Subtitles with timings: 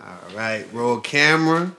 [0.00, 1.72] All right, roll camera.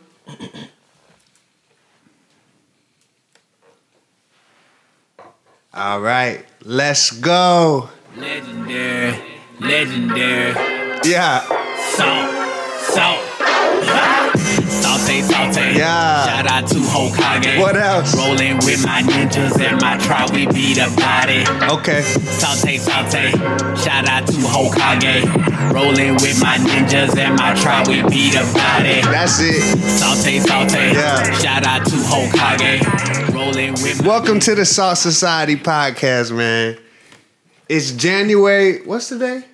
[5.73, 7.89] All right, let's go.
[8.15, 9.21] Legendary,
[9.59, 10.53] legendary.
[11.03, 11.41] Yeah,
[11.95, 12.31] Salt,
[12.79, 13.24] salt.
[15.55, 15.77] Saute, saute.
[15.77, 16.25] Yeah.
[16.25, 17.59] Shout out to Hokage.
[17.61, 18.13] What else?
[18.17, 21.45] Rolling with my ninjas and my tribe, we beat a body.
[21.73, 22.01] okay.
[22.01, 23.31] Saute, saute.
[23.81, 25.73] Shout out to Hokage.
[25.73, 28.99] Rolling with my ninjas and my tribe, we beat a body.
[29.03, 29.61] That's it.
[29.97, 30.93] Saute, saute.
[30.93, 31.31] Yeah.
[31.39, 33.33] Shout out to Hokage.
[33.33, 36.77] Rolling with Welcome to the Salt Society podcast, man.
[37.69, 39.45] It's January, what's the day?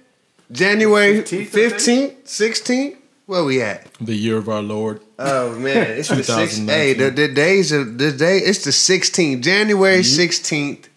[0.52, 2.98] January 15th, 16th?
[3.28, 3.88] Where we at?
[4.02, 5.00] The year of our Lord.
[5.24, 6.18] Oh man, it's the.
[6.18, 6.68] 2019.
[6.68, 8.38] Hey, the, the days of the day.
[8.38, 10.22] It's the sixteenth, January mm-hmm.
[10.22, 10.88] 16th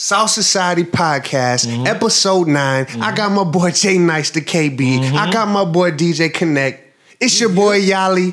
[0.00, 1.88] Salt Society Podcast, mm-hmm.
[1.88, 3.14] episode 9 I mm-hmm.
[3.16, 5.12] got my boy Jay Nice, the KB.
[5.12, 6.78] I got my boy DJ Kinect.
[7.18, 8.32] It's your boy Yali.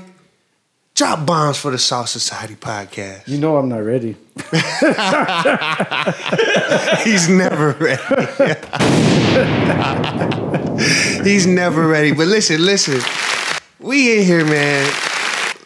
[0.93, 3.27] Drop bombs for the Salt Society Podcast.
[3.27, 4.15] You know I'm not ready.
[7.03, 8.03] He's never ready.
[11.27, 12.11] He's never ready.
[12.11, 13.01] But listen, listen.
[13.85, 14.91] We in here, man.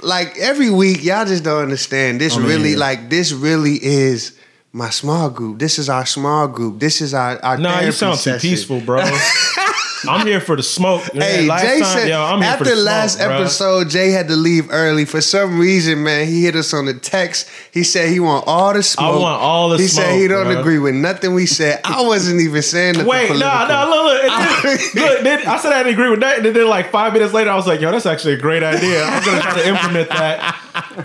[0.01, 2.19] Like every week, y'all just don't understand.
[2.19, 4.37] This I'm really, like, this really is
[4.73, 5.59] my small group.
[5.59, 6.79] This is our small group.
[6.79, 8.99] This is our our Nah, you sound too peaceful, bro.
[10.08, 11.03] I'm here for the smoke.
[11.14, 14.36] Hey, Jay said yo, I'm here after for the last smoke, episode, Jay had to
[14.36, 16.03] leave early for some reason.
[16.03, 17.50] Man, he hit us on the text.
[17.72, 19.16] He said he want all the smoke.
[19.16, 21.81] I want all the He said he smoke, don't agree with nothing we said.
[21.83, 23.08] I wasn't even saying nothing.
[23.08, 23.67] Wait, nah, political.
[23.67, 24.95] nah, look, look.
[24.95, 27.50] look then, I said I didn't agree with that, and then like five minutes later,
[27.50, 29.03] I was like, yo, that's actually a great idea.
[29.03, 30.55] I'm gonna try to implement that.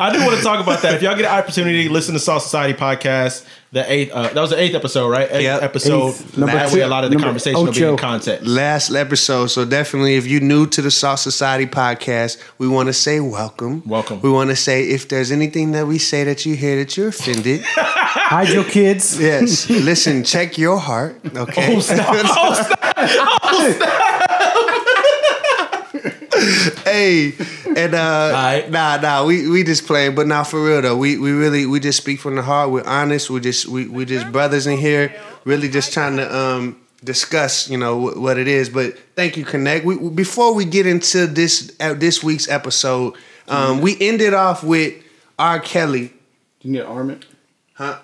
[0.00, 0.95] I do want to talk about that.
[0.95, 3.45] If y'all get an opportunity, listen to Salt Society podcast.
[3.75, 5.28] The eighth, uh, that was the eighth episode, right?
[5.33, 5.62] Eighth Yep.
[5.64, 6.08] episode.
[6.11, 6.39] Eighth.
[6.39, 7.97] Number that way, two- a lot of the number conversation will be in ocho.
[7.97, 8.47] context.
[8.47, 9.48] last episode.
[9.48, 13.83] So definitely, if you're new to the Salt Society podcast, we want to say welcome.
[13.84, 14.20] Welcome.
[14.22, 17.08] We want to say if there's anything that we say that you hear that you're
[17.08, 19.19] offended, Hide your kids.
[19.21, 21.16] yes, listen, check your heart.
[21.37, 21.75] Okay.
[21.77, 22.15] Oh, stop.
[26.37, 27.32] Oh, hey,
[27.76, 28.70] and uh, Alright.
[28.70, 31.80] nah, nah, we we just playing, but now for real though, we we really we
[31.80, 32.70] just speak from the heart.
[32.70, 33.30] We're honest.
[33.30, 35.14] We just we we just brothers in here,
[35.44, 38.68] really just trying to um discuss, you know, wh- what it is.
[38.70, 39.84] But thank you, Kinect.
[39.84, 43.14] We, before we get into this uh, this week's episode,
[43.48, 44.94] um, we ended off with
[45.38, 45.60] R.
[45.60, 46.12] Kelly.
[46.62, 47.24] You need to arm it.
[47.74, 47.98] Huh?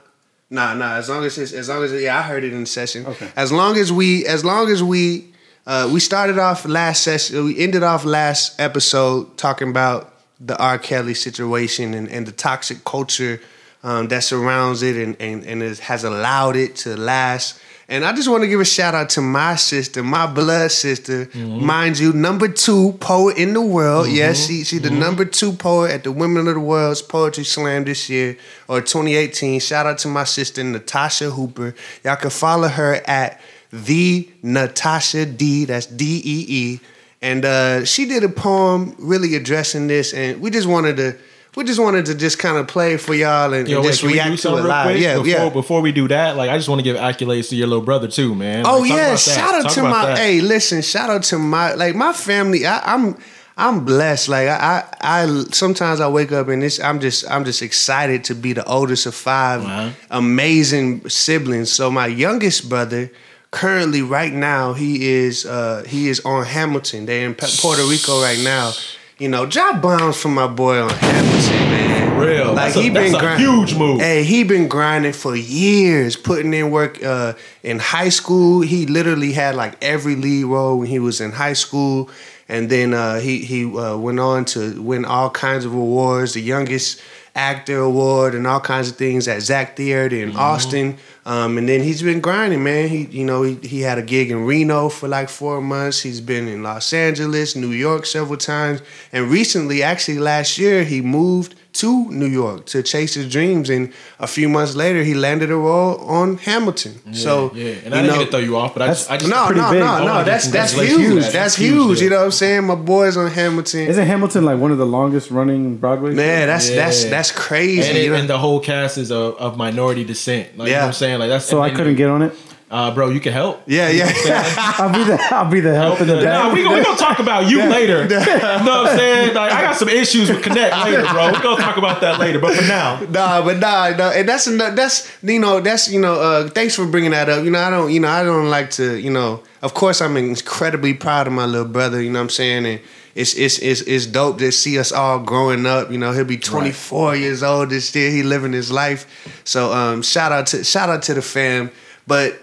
[0.50, 0.96] Nah, nah.
[0.96, 3.06] As long as it's, as long as yeah, I heard it in the session.
[3.06, 3.28] Okay.
[3.36, 5.29] As long as we as long as we
[5.70, 10.78] uh, we started off last session, we ended off last episode talking about the R.
[10.78, 13.40] Kelly situation and, and the toxic culture
[13.84, 17.60] um, that surrounds it and and and it has allowed it to last.
[17.88, 21.28] And I just want to give a shout out to my sister, my blood sister,
[21.36, 24.08] mind you, number two poet in the world.
[24.08, 27.84] Yes, she she the number two poet at the Women of the World's Poetry Slam
[27.84, 29.60] this year or 2018.
[29.60, 31.76] Shout out to my sister Natasha Hooper.
[32.02, 33.40] Y'all can follow her at
[33.72, 35.64] the Natasha D.
[35.64, 36.80] That's D E E.
[37.22, 41.16] And uh, she did a poem really addressing this, and we just wanted to.
[41.56, 44.04] We just wanted to just kind of play for y'all and, Yo, and wait, just
[44.04, 44.86] react to it live.
[44.86, 45.00] quick?
[45.02, 45.48] Yeah, before, yeah.
[45.50, 48.06] Before we do that, like I just want to give accolades to your little brother
[48.06, 48.62] too, man.
[48.64, 50.18] Oh Like, yeah, shout out Talk to my that.
[50.18, 52.64] hey, listen, shout out to my like my family.
[52.66, 53.18] I, I'm
[53.56, 54.28] I'm blessed.
[54.28, 58.22] Like I, I I sometimes I wake up and this I'm just I'm just excited
[58.24, 59.90] to be the oldest of 5 Wow.
[60.10, 61.72] amazing siblings.
[61.72, 63.10] So my youngest brother
[63.50, 67.06] currently right now he is uh he is on Hamilton.
[67.06, 68.72] They're in Puerto Rico right now.
[69.18, 72.18] You know, drop bombs for my boy on Hamilton, man.
[72.18, 72.46] Real.
[72.48, 74.00] Like That's a- he been that's grind- huge move.
[74.00, 77.02] Hey, he been grinding for years, putting in work.
[77.02, 81.32] Uh, in high school, he literally had like every lead role when he was in
[81.32, 82.08] high school,
[82.48, 86.40] and then uh, he he uh, went on to win all kinds of awards, the
[86.40, 87.00] youngest
[87.40, 90.98] actor award, and all kinds of things at Zach Theater in Austin.
[91.24, 92.88] Um, and then he's been grinding, man.
[92.88, 96.02] He you know he, he had a gig in Reno for like four months.
[96.02, 101.00] He's been in Los Angeles, New York several times, and recently, actually last year, he
[101.00, 105.50] moved to New York to chase his dreams, and a few months later, he landed
[105.50, 107.14] a role on Hamilton.
[107.14, 109.16] so yeah, and I didn't know- mean to throw you off, but I just, I
[109.16, 109.80] just no, pretty no, big.
[109.80, 110.24] no, oh, no.
[110.24, 110.88] That's that's huge.
[110.88, 111.14] that.
[111.20, 111.98] That's That's huge, huge.
[111.98, 112.04] yeah.
[112.04, 112.64] You know what I'm saying?
[112.64, 113.86] My boys on Hamilton.
[113.86, 116.12] Isn't Hamilton like one of the longest running Broadway?
[116.14, 117.10] Man, that's that's Yeah.
[117.10, 117.88] that's crazy.
[117.88, 118.16] and, it, you know?
[118.16, 120.58] and the whole cast is of, of minority descent.
[120.58, 120.82] Like you know Yeah.
[120.82, 121.18] what I'm saying?
[121.20, 122.34] Like that's so I couldn't get on it.
[122.70, 123.60] Uh, bro, you can help.
[123.66, 124.12] Yeah, yeah.
[124.78, 126.52] I'll be the I'll be the help in the Nah, back.
[126.54, 128.02] we gonna, we gonna talk about you later.
[128.02, 129.34] you know what I'm saying?
[129.34, 131.32] Like, I got some issues with Kinect later, bro.
[131.32, 132.38] We're gonna talk about that later.
[132.38, 136.00] But for now, Nah, but nah, nah, and that's ano- that's you know that's you
[136.00, 137.44] know uh, thanks for bringing that up.
[137.44, 140.16] You know I don't you know I don't like to you know of course I'm
[140.16, 142.00] incredibly proud of my little brother.
[142.00, 142.80] You know what I'm saying and
[143.16, 145.90] it's it's it's it's dope to see us all growing up.
[145.90, 148.12] You know he'll be 24 years old this year.
[148.12, 149.06] He living his life.
[149.42, 151.72] So um shout out to shout out to the fam.
[152.06, 152.40] But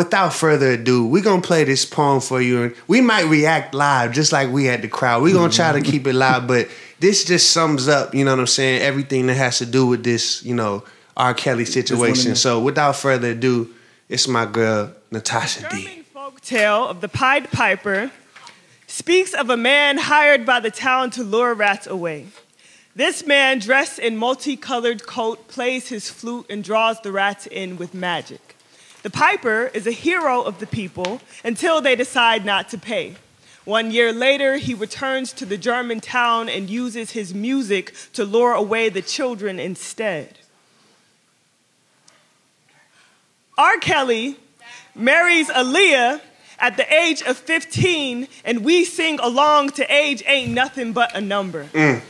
[0.00, 4.12] without further ado, we're gonna play this poem for you, and we might react live
[4.12, 5.22] just like we had the crowd.
[5.22, 6.68] We're gonna try to keep it live, but
[7.00, 10.02] this just sums up, you know what I'm saying, everything that has to do with
[10.02, 10.84] this, you know,
[11.18, 11.34] R.
[11.34, 12.34] Kelly situation.
[12.34, 13.68] So without further ado,
[14.08, 15.84] it's my girl Natasha D.
[15.84, 18.10] German folk tale of the Pied Piper
[18.86, 22.28] speaks of a man hired by the town to lure rats away.
[22.96, 27.92] This man, dressed in multicolored coat, plays his flute and draws the rats in with
[27.92, 28.49] magic.
[29.02, 33.16] The piper is a hero of the people until they decide not to pay.
[33.64, 38.52] One year later, he returns to the German town and uses his music to lure
[38.52, 40.38] away the children instead.
[43.56, 43.78] R.
[43.78, 44.36] Kelly
[44.94, 46.20] marries Aaliyah
[46.58, 51.20] at the age of 15, and we sing along to Age Ain't Nothing But a
[51.20, 51.64] Number.
[51.72, 52.02] Mm.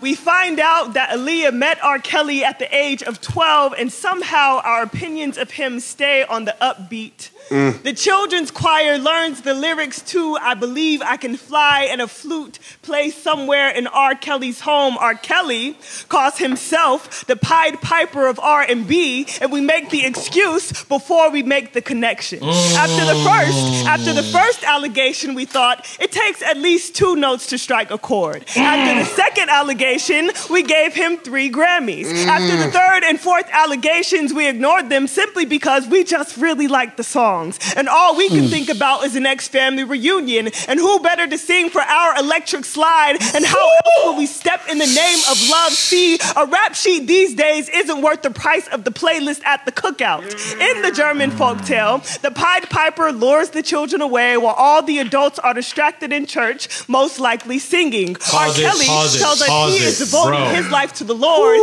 [0.00, 1.98] We find out that Aaliyah met R.
[1.98, 6.54] Kelly at the age of 12, and somehow our opinions of him stay on the
[6.60, 7.30] upbeat.
[7.50, 7.82] Mm.
[7.82, 12.58] The children's choir learns the lyrics to I Believe I Can Fly, and a flute
[12.82, 14.14] plays somewhere in R.
[14.16, 14.98] Kelly's home.
[14.98, 15.14] R.
[15.14, 15.78] Kelly
[16.08, 21.72] calls himself the Pied Piper of R&B, and we make the excuse before we make
[21.72, 22.40] the connection.
[22.40, 22.74] Mm.
[22.74, 27.46] After the first, after the first allegation, we thought it takes at least two notes
[27.48, 28.44] to strike a chord.
[28.56, 29.14] After the mm.
[29.14, 32.26] second allegation, we gave him three Grammys.
[32.26, 36.96] After the third and fourth allegations, we ignored them simply because we just really liked
[36.96, 37.04] the
[37.36, 37.58] songs.
[37.76, 38.46] And all we can hmm.
[38.46, 40.50] think about is the next family reunion.
[40.68, 43.16] And who better to sing for our electric slide?
[43.34, 45.72] And how else would we step in the name of love?
[45.72, 49.72] See, a rap sheet these days isn't worth the price of the playlist at the
[49.72, 50.22] cookout.
[50.70, 55.38] In the German folktale, the Pied Piper lures the children away while all the adults
[55.38, 58.16] are distracted in church, most likely singing.
[58.16, 58.46] R.
[58.46, 59.48] Pause it, Kelly pause it, tells us
[59.78, 60.54] he is devoting bro.
[60.54, 61.58] his life to the Lord.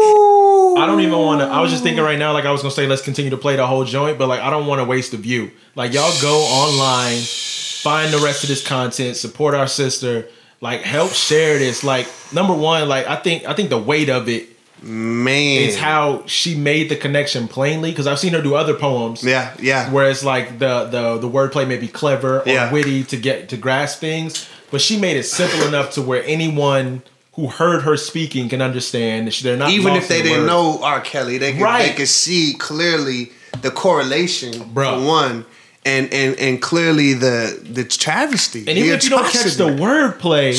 [0.78, 1.48] I don't even want to.
[1.48, 3.56] I was just thinking right now, like I was gonna say, let's continue to play
[3.56, 5.52] the whole joint, but like I don't want to waste the view.
[5.76, 10.28] Like y'all go online, find the rest of this content, support our sister,
[10.62, 11.84] like help share this.
[11.84, 14.50] Like number one, like I think I think the weight of it
[14.84, 15.64] Man.
[15.64, 19.24] is how she made the connection plainly because I've seen her do other poems.
[19.24, 19.90] Yeah, yeah.
[19.92, 22.72] Where it's like the the the wordplay may be clever or Yeah.
[22.72, 27.02] witty to get to grasp things, but she made it simple enough to where anyone
[27.34, 29.26] who heard her speaking can understand.
[29.28, 30.48] that They're not Even if they the didn't words.
[30.52, 31.02] know R.
[31.02, 31.88] Kelly, they could, Right.
[31.90, 33.32] they could see clearly
[33.64, 35.04] the correlation Bro.
[35.04, 35.46] one,
[35.86, 38.60] and and and clearly the the travesty.
[38.60, 40.54] And the even if you don't catch the wordplay,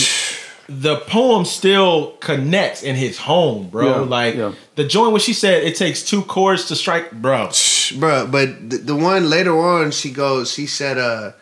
[0.69, 3.87] the poem still connects in his home, bro.
[3.87, 4.53] Yeah, like yeah.
[4.77, 7.49] the joint when she said it takes two chords to strike, bro.
[7.49, 10.53] Bruh, but the, the one later on, she goes.
[10.53, 11.33] She said, "Uh,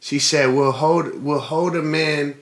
[0.00, 2.36] she said we'll hold we'll hold a man."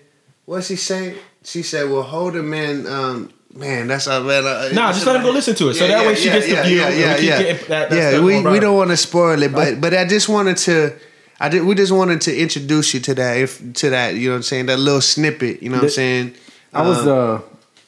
[0.45, 1.17] What's he saying?
[1.45, 2.87] She said we'll hold a man.
[2.87, 4.45] Um, man, that's our man.
[4.47, 5.75] Uh, Nah, just let him go listen to it.
[5.75, 8.41] So that way she gets the view, and we keep getting that- that yeah, we,
[8.43, 10.95] we don't want to spoil it, but but I just wanted to.
[11.41, 11.63] I did.
[11.65, 13.37] We just wanted to introduce you to that.
[13.37, 14.67] If to that, you know what I'm saying.
[14.67, 15.63] That little snippet.
[15.63, 16.35] You know what I'm saying.
[16.75, 17.41] I was uh,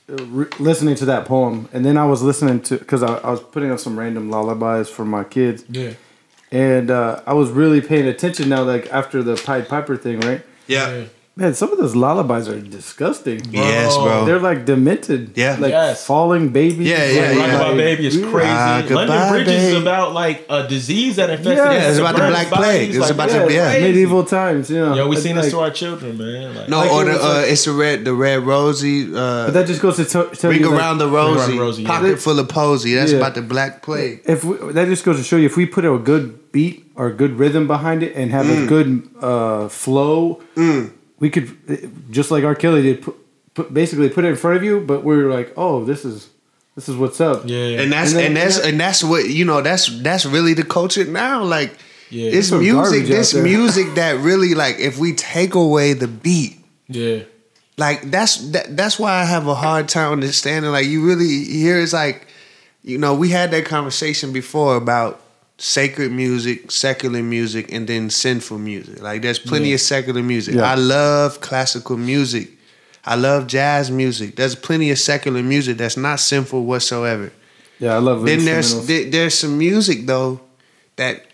[0.08, 3.40] re- listening to that poem, and then I was listening to because I, I was
[3.42, 5.94] putting up some random lullabies for my kids, Yeah.
[6.52, 8.62] and uh, I was really paying attention now.
[8.62, 10.42] Like after the Pied Piper thing, right?
[10.68, 11.04] Yeah.
[11.40, 13.40] Man, some of those lullabies are disgusting.
[13.50, 14.26] Yes, bro.
[14.26, 15.32] They're like demented.
[15.36, 15.56] Yeah.
[15.58, 16.04] like Yes.
[16.04, 16.86] falling babies.
[16.86, 17.56] Yeah, yeah, like, yeah.
[17.56, 18.30] About Baby is Yeah.
[18.30, 18.48] crazy.
[18.50, 21.56] Rock London About Bridge is about like a disease that infected.
[21.56, 22.48] Yeah, his it's about the Black.
[22.48, 22.90] Plague.
[22.90, 23.70] It's Like, about Yeah, the- yeah.
[23.72, 23.86] crazy.
[23.88, 24.68] medieval times.
[24.70, 26.54] You know, Yo, we It's seen this to our children, man.
[26.54, 29.04] Like, No, Like or the, was uh, like- it's the red, the red rosy.
[29.10, 31.82] Uh, But that just goes to t- tell Ring you, like, around the Around rosy,
[31.84, 31.88] the yeah.
[31.88, 32.92] pocket full of posy.
[32.94, 33.18] That's Yeah.
[33.18, 34.20] about the black plague.
[34.26, 37.06] if we, that just goes to show you if we put a good beat or
[37.06, 38.64] a good rhythm behind it and have Mm.
[38.64, 38.90] a good
[39.22, 40.40] uh, flow,
[41.20, 42.54] we could just like R.
[42.56, 43.16] Kelly did, put,
[43.54, 44.80] put basically put it in front of you.
[44.80, 46.28] But we're like, oh, this is
[46.74, 47.42] this is what's up.
[47.44, 49.60] yeah, And that's And and, that's and that's what you know.
[49.60, 51.44] That's that's really the culture now.
[51.44, 51.76] Like
[52.10, 52.30] Yeah.
[52.30, 56.58] this Some music, garbage this music that really like if we take away the beat,
[56.88, 57.20] yeah.
[57.76, 60.70] like that's that, that's why I have a hard time understanding.
[60.72, 62.26] Like you really here is like,
[62.82, 65.20] you know, we had that conversation before about
[65.60, 69.00] sacred music, secular music, and then sinful music.
[69.02, 69.74] Like there's plenty Yeah.
[69.74, 70.54] of secular music.
[70.54, 70.62] Yeah.
[70.62, 72.48] I love classical music.
[73.04, 74.36] I love jazz music.
[74.36, 77.30] There's plenty of secular music that's not sinful whatsoever.
[77.78, 78.22] Yeah, I love.
[78.22, 78.26] It.
[78.26, 80.40] Then there's there's some music though
[80.96, 81.26] that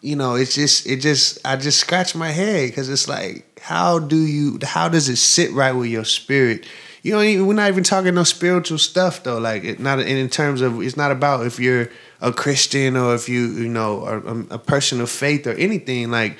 [0.00, 3.98] you know, it's just it just I just scratch my head because it's like, how
[4.00, 4.58] do you?
[4.64, 6.66] How does it sit right with your spirit?
[7.08, 9.38] You know, even, we're not even talking no spiritual stuff though.
[9.38, 11.88] Like, it not in, in terms of it's not about if you're
[12.20, 16.10] a Christian or if you you know are a, a person of faith or anything
[16.10, 16.36] like,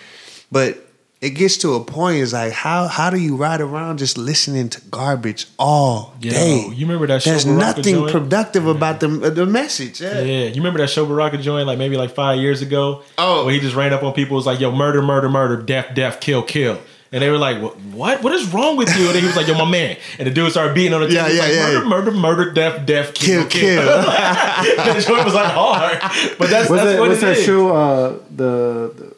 [0.52, 0.84] but
[1.20, 2.18] it gets to a point.
[2.22, 6.68] It's like how how do you ride around just listening to garbage all Yo, day?
[6.74, 8.12] you remember that There's Show Baraka nothing joint?
[8.12, 10.00] productive about the the message.
[10.00, 10.20] Yeah.
[10.20, 13.02] Yeah, you remember that show Baraka joined like maybe like five years ago?
[13.16, 13.46] Oh.
[13.46, 16.20] where he just ran up on people, was like, "Yo, murder, murder, murder, death, death,
[16.20, 16.78] kill, kill,"
[17.12, 17.76] and they were like, "What?
[17.80, 20.26] What, what is wrong with you?" And then he was like, "Yo, my man," and
[20.26, 21.22] the dude started beating on the table.
[21.22, 21.84] Yeah, He yeah, like, yeah.
[21.84, 23.82] Murder, murder, murder, death, death, kill, Kill, kill.
[23.82, 24.02] kill.
[24.94, 25.98] the joint was like hard,
[26.38, 27.44] but that's, Was that's that what what's it that is.
[27.44, 27.74] show?
[27.74, 29.14] Uh, the, the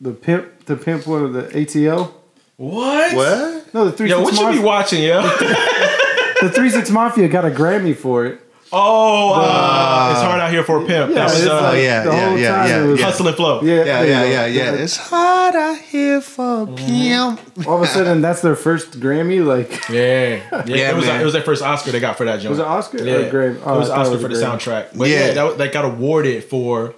[0.00, 2.12] the pimp the pimp one of the ATL.
[2.56, 3.16] What?
[3.16, 3.74] What?
[3.74, 5.22] No, the three Yo, six what you be watching, yo?
[6.40, 8.40] the three six mafia got a Grammy for it.
[8.76, 11.10] Oh, uh, it's hard out here for a pimp.
[11.10, 13.06] Yeah, that was it's uh, like yeah, the yeah, whole yeah, time yeah, was yeah.
[13.06, 13.62] hustle and flow.
[13.62, 14.72] Yeah, Yeah, yeah, yeah, yeah.
[14.74, 17.40] It's hard out here for a pimp.
[17.68, 19.44] All of a sudden, that's their first Grammy.
[19.46, 20.64] Like, Yeah, yeah.
[20.66, 21.20] Yeah, it was man.
[21.20, 22.50] it was their first Oscar they got for that joint.
[22.50, 23.62] was it Oscar Yeah, or Grammy?
[23.64, 24.58] Oh, it was Oscar it for the Grammy.
[24.58, 24.98] soundtrack.
[24.98, 25.26] But Yeah.
[25.28, 26.94] yeah, that, that got awarded for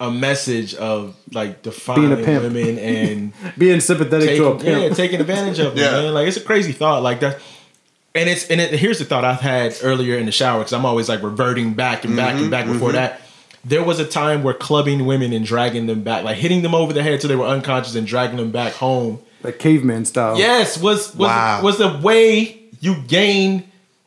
[0.00, 2.42] a message of like defining Being a pimp.
[2.42, 4.96] women and Being sympathetic to a taking, yeah, pimp.
[4.96, 5.84] taking advantage of them.
[5.84, 6.02] Yeah.
[6.02, 6.14] Man.
[6.14, 7.02] Like it's a crazy thought.
[7.04, 7.38] Like that.
[8.14, 10.86] And it's and it, here's the thought I've had earlier in the shower because I'm
[10.86, 12.96] always like reverting back and back and mm-hmm, back before mm-hmm.
[12.96, 13.20] that.
[13.64, 16.92] There was a time where clubbing women and dragging them back, like hitting them over
[16.92, 19.20] the head till they were unconscious and dragging them back home.
[19.42, 20.38] like caveman style.
[20.38, 21.62] Yes, was was Wow.
[21.62, 23.64] was the way you gain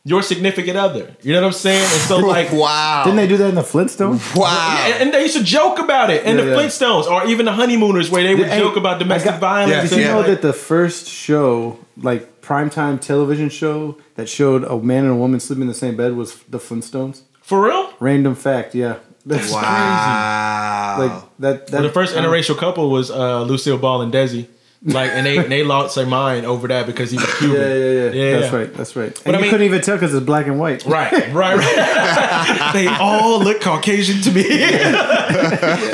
[0.08, 1.14] your significant other.
[1.22, 1.82] You know what I'm saying?
[1.82, 3.02] And so like wow.
[3.04, 4.34] Didn't they do that in the Flintstones?
[4.36, 4.82] Wow.
[4.86, 6.24] and, and they used to joke about it.
[6.24, 6.56] in Yeah, the yeah.
[6.56, 9.90] Flintstones or even the honeymooners where they would Hey, joke about domestic got- violence.
[9.90, 14.64] Did you and know like- that the first show, like primetime television show, that showed
[14.64, 17.22] a man and a woman sleeping in the same bed was the Flintstones?
[17.42, 17.92] for real?
[18.00, 18.96] Random fact, yeah.
[19.26, 20.96] That's wow.
[20.98, 21.66] Like that.
[21.68, 24.46] that Well, the first interracial couple was uh, Lucille Ball and Desi.
[24.84, 27.60] Like, and they they lost their mind over that because he was Cuban.
[27.60, 28.10] Yeah, yeah, yeah.
[28.12, 28.38] Yeah.
[28.38, 28.74] That's right.
[28.74, 29.12] That's right.
[29.12, 30.84] But And I you mean- couldn't even tell because it's black and white.
[30.86, 32.70] Right, right, right.
[32.72, 34.44] they all look Caucasian to me.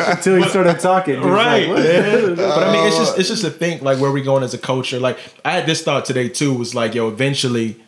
[0.07, 1.21] Until he started talking.
[1.23, 1.69] Right.
[1.69, 2.35] like, yeah.
[2.37, 4.59] But I mean, it's just it's just to think like where we going as a
[4.59, 5.01] culture.
[5.01, 6.53] Like I had this thought today too.
[6.53, 7.81] Was like, yo, eventually,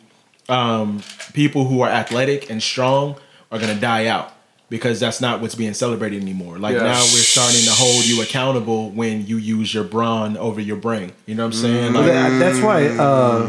[0.49, 1.01] um,
[1.33, 3.17] people who are athletic and strong
[3.51, 4.33] are gonna die out
[4.69, 6.57] because that's not what's being celebrated anymore.
[6.59, 6.83] Like Yeah.
[6.83, 11.11] now we're starting to hold you accountable when you use your brawn over your brain.
[11.25, 11.93] You know what I'm saying?
[11.93, 13.47] Well, Like, that- that's why uh,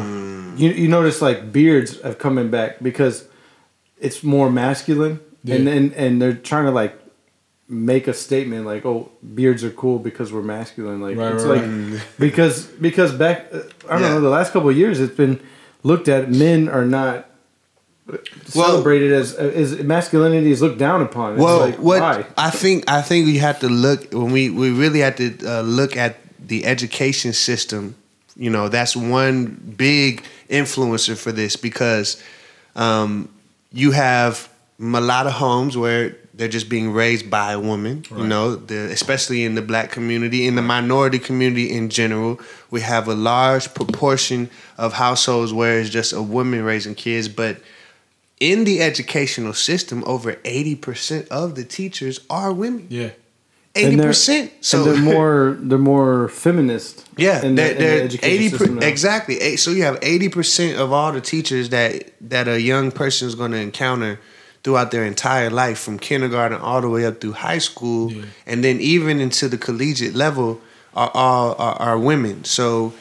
[0.56, 3.24] you you notice like beards have coming back because
[4.00, 5.72] it's more masculine, and Yeah.
[5.72, 6.94] and and they're trying to like
[7.70, 11.00] make a statement like, oh, beards are cool because we're masculine.
[11.02, 13.58] Like Right, it's right, like because because back uh,
[13.88, 14.08] I don't Yeah.
[14.14, 15.40] know the last couple of years it's been
[15.82, 17.24] looked at men are not.
[18.46, 21.34] Celebrated as as masculinity is looked down upon.
[21.34, 22.26] It's Well, like, what why?
[22.38, 25.60] I think I think we have to look when we we really have to uh,
[25.60, 27.96] look at the education system.
[28.34, 32.22] You know, that's one big influencer for this because
[32.76, 33.28] um,
[33.72, 34.48] you have
[34.80, 38.04] a lot of homes where they're just being raised by a woman.
[38.16, 42.80] You know, the, especially in the black community, in the minority community in general, we
[42.80, 44.48] have a large proportion
[44.78, 47.58] of households where it's just a woman raising kids, but
[48.40, 52.86] in the educational system, over 80% of the teachers are women.
[52.90, 53.10] yeah.
[53.74, 54.50] And they're- 80%.
[54.60, 57.06] So and they're more they're more feminist.
[57.16, 58.86] yeah, in the- they're, in the they're education 80 system now.
[58.86, 59.56] exactly.
[59.56, 63.52] So you have 80% of all the teachers that that a young person is going
[63.52, 64.18] to encounter
[64.64, 68.12] throughout their entire life from kindergarten all the way up through high school
[68.46, 70.60] and then even into the collegiate level
[70.94, 72.42] are all are, are women.
[72.44, 72.92] So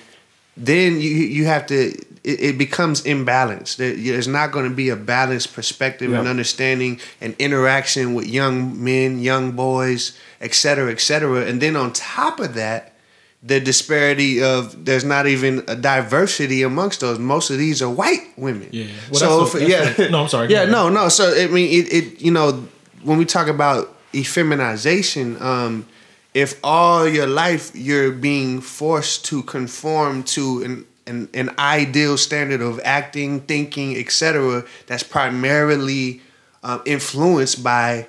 [0.56, 1.94] then you you have to
[2.24, 3.78] it, it becomes imbalanced.
[3.78, 9.20] There's not going to be a balanced perspective and understanding and interaction with young men,
[9.20, 11.46] young boys, et cetera, et cetera.
[11.46, 12.94] And then on top of that,
[13.44, 17.20] the disparity of there's not even a diversity amongst those.
[17.20, 18.68] Most of these are white women.
[18.72, 18.88] Yeah.
[19.12, 20.50] Well, so what- yeah, what- no, I'm sorry.
[20.50, 21.08] Yeah, no, no.
[21.10, 22.68] So I mean, it, it you know
[23.04, 25.86] when we talk about effeminization, um,
[26.34, 32.62] if all your life you're being forced to conform to an an, an ideal standard
[32.62, 36.22] of acting, thinking, etc., that's primarily
[36.64, 38.08] uh, influenced by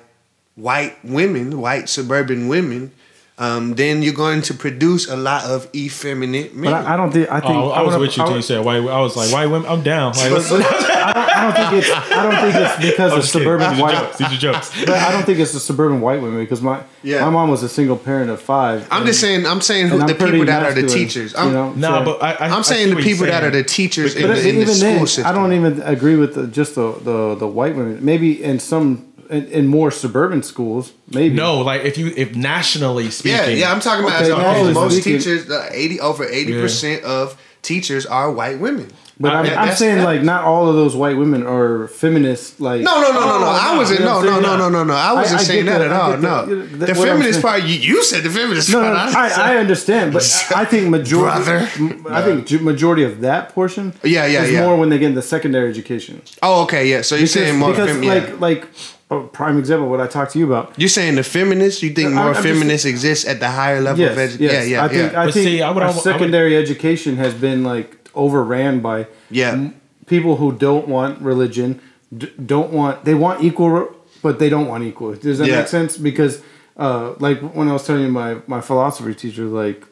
[0.55, 2.91] white women, white suburban women,
[3.39, 6.71] um, then you're going to produce a lot of effeminate men.
[6.71, 8.35] But I, I don't think I think Oh, I was wanna- with you I till
[8.35, 8.77] you said white.
[8.83, 9.67] I was like, white women.
[9.69, 10.13] I'm down.
[10.13, 13.19] Like, what's, But I don't, I don't think it's I don't think it's because I'm
[13.19, 13.95] of suburban These white.
[13.97, 14.17] jokes.
[14.17, 14.85] These are jokes.
[14.85, 17.23] But I don't think it's the suburban white women because my Yeah.
[17.23, 18.85] my mom was a single parent of five.
[18.91, 19.45] I'm and- just saying.
[19.45, 21.31] I'm saying who, and I'm the people that are the teachers.
[21.33, 21.71] you I'm, know?
[21.73, 23.51] Nah, So- but I, I, I I'm see saying the what you're people that are
[23.51, 25.25] the teachers in But the, in the school then, system.
[25.25, 28.03] I don't even agree with the, just the, the the white women.
[28.03, 31.35] Maybe in some in, in more suburban schools, maybe.
[31.35, 33.71] No, like if you if nationally speaking, Yeah, yeah.
[33.71, 34.67] I'm talking about Okay, as a now whole.
[34.67, 38.91] it's Most speaking- teachers, uh, eighty over eighty percent of teachers are white women.
[39.21, 42.57] But I'm, I'm saying like not all of those white women are feminists.
[42.61, 43.45] Like No, no, no, no, no.
[43.47, 43.99] Oh, I wasn't.
[43.99, 44.59] No, no, no, saying?
[44.59, 44.93] no, no, no.
[44.93, 46.11] I wasn't I saying get that at all.
[46.11, 46.55] get No, that.
[46.55, 47.63] Yeah, the that- what I'm feminist part.
[47.63, 48.93] You, you said the feminist No, part.
[49.11, 50.23] no, I I, I understand, but
[50.55, 51.43] I think majority.
[51.43, 51.69] Brother.
[52.15, 53.93] I think ju- majority of that portion.
[54.05, 54.65] Yeah, yeah, is yeah.
[54.65, 56.21] more when they get into secondary education.
[56.41, 57.01] Oh, okay, yeah.
[57.01, 58.35] So you're saying more because fem- like yeah.
[58.39, 58.67] like
[59.11, 60.73] a prime example what I talked to you about.
[60.77, 61.81] You're saying the feminists?
[61.81, 64.55] You think I'm- more I'm just- feminists exist at the higher level Yes, of education?
[64.55, 64.67] yes.
[64.67, 65.21] Yeah, yeah, I think yeah.
[65.21, 68.79] I think see, I would our al- I would- secondary education has been like overran
[68.81, 69.69] by Yeah.
[70.05, 71.79] people who don't want religion,
[72.15, 73.89] d- don't want they want equal,
[74.21, 75.13] but they don't want equal.
[75.13, 75.57] Does that Yeah.
[75.57, 75.97] make sense?
[75.97, 76.41] Because
[76.77, 79.83] uh, like when I was telling you my my philosophy teacher, like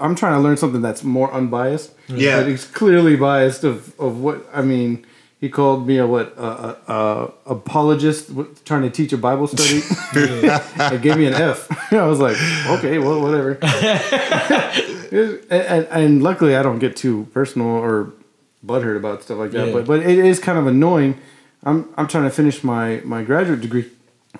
[0.00, 1.90] I'm trying to learn something that's more unbiased.
[2.08, 2.38] Yeah.
[2.38, 5.04] but he's clearly biased of of what I mean.
[5.40, 8.30] He called me a what a, a, a apologist
[8.66, 9.80] trying to teach a Bible study.
[10.94, 11.92] it gave me an F.
[11.92, 13.52] I was like, okay, well, whatever.
[15.50, 18.12] and, and, luckily, I don't get too personal or
[18.64, 19.68] butthurt about stuff like that.
[19.68, 19.72] Yeah.
[19.72, 21.18] But but it is kind of annoying.
[21.64, 23.90] I'm I'm trying to finish my my graduate degree,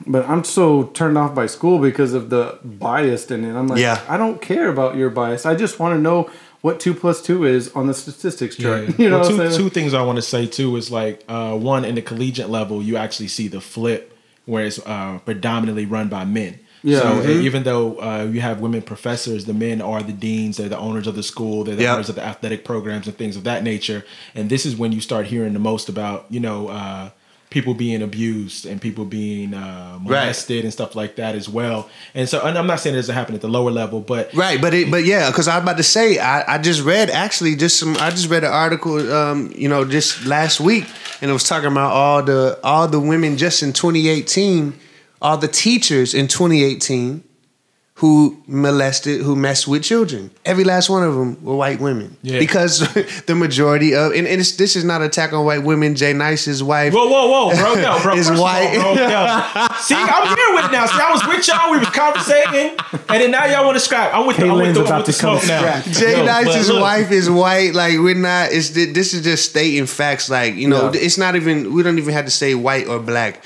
[0.06, 3.56] but I'm so turned off by school because of the bias in it.
[3.56, 4.04] I'm like, Yeah.
[4.06, 5.46] I don't care about your bias.
[5.46, 6.30] I just want to know
[6.62, 8.88] what two plus two is on the statistics chart.
[8.88, 8.94] Yeah.
[8.98, 11.84] You know, Well, two, two things I want to say too is like uh, one
[11.84, 16.24] in the collegiate level, you actually see the flip where it's uh, predominantly run by
[16.24, 16.58] men.
[16.82, 16.98] Yeah.
[17.00, 17.42] So Mhm.
[17.42, 21.06] even though uh, you have women professors, the men are the deans, they're the owners
[21.06, 21.94] of the school, they're the Yeah.
[21.94, 24.04] owners of the athletic programs and things of that nature.
[24.34, 27.10] And this is when you start hearing the most about, you know, uh,
[27.50, 31.90] people being abused and people being uh, molested and stuff like that as well.
[32.14, 34.60] And so, and I'm not saying it doesn't happen at the lower level, but Right,
[34.60, 37.56] but it, but yeah, because I was about to say, I, I just read actually
[37.56, 37.96] just some.
[37.98, 40.86] I just read an article, um, you know, just last week,
[41.20, 44.72] and it was talking about all the all the women just in 2018,
[45.20, 47.24] all the teachers in 2018
[48.00, 50.30] who molested, who messed with children.
[50.46, 52.16] Every last one of them were white women.
[52.22, 52.38] Yeah.
[52.38, 52.78] Because
[53.26, 55.94] the majority of, and, and it's, this is not attack on white women.
[55.94, 56.94] Jay Nice's wife.
[56.94, 58.14] Whoa, whoa, whoa, bro, yo, bro.
[58.14, 58.72] Is first of all, white.
[58.72, 59.66] bro, yo.
[59.80, 60.86] See, I'm here with now.
[60.86, 61.70] See, I was with y'all.
[61.70, 62.78] We was conversating,
[63.10, 64.14] and then now y'all want to scrap.
[64.14, 65.82] I'm with the, I'm with the, I'm about with the to come smoke now.
[65.82, 67.74] Jay Yo, Nice's wife is white.
[67.74, 68.50] Like we're not.
[68.50, 70.30] It's this is just stating facts.
[70.30, 71.00] Like you know, Yeah.
[71.02, 71.74] it's not even.
[71.74, 73.44] We don't even have to say white or black.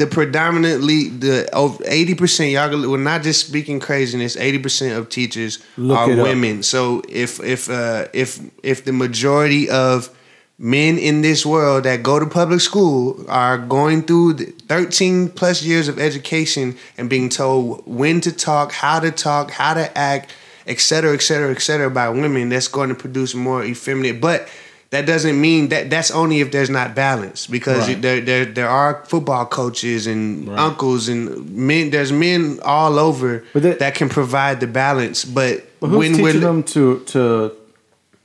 [0.00, 1.46] The predominantly the
[1.84, 2.70] eighty percent y'all.
[2.90, 4.34] We're not just speaking craziness.
[4.34, 6.24] Eighty percent of teachers Look are it up.
[6.24, 6.62] women.
[6.62, 10.08] So if if uh, if if the majority of
[10.56, 15.86] men in this world that go to public school are going through 13 plus years
[15.86, 20.32] of education and being told when to talk, how to talk, how to act,
[20.66, 24.18] et cetera, et cetera, et cetera by women, that's going to produce more effeminate.
[24.18, 24.48] But
[24.90, 28.02] that doesn't mean that that's only if there's not balance because Right.
[28.02, 33.62] there, there there are football coaches and uncles and men there's men all over But
[33.62, 37.52] that, that- can provide the balance but, But who's when teaching we're them to to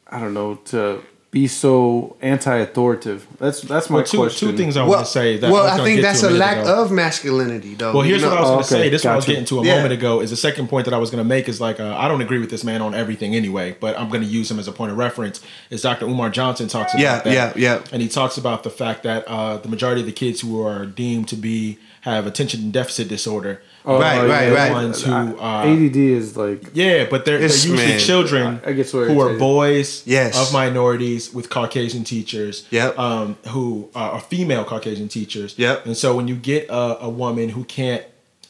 [0.10, 1.02] I don't know to
[1.36, 3.28] be so anti-authoritative?
[3.40, 4.50] That's that's my Well, two, question.
[4.52, 5.38] two things I well, want to say.
[5.38, 6.82] That well I think that's to a lack ago.
[6.84, 8.38] of masculinity though Well, here's you what?
[8.38, 8.90] I was going Oh, to say.
[8.90, 9.76] This is what I was getting to a Yeah.
[9.76, 10.22] moment ago.
[10.22, 12.22] Is the second point that I was going to make is like uh, I don't
[12.22, 14.72] agree with this man on everything anyway, but I'm going to use him as a
[14.72, 15.42] point of reference.
[15.70, 16.06] Is Dr.
[16.06, 17.34] Umar Johnson talks about Yeah, that?
[17.34, 17.84] yeah, yeah.
[17.92, 20.86] And he talks about the fact that uh, the majority of the kids who are
[20.86, 24.72] deemed to be have attention deficit disorder, Oh, Right, yeah, right, right.
[24.72, 28.00] ones who uh, ADD is like yeah, but they're, they're usually man.
[28.00, 30.36] children I get so who are boys Yes.
[30.40, 32.66] of minorities with Caucasian teachers.
[32.72, 32.98] Yep.
[32.98, 35.58] Um, who uh, are female Caucasian teachers.
[35.60, 35.86] Yep.
[35.86, 38.04] And so when you get a, a woman who can't,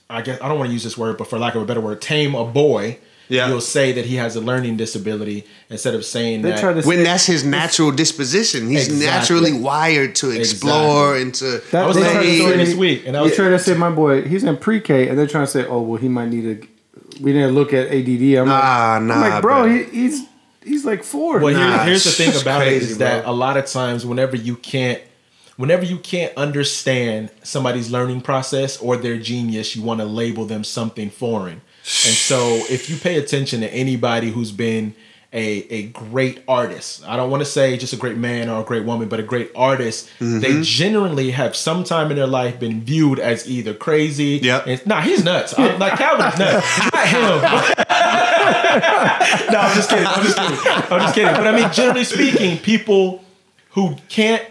[0.10, 1.82] I guess I don't want to use this word, but for lack of a better
[1.82, 3.00] word, tame a boy.
[3.28, 3.48] Yeah.
[3.48, 6.60] You'll say that he has a learning disability instead of saying they that.
[6.60, 9.06] try to when say, that's his natural disposition he's Exactly.
[9.06, 12.52] naturally wired to explore and to that, I was they telling try the to story
[12.54, 15.08] say- this week, and I they was trying to say my boy he's in pre-K,
[15.08, 16.68] and they're trying to say, oh well, he might need a.
[17.22, 18.38] We need to look at ADD.
[18.40, 19.74] I'm Nah, like, I'm nah, like, bro, bro.
[19.74, 20.26] he, he's
[20.64, 21.40] he's like four.
[21.40, 23.32] Well, Nah, here, here's the thing about it crazy, is that bro.
[23.32, 25.02] a lot of times, whenever you can't,
[25.56, 30.64] whenever you can't understand somebody's learning process or their genius, you want to label them
[30.64, 31.62] something foreign.
[32.06, 34.96] And so, if you pay attention to anybody who's been
[35.32, 38.64] a, a great artist, I don't want to say just a great man or a
[38.64, 40.40] great woman, but a great artist, Mm-hmm.
[40.40, 44.40] they generally have sometime in their life been viewed as either crazy.
[44.42, 44.64] Yeah.
[44.66, 45.54] And, nah, he's nuts.
[45.60, 46.66] I'm, like Calvin's nuts.
[46.94, 47.42] Not him.
[49.52, 50.08] no, I'm just kidding.
[50.08, 50.58] I'm just kidding.
[50.92, 51.34] I'm just kidding.
[51.36, 53.24] But I mean, generally speaking, people
[53.72, 54.44] who can't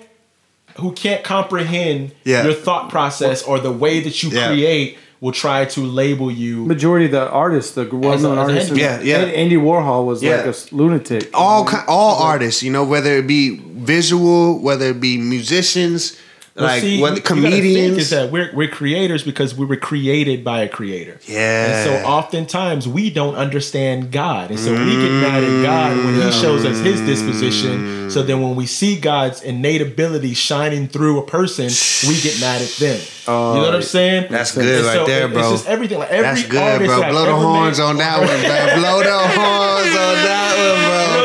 [0.79, 2.45] who can't comprehend Yeah.
[2.45, 4.49] your thought process or the way that you Yeah.
[4.49, 6.67] create will try to label you.
[6.67, 9.21] Majority of the artists, the well-known as a artists, Yeah, yeah.
[9.43, 10.37] Andy Warhol was Yeah.
[10.43, 11.31] like a lunatic.
[11.33, 13.59] all ki- all artists, you know, whether it be
[13.95, 16.17] visual, whether it be musicians,
[16.57, 17.99] Well, like see, what you gotta think comedians.
[17.99, 21.19] is that we're we're creators because we were created by a creator.
[21.27, 21.67] Yeah.
[21.67, 24.51] And so oftentimes we don't understand God.
[24.51, 25.21] And so we get mm.
[25.21, 28.07] mad at God when He shows us His disposition.
[28.07, 28.11] Mm.
[28.13, 31.65] So then when we see God's innate ability shining through a person,
[32.07, 33.01] we get mad at them.
[33.01, 34.31] you know what I'm oh, saying?
[34.31, 35.41] That's good right there, bro.
[35.41, 35.99] It's just everything.
[35.99, 37.11] Like every That's good, bro.
[37.11, 38.79] Blow the horns made- on that one, man.
[38.79, 41.24] Blow the horns on that one, what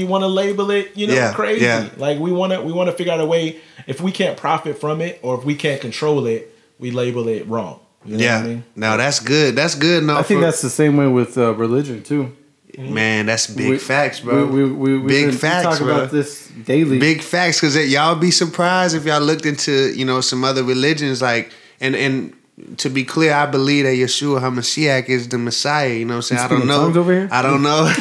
[0.00, 1.64] we want to label it, you know, Yeah, crazy.
[1.64, 1.88] yeah.
[1.96, 3.60] Like we want to, we want to figure out a way.
[3.86, 7.46] If we can't profit from it, or if we can't control it, we label it
[7.46, 7.80] wrong.
[8.04, 8.36] You know Yeah.
[8.38, 8.64] what I mean?
[8.76, 9.54] No, that's good.
[9.56, 10.04] That's good.
[10.04, 12.32] No, I think for- that's the same way with uh, religion too.
[12.78, 13.26] man.
[13.26, 14.46] That's big We- facts, bro.
[14.46, 15.94] We, we, we, we Big been- we facts, talk bro.
[15.96, 16.98] about this daily.
[16.98, 21.20] Big facts, because y'all be surprised if y'all looked into you know some other religions,
[21.20, 22.32] like and and
[22.78, 25.90] to be clear, I believe that Yeshua Hamashiach is the Messiah.
[25.92, 26.40] You know what I'm saying?
[26.40, 27.00] I don't know.
[27.00, 27.28] over here?
[27.30, 27.90] I don't know.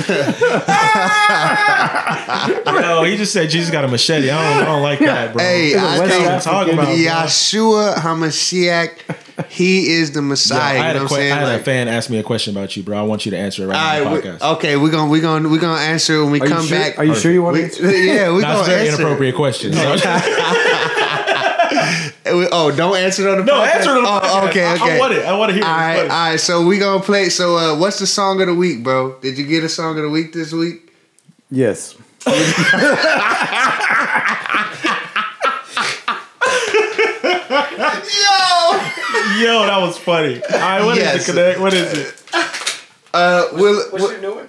[2.79, 4.29] No, he just said Jesus got a machete.
[4.29, 5.43] I don't, I don't like that, bro.
[5.43, 6.87] Hey, I are you think talking about?
[6.97, 10.79] Yeshua Hamashiach, he is the Yeah, Messiah.
[10.79, 12.17] I had, you know a, what I'm que- I had Like, a fan ask me
[12.19, 12.97] a question about you, bro.
[12.97, 15.21] I want you to answer it right all now right, we- okay, we're gonna we're
[15.21, 16.97] gonna we're gonna answer when we Are come sure- back.
[16.97, 17.89] are you sure you wanna answer?
[17.91, 19.01] Yeah, we That's gonna a very answer.
[19.01, 19.71] inappropriate question.
[19.71, 20.68] We-
[22.51, 23.75] Oh, don't answer it on the no, podcast.
[23.75, 24.49] answer it on the Oh, podcast.
[24.49, 24.95] okay, I- okay.
[24.95, 25.25] I, want it.
[25.25, 25.73] I want to hear All it.
[25.75, 26.29] right, It's all funny.
[26.31, 26.39] right.
[26.39, 27.29] So we gonna play.
[27.29, 29.17] So uh, what's the song of the week, bro?
[29.19, 30.93] Did you get a song of the week this week?
[31.51, 31.95] yes.
[37.39, 38.79] Yo,
[39.39, 40.41] Yo, that was funny.
[40.43, 41.29] All right, what is Yes.
[41.29, 41.59] it, Kinect?
[41.59, 42.23] What is it?
[43.13, 44.47] uh, we'll, we'll- your doing?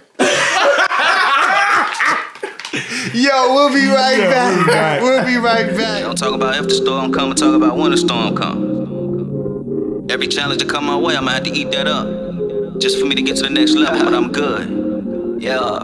[3.15, 4.57] yo, we'll be right Yeah, back.
[4.57, 5.03] we'll be back.
[5.03, 6.03] We'll be right back.
[6.03, 10.07] Don't talk about if the storm come, and talk about when the storm come.
[10.11, 12.79] Every challenge that come my way, I'ma have to eat that up.
[12.81, 15.41] Just for me to get to the next level, but I'm good.
[15.41, 15.83] Yeah.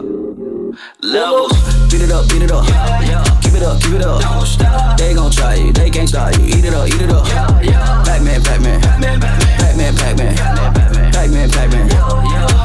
[1.01, 1.53] Levels.
[1.91, 2.67] Beat it up, beat it up.
[2.67, 4.21] Yeah, Keep it up, keep it up.
[4.21, 4.97] Don't stop.
[4.97, 6.45] They gon' try you, they can't stop you.
[6.45, 7.25] Eat it up, eat it up.
[7.25, 8.81] Pac-Man, Pac-Man.
[8.81, 10.35] Pac-Man, Pac-Man.
[10.35, 11.89] Pac-Man, Pac-Man.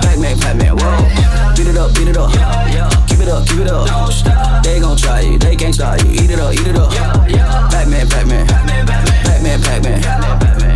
[0.02, 0.76] Pac-Man, Pac-Man.
[0.76, 1.41] Whoa.
[1.64, 2.30] It up, it up.
[3.08, 4.62] Keep it up, keep it up.
[4.62, 6.10] They gon' try you, they can't stop you.
[6.10, 6.90] Eat it up, eat it up.
[7.70, 8.46] Pac-Man, Pac-Man.
[8.46, 10.02] Pac-Man, Pac-Man.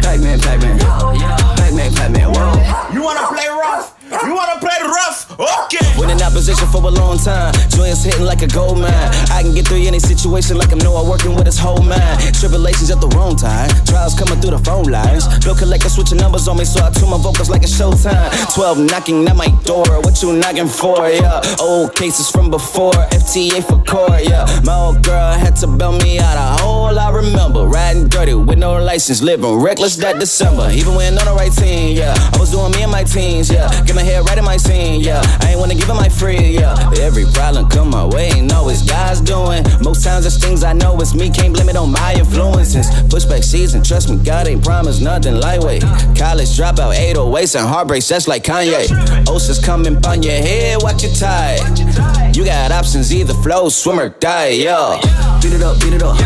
[0.03, 0.79] Pac-Man, Pac-Man.
[0.79, 2.33] Pac-Man, Pac-Man.
[2.33, 2.95] Whoa.
[2.95, 3.96] You wanna play rough?
[4.07, 5.27] You wanna play rough?
[5.35, 5.83] Okay.
[5.99, 7.53] Been in opposition for a long time.
[7.71, 8.93] Joyous hitting like a gold mine.
[9.35, 12.23] I can get through any situation like I'm Noah working with his whole mind.
[12.39, 13.69] Tribulations at the wrong time.
[13.85, 15.27] Trials coming through the phone lines.
[15.45, 18.31] Bill collector switching numbers on me, so I tune my vocals like it's showtime.
[18.55, 19.85] 12 knocking at my door.
[20.03, 21.09] What you knocking for?
[21.11, 21.43] Yeah.
[21.59, 22.95] Old cases from before.
[23.11, 24.23] FTA for court.
[24.23, 24.47] Yeah.
[24.63, 26.37] My old girl had to bail me out.
[26.37, 27.67] A whole I remember.
[27.67, 29.21] Riding dirty with no license.
[29.21, 30.71] Living reckless that December.
[30.71, 31.97] Even when on the right team.
[31.97, 32.15] Yeah.
[32.35, 33.51] I was doing me and my teens.
[33.51, 33.67] Yeah.
[33.85, 35.01] Get my head right in my scene.
[35.01, 35.23] Yeah.
[35.41, 36.39] I ain't wanna give it my free.
[36.39, 36.77] Yeah.
[37.01, 38.29] Every problem come my way.
[38.37, 39.65] Ain't always God's doing.
[39.83, 41.31] Most times it's things I know it's me.
[41.31, 42.87] Can't blame it on my influences.
[43.09, 43.83] Pushback season.
[43.83, 45.83] Trust me, God ain't promised nothing lightweight.
[46.15, 48.07] College dropout, 808s and heartbreaks.
[48.07, 48.85] That's like Kanye.
[49.29, 50.83] Oceans coming on your head.
[50.83, 52.37] Watch your tide.
[52.37, 53.13] You got options.
[53.15, 54.61] Either flow, swim or die.
[54.61, 55.01] Yeah.
[55.43, 56.17] Beat it up, beat it up.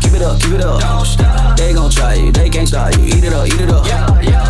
[0.00, 0.80] Keep it up, keep it up.
[1.58, 2.32] They gon' try you.
[2.32, 3.04] They can't stop you.
[3.04, 4.43] Eat it up, eat it up.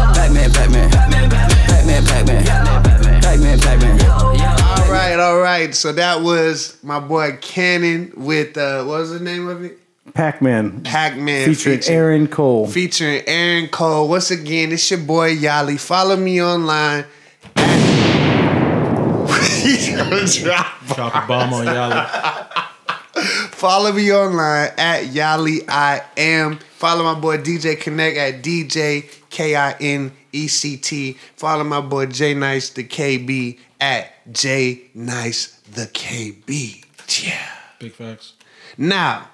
[5.25, 5.75] All right, all right.
[5.75, 9.79] So that was my boy Canon with uh, what was the name of it?
[10.13, 12.67] Pac-Man Pac-Man featuring Aaron Cole.
[12.67, 14.07] featuring Aaron Cole.
[14.07, 15.81] Once again, it's your boy Yali.
[15.81, 17.07] Follow me online.
[19.63, 20.67] He's gonna drop.
[20.95, 22.47] Drop a bomb on y'all.
[23.51, 26.59] Follow me online at Yali I am.
[26.59, 31.15] Follow my boy DJ Kinect at DJ K I N E C T.
[31.37, 36.85] Follow my boy J Nice the KB at J Nice the KB.
[37.25, 37.49] Yeah.
[37.79, 38.35] Big facts.
[38.79, 39.29] Now,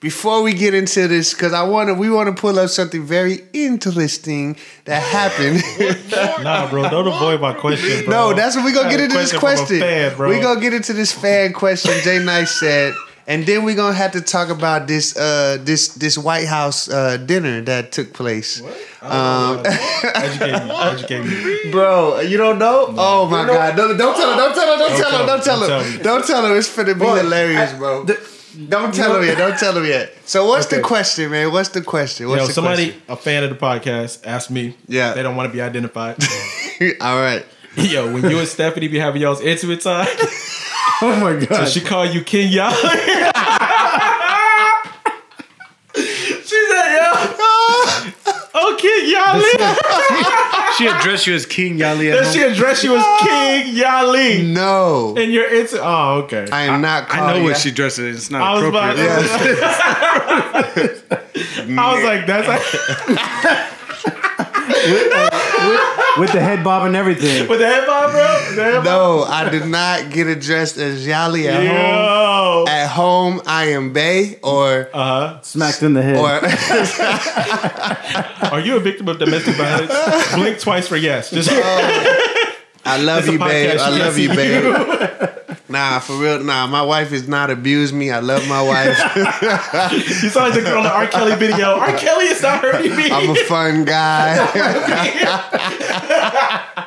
[0.00, 3.04] before we get into this, because I want to, we want to pull up something
[3.04, 5.62] very interesting that happened.
[6.44, 8.30] Nah, bro, don't avoid my question, bro.
[8.30, 9.80] no, that's what we gonna get had a into this from a question.
[9.80, 10.28] fan, bro.
[10.28, 11.92] we gonna get into this fan question.
[12.02, 12.94] Jay Nice said,
[13.26, 17.16] and then we're gonna have to talk about this, uh, this, this White House uh,
[17.16, 18.62] dinner that took place.
[19.02, 19.62] Um,
[20.14, 20.70] educate me.
[20.70, 21.70] Educate me.
[21.70, 22.86] Bro, you don't know?
[22.96, 23.76] Oh my god!
[23.76, 24.38] No, don't tell him!
[24.38, 24.78] Don't tell him!
[24.78, 25.26] Don't tell him!
[25.26, 26.02] Don't tell Don't him!
[26.02, 26.56] Don't tell him!
[26.56, 28.06] It's finna be hilarious, bro.
[28.68, 29.38] Don't tell him yet.
[29.38, 30.14] Don't tell him yet.
[30.26, 31.52] So what's the question, man?
[31.52, 32.28] What's the question?
[32.28, 34.76] What's Yo, the somebody, a fan of the podcast, asked me.
[34.86, 35.14] Yeah.
[35.14, 36.16] They don't want to be identified.
[37.00, 37.44] All right.
[37.76, 40.06] Yo, when you and Stephanie be having y'all's intimate time,
[41.02, 41.68] Oh my so god!
[41.68, 42.72] she call you King Yali.
[45.94, 47.12] she said, yo,
[48.54, 50.76] oh, King Yali.
[50.76, 52.34] she addressed you as King Yali at Does home?
[52.34, 54.44] she address you as King Yali?
[54.52, 56.46] No, And you're it's oh okay.
[56.50, 57.04] I am not.
[57.04, 58.16] I called know what Ya- she dressed as.
[58.16, 59.28] It's not I was about, appropriate.
[61.78, 62.48] I was like, that's
[66.18, 67.48] With the head bob and everything.
[67.48, 68.54] with the head bob, bro.
[68.54, 68.84] The head bob?
[68.84, 72.68] No, I did not get addressed as Yali at home.
[72.68, 76.16] At home, I am Bay or Uh Smacked in the head.
[76.16, 76.40] or.
[78.52, 79.92] Are you a victim of domestic violence?
[80.34, 81.30] Blink twice for yes.
[81.30, 81.50] Just
[82.84, 83.78] I love you, babe.
[83.80, 85.30] I love you, babe.
[85.66, 86.44] Nah, for real.
[86.44, 88.10] Nah, my wife has not abused me.
[88.10, 88.98] I love my wife.
[90.22, 91.06] you sound like the girl in the R.
[91.06, 91.78] Kelly video.
[91.78, 91.96] R.
[91.96, 93.10] Kelly is not hurting me.
[93.10, 94.36] I'm a fun guy.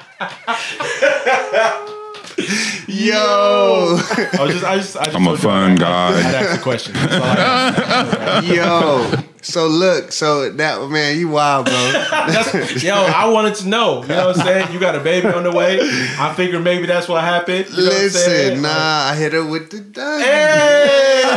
[2.87, 6.21] Yo, I was just, I just, I just I'm a told you fun I'd guy.
[6.21, 6.93] ask a question.
[6.93, 9.11] That's all I yo.
[9.47, 11.73] So look, so that man, you wild, bro.
[12.81, 14.01] Yo, I wanted to know.
[14.01, 14.73] You know what I'm saying?
[14.73, 15.79] You got a baby on the way.
[15.81, 17.69] I figured maybe that's what happened.
[17.69, 18.47] You know what I'm saying?
[18.49, 20.19] Listen, nah, I hit her with the done.
[20.19, 21.33] Hey!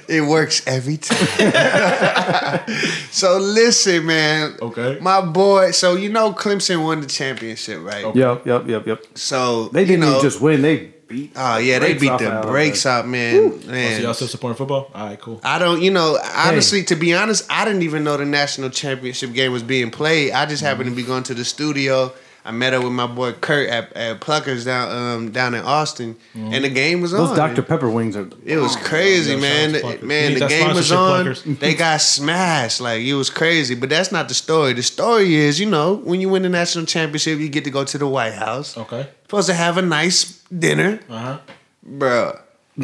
[0.10, 2.66] It works every time.
[3.12, 4.56] so listen, man.
[4.60, 4.98] Okay.
[5.00, 8.12] My boy, so you know Clemson won the championship, right?
[8.14, 9.04] Yep, yep, yep, yep.
[9.14, 10.62] So They didn't know, even just win.
[10.62, 11.32] They beat.
[11.36, 12.46] Oh yeah, they beat the Alabama.
[12.46, 13.36] brakes out, man.
[13.36, 14.02] Oh, so man.
[14.02, 14.90] y'all still supporting football?
[14.94, 15.40] All right, cool.
[15.44, 19.34] I don't, you know, honestly, to be honest, I didn't even know the national championship
[19.34, 20.32] game was being played.
[20.32, 22.12] I just happened to be going to the studio.
[22.44, 26.16] I met up with my boy Kurt at, at Pluckers down um, down in Austin,
[26.34, 27.26] and the game was Those on.
[27.28, 27.62] Those Dr.
[27.62, 28.28] Pepper wings are.
[28.44, 29.74] It was crazy, Yo, man.
[29.74, 31.26] shout The- man, the game was on.
[31.26, 31.58] Pluckers.
[31.60, 32.80] They got smashed.
[32.80, 33.74] Like it was crazy.
[33.74, 34.72] But that's not the story.
[34.72, 37.84] The story is, you know, when you win the national championship, you get to go
[37.84, 38.76] to the White House.
[38.76, 39.08] Okay.
[39.24, 41.38] Supposed to have a nice dinner, Uh huh.
[41.82, 42.38] bro.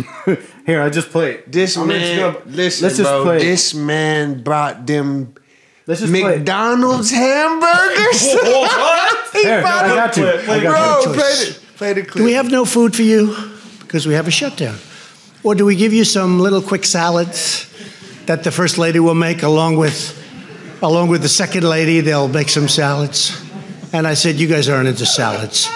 [0.66, 1.44] Here, I just played.
[1.46, 3.22] This I'm man, just gonna- listen, let's just bro.
[3.24, 3.38] play.
[3.38, 5.34] This man brought them
[5.86, 6.22] Let's just play.
[6.22, 8.34] McDonald's hamburgers.
[8.42, 9.28] What?
[9.32, 10.26] he Here, I got you.
[10.26, 12.16] I got Bro, play the, play the clip.
[12.16, 13.36] Do we have no food for you
[13.80, 14.76] because we have a shutdown?
[15.42, 17.72] Or do we give you some little quick salads
[18.26, 20.14] that the first lady will make along with
[20.82, 23.40] along with the second lady, they'll make some salads.
[23.92, 25.68] And I said, You guys aren't into salads.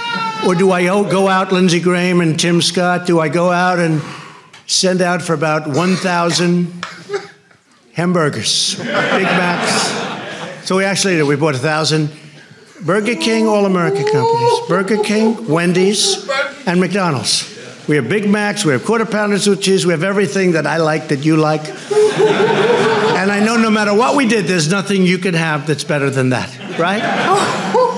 [0.47, 3.07] Or do I go out, Lindsey Graham and Tim Scott?
[3.07, 4.03] Do I go out and
[4.67, 6.85] send out for about 1,000
[7.93, 10.00] hamburgers, Big Macs?
[10.71, 11.25] So we actually did.
[11.25, 12.09] We bought a 1,000
[12.83, 14.69] Burger King, All American companies.
[14.69, 16.31] Burger King, Wendy's,
[16.65, 17.59] and McDonald's.
[17.89, 20.77] We have Big Macs, we have quarter pounders with cheese, we have everything that I
[20.77, 21.63] like that you like.
[21.69, 26.09] And I know no matter what we did, there's nothing you can have that's better
[26.09, 27.03] than that, right?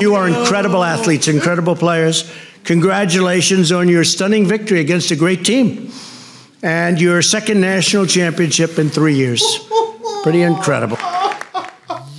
[0.00, 2.32] You are incredible athletes, incredible players.
[2.64, 5.92] Congratulations on your stunning victory against a great team
[6.62, 9.42] and your second national championship in three years.
[10.22, 10.96] Pretty incredible.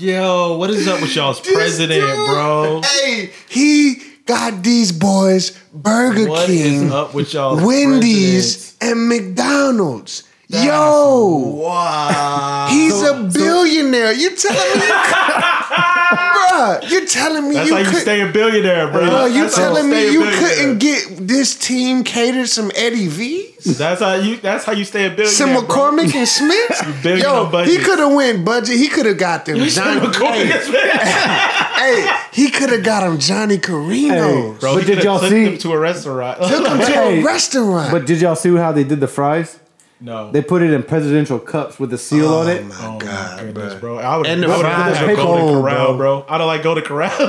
[0.04, 2.82] Yo, what is up with y'all's president, dude, bro?
[2.84, 10.24] Hey, he got these boys Burger What is King, up with y'all's Wendy's, and McDonald's.
[10.50, 12.68] Yo, Wow.
[12.70, 14.12] he's a billionaire.
[14.12, 14.86] You telling me,
[15.74, 16.90] bruh?
[16.92, 19.10] You're telling me That's you how you stay a billionaire, bro.
[19.10, 24.02] Bro, you That's telling me you couldn't get this team catered some Eddie V's, That's
[24.02, 24.38] how you.
[24.38, 25.28] That's how you stay a billionaire.
[25.32, 25.62] some bro.
[25.64, 27.04] McCormick and Smith?
[27.22, 28.78] Yo, he could have went budget.
[28.78, 30.00] He could have got them Johnny.
[30.02, 31.74] McCormick hey, is bad.
[31.76, 34.54] hey, he could have got them Johnny Carino.
[34.54, 36.38] Bro, But he did y'all see- them to a restaurant?
[36.40, 37.92] Took him to Hey, a restaurant.
[37.92, 39.60] But did y'all see how they did the fries?
[40.04, 40.32] No.
[40.32, 42.66] They put it in presidential cups with a seal oh on it.
[42.66, 43.96] my Oh God, my goodness, bro.
[43.96, 43.98] bro.
[44.04, 46.26] I would And have the fries go are to cold, corral, bro.
[46.30, 47.12] I'd have like go to corral.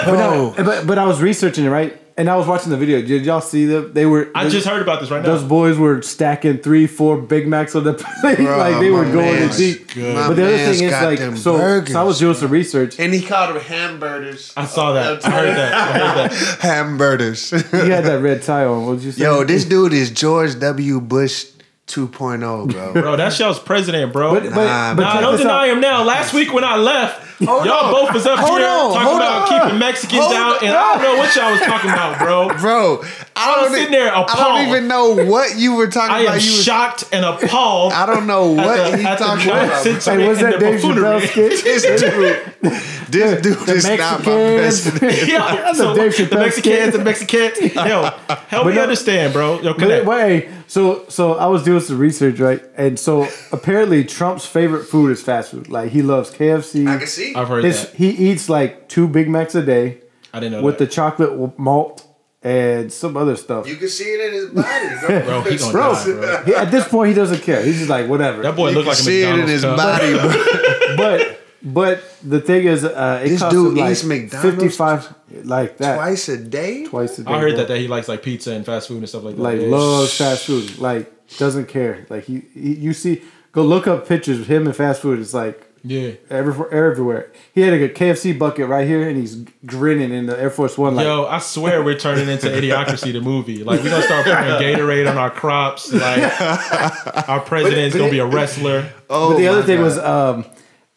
[0.00, 3.02] But, no, but but I was researching it right, and I was watching the video.
[3.02, 3.92] Did y'all see them?
[3.92, 4.30] They were.
[4.34, 5.28] I just heard about this right now.
[5.28, 9.04] Those boys were stacking three, four Big Macs on the plate, Bro, like they were
[9.04, 9.92] my going man's to deep.
[9.94, 10.14] good.
[10.14, 11.92] My But the other thing is got like, them so, burgers.
[11.92, 12.98] so I was doing some research.
[12.98, 14.52] and he called them hamburgers.
[14.56, 15.24] I saw that.
[15.26, 15.74] I heard that.
[15.74, 16.58] I heard that.
[16.60, 17.50] hamburgers.
[17.50, 18.86] He had that red tie on.
[18.86, 19.22] What did you say?
[19.24, 21.00] Yo, this dude is George W.
[21.00, 21.44] Bush
[21.94, 22.92] 2.0, bro.
[22.92, 24.34] Bro, that's y'all's president, bro.
[24.34, 25.76] But, but, Nah, but Nah, don't deny out.
[25.76, 26.02] him now.
[26.04, 27.92] Last week when I left, Hold y'all on.
[27.92, 29.60] both was up Hold here on, talking about on.
[29.62, 32.48] keeping Mexicans Hold out, and I don't know what y'all was talking about, bro.
[32.60, 33.02] Bro,
[33.36, 36.20] I, was don't sitting e- there I don't even know what you were talking I
[36.22, 36.34] about.
[36.34, 37.92] am You was- shocked and appalled.
[37.94, 39.68] I don't know what at the, he's at the talking about.
[39.84, 41.26] nonsense Hey, was that the Dave Chappelle buffoonery.
[41.26, 41.64] skit?
[43.10, 44.90] This dude, this dude The is not my Mexicans.
[44.90, 45.28] president.
[45.28, 46.92] Yeah, so Dave the Chappelle Mexicans, skit.
[46.92, 47.74] the Mexicans.
[47.74, 48.10] Yo,
[48.48, 49.60] help me no- understand, bro.
[49.60, 50.04] Yo, But, Kinect.
[50.04, 52.62] but hey, so so I was doing some research, right?
[52.76, 55.68] And so apparently Trump's favorite food is fast food.
[55.68, 56.86] Like he loves KFC.
[56.86, 57.29] I can see.
[57.34, 57.94] I've heard His, that.
[57.96, 59.98] he eats like two Big Macs a day
[60.32, 62.06] I didn't know with the chocolate malt
[62.42, 63.68] and some other stuff.
[63.68, 65.42] You can see it in his body, bro.
[65.42, 66.42] Bro, he gonna Bro, die, bro.
[66.44, 67.62] He- at this point, he doesn't care.
[67.62, 68.42] He's just like, whatever.
[68.42, 69.76] That boy You look can like a see it in his cup.
[69.76, 70.96] body, bro.
[70.96, 75.14] but But the thing is, uh, it This cost dude him like eats McDonald's fifty-five,
[75.44, 76.86] like that, Twice a day.
[76.86, 77.30] twice a day.
[77.30, 77.58] I heard bro.
[77.58, 79.42] that that he likes like pizza and fast food and stuff like that.
[79.42, 79.66] like Yeah.
[79.68, 80.78] loves fast food.
[80.78, 82.06] Like doesn't care.
[82.08, 83.20] Like he, he you see,
[83.52, 85.18] go look up pictures of him and fast food.
[85.20, 86.12] It's like Yeah.
[86.28, 86.72] everywhere.
[86.90, 87.32] everywhere.
[87.54, 90.94] He had a KFC bucket right here, and he's grinning in the Air Force One.
[90.94, 93.64] Like, Yo, I swear we're turning into Idiocracy the movie.
[93.64, 94.36] Like we're gonna start putting
[94.76, 95.92] Gatorade on our crops.
[95.92, 96.40] Like
[97.28, 98.92] our president's gonna be a wrestler.
[99.08, 99.84] Oh, but the other thing God.
[99.84, 100.44] was, um,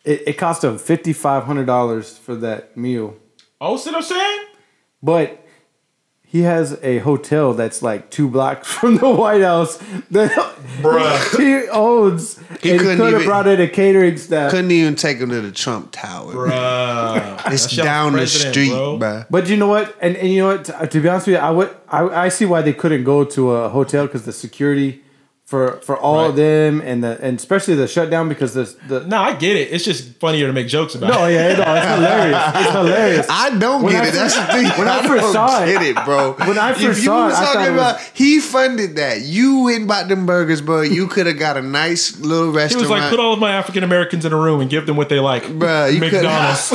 [0.03, 3.15] it, it cost him fifty five hundred dollars for that meal,
[3.61, 4.45] Oh, see what I'm saying?
[5.01, 5.39] but.
[6.33, 9.77] He has a hotel that's like two blocks from the White House
[10.09, 10.31] that
[10.81, 11.37] Bruh.
[11.63, 12.39] he owns.
[12.59, 14.49] He and couldn't could have even- brought in a catering staff.
[14.49, 16.33] couldn't even take him to the Trump Tower.
[16.33, 17.39] Bruh.
[17.53, 18.97] It's That's y'all down the president, street, bro.
[18.97, 19.25] bruh.
[19.29, 19.95] But you know what?
[20.01, 20.65] And, and you know what?
[20.65, 23.23] To, to be honest with you, I would I, I see why they couldn't go
[23.25, 25.03] to a hotel because the security
[25.45, 29.17] for for all of them and the and especially the shutdown because the the No,
[29.17, 29.71] I get it.
[29.73, 31.09] It's just funnier to make jokes about.
[31.13, 31.33] no it.
[31.33, 33.27] yeah no, it's hilarious it's hilarious.
[33.29, 34.11] I don't When get I it.
[34.13, 34.65] That's the thing.
[34.79, 36.31] when I first don't saw it- get it, bro.
[36.47, 38.39] when I first if you saw was it, I thought talking it was- about he
[38.39, 39.21] funded that.
[39.21, 40.81] You went and bought them burgers, bro.
[40.81, 43.51] You could have got a nice little restaurant He was like, put all of my
[43.51, 45.43] African Americans in a room and give them what they like.
[45.43, 46.61] Bruh, you could- McDonald's.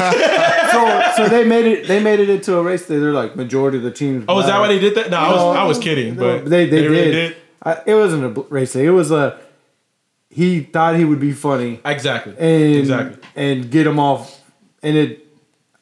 [0.72, 2.84] so so they made it they made it into a race.
[2.86, 4.26] They're like majority of the teams.
[4.28, 5.10] oh, is that why they did that?
[5.10, 7.36] No, I was I was kidding, No, but they they, really did.
[7.62, 8.84] I, it wasn't a race thing.
[8.86, 9.38] It was a
[10.30, 12.34] he thought he would be funny Exactly.
[12.38, 13.18] and exactly.
[13.34, 14.40] and get him off,
[14.82, 15.24] and it.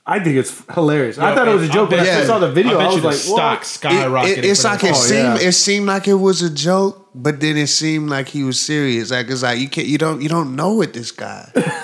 [0.09, 1.19] I think it's hilarious.
[1.19, 2.79] I thought it was a joke, I but bet I you- saw the video.
[2.79, 4.91] I I, bet you was the like, stock "What?" It- it- it's like it.
[4.91, 5.41] Oh, seemed.
[5.41, 5.49] yeah.
[5.49, 9.11] It seemed like it was a joke, but then it seemed like he was serious.
[9.11, 9.89] Like it's like you can't.
[9.89, 10.23] You don't.
[10.23, 10.93] You don't know it.
[10.93, 11.51] This guy.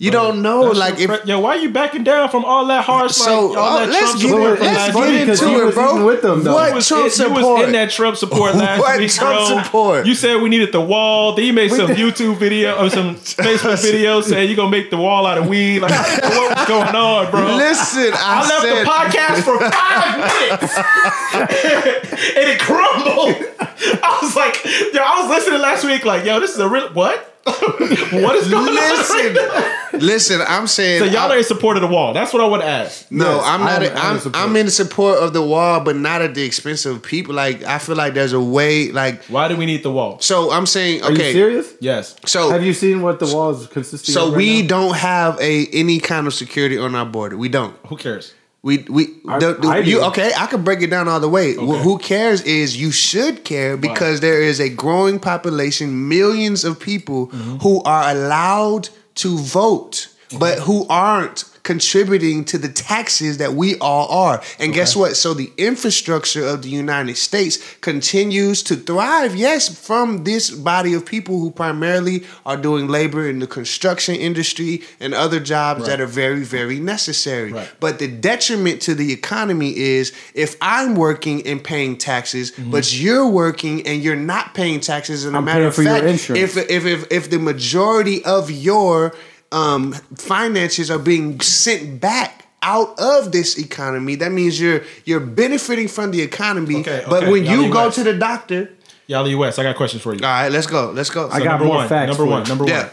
[0.00, 0.62] You don't know.
[0.62, 3.12] Like if pre- yo, why are you backing down from all that harsh?
[3.12, 3.48] so.
[3.48, 4.60] like, all that uh, let's Trump get it.
[4.62, 5.20] Let's get week?
[5.20, 6.06] because he into it, was bro.
[6.06, 6.54] with them, though.
[6.54, 7.42] What You was, Trump you support?
[7.42, 9.62] was in that Trump support last What week, Trump bro.
[9.62, 10.06] support?
[10.06, 11.34] You said we needed the wall.
[11.34, 14.96] Then you made some YouTube video or some Facebook video saying you're gonna make the
[14.96, 15.80] wall out of weed.
[15.80, 17.56] Like, I didn't know what was going on, bro?
[17.56, 20.76] Listen, I, I left said, the podcast for five minutes
[22.40, 23.36] and it crumbled.
[24.02, 26.88] I was like, yo, I was listening last week, like, yo, this is a real
[26.94, 27.29] what?
[27.46, 28.74] what is going on?
[28.74, 30.40] Listen, listen.
[30.46, 31.00] I'm saying.
[31.00, 32.12] So y'all I- are in support of the wall.
[32.12, 33.10] That's what I would ask.
[33.10, 33.82] No, Yes, I'm not.
[33.82, 34.56] I'm- I'm, I'm in I'm, support.
[34.56, 37.34] in support of the wall, but not at the expense of people.
[37.34, 38.92] Like I feel like there's a way.
[38.92, 40.18] Like Why do we need the wall?
[40.20, 41.02] so, I'm saying.
[41.02, 41.72] Are Okay, you serious?
[41.80, 42.14] Yes.
[42.26, 44.32] so Have you seen what the wall is consisting so of?
[44.32, 44.68] right we now?
[44.68, 47.36] don't have a any kind of security on our border.
[47.36, 47.74] We don't.
[47.86, 48.34] Who cares?
[48.62, 50.04] We we I- the, the- I you do.
[50.06, 50.32] okay?
[50.36, 51.56] I can break it down all the way.
[51.56, 51.82] Okay.
[51.82, 57.28] Who cares is you should care because there is a growing population, millions of people
[57.28, 57.56] Mm-hmm.
[57.58, 64.08] who are allowed to vote, but who aren't contributing to the taxes that we all
[64.08, 64.42] are.
[64.58, 65.16] And guess what?
[65.16, 69.36] So the infrastructure of the United States continues to thrive.
[69.36, 74.82] Yes, from this body of people who primarily are doing labor in the construction industry
[75.00, 77.52] and other jobs that are very, very necessary.
[77.52, 77.70] Right.
[77.80, 82.70] But the detriment to the economy is if I'm working and paying taxes, Mm-hmm.
[82.70, 85.24] but you're working and you're not paying taxes.
[85.24, 86.56] And a matter of for your fact, insurance.
[86.56, 89.14] if if if if the majority of your
[89.52, 95.88] um, finances are being sent back out of this economy, that means you're you're benefiting
[95.88, 96.80] from the economy.
[96.80, 97.96] Okay, but okay, when Yali you go West.
[97.96, 98.70] to the doctor,
[99.06, 100.20] Y'all Yali West, I got questions for you.
[100.24, 101.28] all right, let's go, let's go.
[101.30, 102.44] I got number more one, facts Number for one.
[102.44, 102.82] Number yeah.
[102.84, 102.90] one.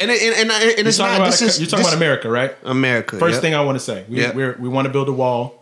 [0.00, 1.24] And, and, and, and it's not.
[1.26, 2.56] This a- is you're talking this- about America, right?
[2.64, 3.18] America.
[3.18, 3.40] First yeah.
[3.40, 4.34] thing I want to say, we Yeah.
[4.34, 5.59] we're, we want to build a wall.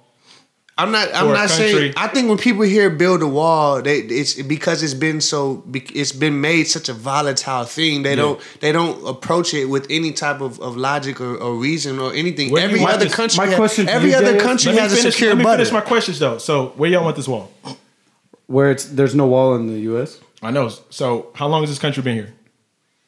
[0.79, 1.09] I'm not.
[1.12, 1.95] I'm not saying.
[1.97, 5.64] I think when people hear build a wall, they it's because it's been so.
[5.75, 8.05] It's been made such a volatile thing.
[8.05, 8.41] They don't.
[8.61, 12.51] They don't approach it with any type of, of logic or, or reason or anything.
[12.53, 13.45] Where every other country.
[13.45, 15.59] my question every other is- country has finish, a secure let me button.
[15.67, 16.38] finish my questions though.
[16.38, 17.51] So where y'all want this wall?
[18.47, 20.21] where it's there's no wall in the U.S.
[20.43, 20.71] I know.
[20.91, 22.33] So how long has this country been here?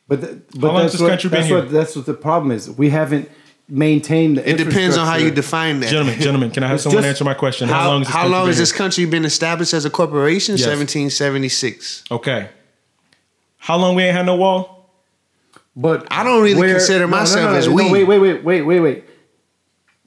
[0.09, 1.59] But th- but How long has that's this what, country been that's here?
[1.59, 2.69] what that's what the problem is.
[2.69, 3.31] We haven't
[3.71, 4.49] maintained the.
[4.49, 5.91] it depends on how you define that.
[5.91, 7.69] Gentlemen, gentlemen, can I have It's someone just- answer my question?
[7.69, 9.85] How, How, long has this how country long been has this country been established as
[9.85, 10.57] a corporation?
[10.57, 10.67] Yes.
[10.67, 12.05] 1776.
[12.11, 12.49] Okay.
[13.59, 14.91] How long we ain't had no wall?
[15.77, 17.91] But I don't really consider myself as we.
[17.91, 19.05] wait, wait, wait, wait, wait, wait.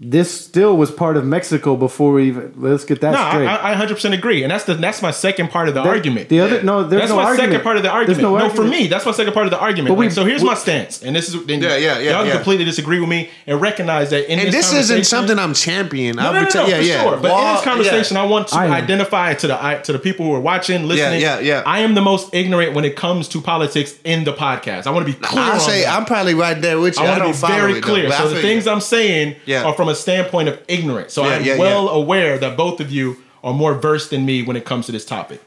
[0.05, 2.53] This still was part of Mexico before we even.
[2.57, 3.47] Let's get that No, straight.
[3.47, 6.29] I, I 100% agree, and that's the that's my second part of the The- argument.
[6.29, 7.51] The other no, there's that's no my argument.
[7.51, 8.21] second part of the There's argument.
[8.21, 8.69] No, for argument.
[8.71, 9.89] me, that's my second part of the argument.
[9.89, 12.11] But we- Like, so here's we- my stance, and this is then Yeah, yeah, yeah,
[12.11, 12.33] Y'all yeah.
[12.35, 16.15] completely disagree with me and recognize that in And this, this isn't something I'm championing.
[16.17, 17.01] No, I'll no, no, no, tell- yeah, for yeah.
[17.03, 17.17] sure.
[17.17, 20.25] But in this conversation, I want to I identify to the I- to the people
[20.25, 21.21] who are watching, listening.
[21.21, 21.59] yeah, yeah.
[21.59, 21.63] yeah.
[21.65, 24.85] I am the most ignorant when it comes to politics in the podcast.
[24.87, 25.43] I want to be clear.
[25.43, 25.95] I say that.
[25.97, 27.03] I'm probably right there with you.
[27.03, 28.11] I I, want to be very clear.
[28.11, 28.67] So the things.
[28.67, 31.13] I'm saying are from a standpoint of ignorance.
[31.13, 31.91] So Yeah, I'm yeah, well yeah.
[32.01, 35.05] aware that both of you are more versed than me when it comes to this
[35.05, 35.41] topic.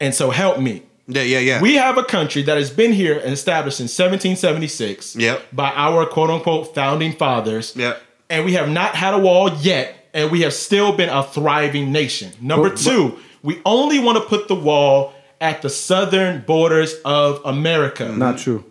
[0.00, 0.82] And so help me.
[1.08, 1.60] Yeah, yeah, yeah.
[1.62, 5.42] We have a country that has been here and established in 1776 Yep.
[5.52, 7.72] by our quote unquote founding fathers.
[7.76, 8.02] Yep.
[8.28, 11.92] And we have not had a wall yet, and we have still been a thriving
[11.92, 12.32] nation.
[12.40, 17.40] Number But- two, we only want to put the wall at the southern borders of
[17.44, 18.08] America.
[18.08, 18.64] Not true.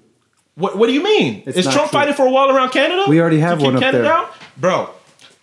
[0.56, 1.43] What, what do you mean?
[1.45, 1.99] It's is Trump true.
[1.99, 3.06] fighting for a wall around Canada?
[3.08, 4.14] We already have To one up Canada there.
[4.14, 4.34] out?
[4.58, 4.89] Bro,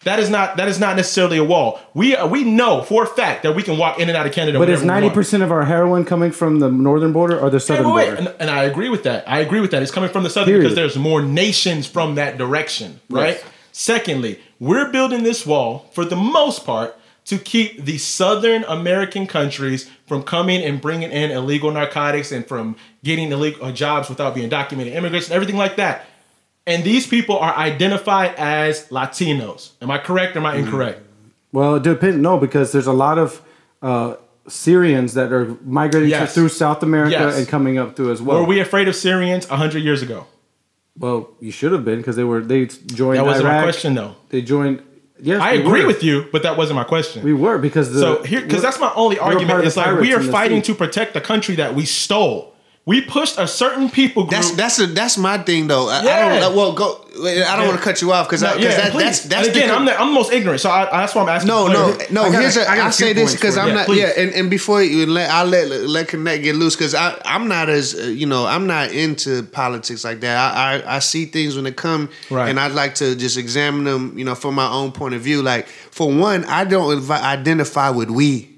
[0.04, 1.78] that is not that is not necessarily a wall.
[1.94, 4.32] We uh, we know for a fact that we can walk in and out of
[4.32, 4.58] Canada.
[4.58, 7.86] But is ninety percent of our heroin coming from the northern border or the southern
[7.92, 8.16] wait, wait.
[8.16, 8.30] border?
[8.30, 9.28] And, and I agree with that.
[9.28, 9.82] I agree with that.
[9.82, 10.62] It's coming from the southern Period.
[10.62, 13.34] because there's more nations from that direction, right?
[13.34, 13.44] Yes.
[13.72, 16.96] Secondly, we're building this wall for the most part
[17.26, 22.76] to keep the southern American countries from coming and bringing in illegal narcotics and from
[23.04, 26.06] getting illegal uh, jobs without being documented immigrants and everything like that.
[26.66, 29.70] And these people are identified as Latinos.
[29.80, 30.64] Am I correct or am I Mm-hmm.
[30.66, 31.02] incorrect?
[31.52, 32.16] Well, it depends.
[32.18, 33.40] No, because there's a lot of
[33.82, 34.14] uh,
[34.48, 36.34] Syrians that are migrating Yes.
[36.34, 37.38] through South America Yes.
[37.38, 38.40] and coming up through as well.
[38.40, 40.26] Were we afraid of Syrians 100 years ago?
[40.98, 43.18] well, you should have been because they were they joined.
[43.18, 44.14] That wasn't my question, though.
[44.28, 44.82] They joined.
[45.24, 45.86] Yes, I we agree were.
[45.86, 47.22] with you, but that wasn't my question.
[47.22, 49.72] We were because the so here, because that's my only they were part argument.
[49.74, 52.51] the like we are fighting to protect the country that we stole.
[52.85, 54.33] We pushed a certain people group.
[54.33, 55.89] That's that's a, that's my thing though.
[55.89, 56.41] I, I Yeah.
[56.41, 56.99] don't well go.
[57.24, 59.68] I don't want to cut you off because No, yeah, that, that's that's And again,
[59.68, 61.47] the, I'm the, I'm the most ignorant, so I, that's why I'm asking.
[61.47, 62.24] No, no, no.
[62.24, 62.68] I here's a-.
[62.68, 63.74] I I say this because I'm you.
[63.74, 63.89] not.
[63.89, 67.20] Yeah, Yeah, and, and before you let, I'll let let Kinect get loose because I
[67.24, 70.37] I'm not as uh, you know I'm not into politics like that.
[70.37, 72.49] I I, I see things when they come, Right.
[72.49, 75.41] and I'd like to just examine them, you know, from my own point of view.
[75.43, 78.49] Like for one, I don't identify with we.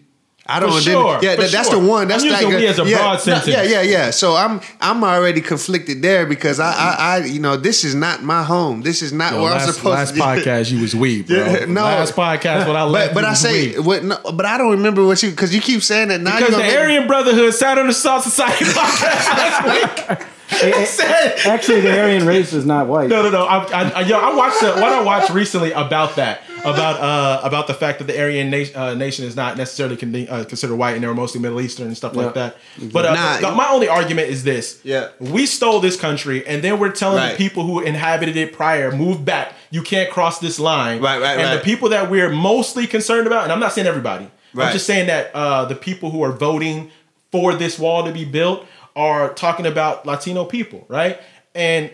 [0.46, 0.72] I don't.
[0.72, 1.80] For sure, yeah, that, that's sure.
[1.80, 2.06] the one.
[2.06, 3.48] That's I'm using like as a yeah, broad sentence.
[3.48, 4.10] Yeah, yeah, yeah.
[4.10, 8.22] So I'm I'm already conflicted there because I I, I you know this is not
[8.22, 8.82] my home.
[8.82, 10.20] This is not Yo, where I'm last, supposed last to be.
[10.20, 11.36] podcast, you was weed, bro.
[11.44, 11.82] Yeah, no.
[11.84, 13.14] last podcast, what I But left.
[13.14, 14.04] but you I say what?
[14.04, 16.38] No, but I don't remember what you because you keep saying that now.
[16.38, 20.26] because the Aryan Brotherhood sat on the Salt Society podcast last week.
[20.86, 23.08] said Actually, the Aryan race is not white.
[23.08, 23.44] No, no, no.
[23.44, 27.40] I, I, I, yo, I watched the, what I watched recently about that, about uh,
[27.46, 30.76] about the fact that the Aryan nation, uh, nation is not necessarily con- uh, considered
[30.76, 32.56] white, and they were mostly Middle Eastern and stuff like that.
[32.92, 35.08] But uh, Nah, the- my only argument is this: Yeah.
[35.20, 37.32] we stole this country, and then we're telling Right.
[37.32, 39.52] the people who inhabited it prior, move back.
[39.70, 41.00] You can't cross this line.
[41.00, 41.54] Right, right, And right.
[41.56, 44.30] the people that we're mostly concerned about, and I'm not saying everybody.
[44.54, 44.66] Right.
[44.66, 46.90] I'm just saying that uh, the people who are voting
[47.32, 48.64] for this wall to be built
[48.96, 51.20] are talking about Latino people, right?
[51.54, 51.90] And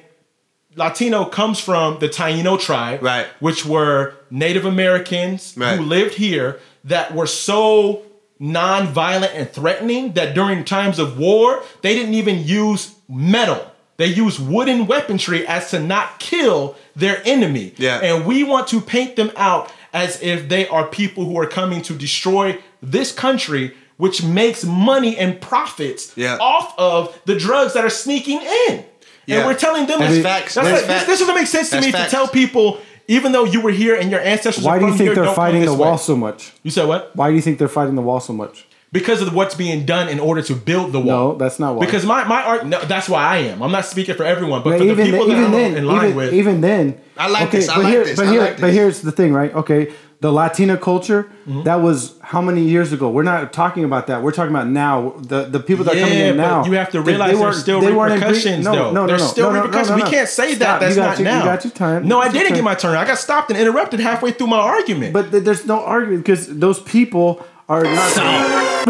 [0.77, 3.27] Latino comes from the Taino tribe, Right.
[3.41, 5.77] which were Native Americans Right.
[5.79, 8.03] who lived here that were so
[8.39, 13.67] non-violent and threatening that during times of war, they didn't even use metal.
[13.99, 17.75] They used wooden weaponry as to not kill their enemy.
[17.77, 17.99] Yeah.
[18.03, 21.83] And we want to paint them out as if they are people who are coming
[21.83, 26.39] to destroy this country, which makes money and profits Yeah.
[26.41, 28.85] off of the drugs that are sneaking in.
[29.27, 29.37] Yeah.
[29.39, 30.55] And we're telling them That's this- facts.
[30.55, 31.07] That's That's like, this, facts.
[31.07, 32.11] this doesn't make sense to That's me facts.
[32.11, 34.65] to tell people, even though you were here and your ancestors.
[34.65, 35.81] Why are do you think here, they're fighting this the way.
[35.89, 36.53] wall so much?
[36.63, 37.15] You said what?
[37.15, 38.67] Why do you think they're fighting the wall so much?
[38.93, 41.33] Because of what's being done in order to build the wall.
[41.33, 41.85] No, that's not why.
[41.87, 42.67] Because my my art.
[42.67, 43.63] No, that's why I am.
[43.63, 45.77] I'm not speaking for everyone, but But for the people then, that even I'm then,
[45.77, 46.33] in line even, with.
[46.35, 48.67] even then, I like this, I but like here, this, But I here, like but
[48.69, 48.75] this.
[48.75, 49.55] here's the thing, right?
[49.55, 51.65] Okay, the Latina culture Mm-hmm.
[51.65, 53.11] that was how many years ago?
[53.11, 54.23] We're not talking about that.
[54.23, 55.15] We're talking about now.
[55.19, 56.65] The the people that are coming in now.
[56.65, 58.93] you have to realize they there's still they weren't in repercussions, no, though.
[58.93, 59.91] No, no, there's no, still no, no, repercussions.
[59.91, 60.05] no, no.
[60.05, 60.59] We can't say Stop.
[60.61, 60.81] that.
[60.81, 61.39] That's you got not your, now.
[61.39, 62.07] You got your time.
[62.07, 62.97] No, I didn't get my turn.
[62.97, 65.13] I got stopped and interrupted halfway through my argument.
[65.13, 68.15] But th- there's no argument because those people are not.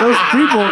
[0.00, 0.70] those people,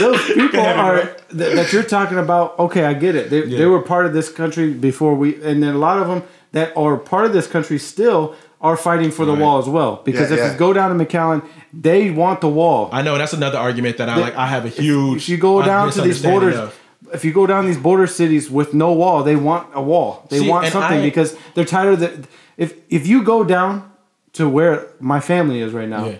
[0.00, 1.14] those people are bro.
[1.32, 2.58] that, that you're talking about.
[2.58, 3.30] Okay, I get it.
[3.30, 6.22] They, they were part of this country before we, and then a lot of them
[6.52, 10.02] that are part of this country still are fighting for the wall as well.
[10.04, 10.52] Because Yeah, if yeah.
[10.52, 11.42] you go down to McAllen,
[11.72, 12.90] they want the wall.
[12.92, 14.36] I know that's another argument that I like.
[14.36, 15.22] I have a huge.
[15.22, 16.78] If you go down to these borders, of.
[17.14, 20.26] if you go down these border cities with no wall, they want a wall.
[20.28, 22.28] They See, want something I- because they're tired of the.
[22.58, 23.90] If if you go down
[24.34, 26.16] to where my family is right now, Yeah.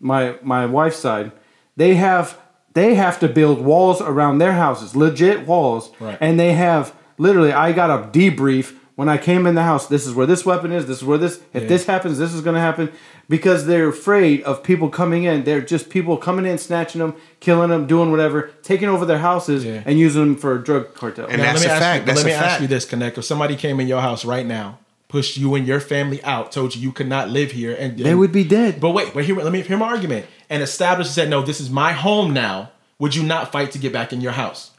[0.00, 1.32] my my wife's side,
[1.76, 2.38] they have
[2.72, 6.16] they have to build walls around their houses, legit walls, Right.
[6.20, 7.52] and they have literally.
[7.52, 9.86] I got a debrief when I came in the house.
[9.86, 10.86] This is where this weapon is.
[10.86, 11.40] This is where this.
[11.52, 11.68] If Yeah.
[11.68, 12.90] this happens, this is going to happen.
[13.28, 15.44] Because they're afraid of people coming in.
[15.44, 19.64] They're just people coming in, snatching them, killing them, doing whatever, taking over their houses
[19.64, 19.80] Yeah.
[19.86, 21.26] and using them for a drug cartel.
[21.26, 22.00] And Now, that's let me a ask fact.
[22.02, 22.62] You, That's let me a ask fact.
[22.62, 23.18] you this, Kinect.
[23.18, 24.78] If somebody came in your house right now,
[25.08, 28.14] pushed you and your family out, told you you could not live here, and they
[28.14, 28.78] would be dead.
[28.80, 30.26] But wait, but here, let me hear my argument.
[30.50, 32.70] And established and said, no, this is my home now.
[32.98, 34.70] Would you not fight to get back in your house,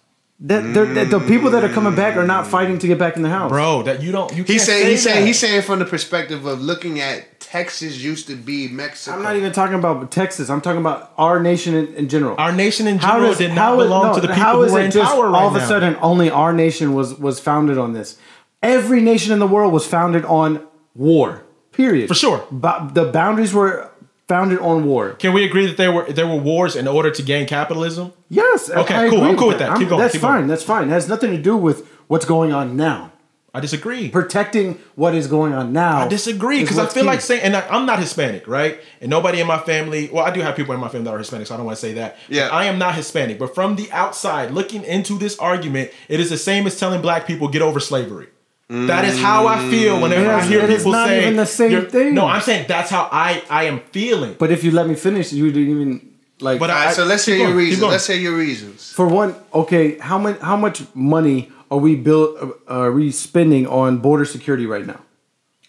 [0.41, 3.15] That, they're- that the people that are coming back are not fighting to get back
[3.15, 3.49] in the house.
[3.49, 3.83] bro?
[3.83, 4.31] That you don't.
[4.35, 5.25] You He can't said say he said that.
[5.25, 9.15] he's saying from the perspective of looking at Texas used to be Mexico.
[9.15, 10.49] I'm not even talking about Texas.
[10.49, 12.35] I'm talking about our nation in, in general.
[12.37, 14.43] Our nation in How general does- did how not is- belong no, to the people
[14.43, 15.63] how who is are in just power right all of now.
[15.63, 18.17] a sudden only our nation was was founded on this?
[18.61, 20.59] Every nation in the world was founded on
[20.95, 21.43] war.
[21.71, 22.07] Period.
[22.09, 22.43] For sure.
[22.51, 23.89] But the boundaries were
[24.27, 25.11] founded on war.
[25.13, 28.13] Can we agree that there were there were wars in order to gain capitalism?
[28.29, 28.69] Yes.
[28.69, 29.19] Okay, I cool.
[29.19, 29.69] agree I'm cool with that.
[29.71, 30.37] I'm- Keep going, That's keep fine.
[30.39, 30.47] going.
[30.47, 30.87] That's fine.
[30.87, 33.11] It has nothing to do with what's going on now.
[33.53, 34.09] I disagree.
[34.09, 35.99] Protecting what is going on now.
[35.99, 37.07] I disagree because I feel key.
[37.07, 38.81] like saying, and I, I'm not Hispanic, right?
[38.99, 41.17] And nobody in my family, well, I do have people in my family that are
[41.19, 42.17] Hispanic, so I don't want to say that.
[42.27, 42.49] Yeah.
[42.49, 46.37] I am not Hispanic, but from the outside, looking into this argument, it is the
[46.37, 48.27] same as telling black people get over slavery.
[48.67, 51.71] That is how I feel whenever It I hear people not say even the same
[51.71, 52.15] you're- thing.
[52.15, 54.35] No, I'm saying that's how I I am feeling.
[54.39, 56.01] But if you let me finish, you didn't even
[56.39, 56.59] like.
[56.59, 57.79] But All I- right, so let's keep hear your going, keep reasons.
[57.81, 57.91] going.
[57.91, 58.91] Let's hear your reasons.
[58.91, 63.67] For one, okay, how much how much money are we build uh, are we spending
[63.67, 65.01] on border security right now?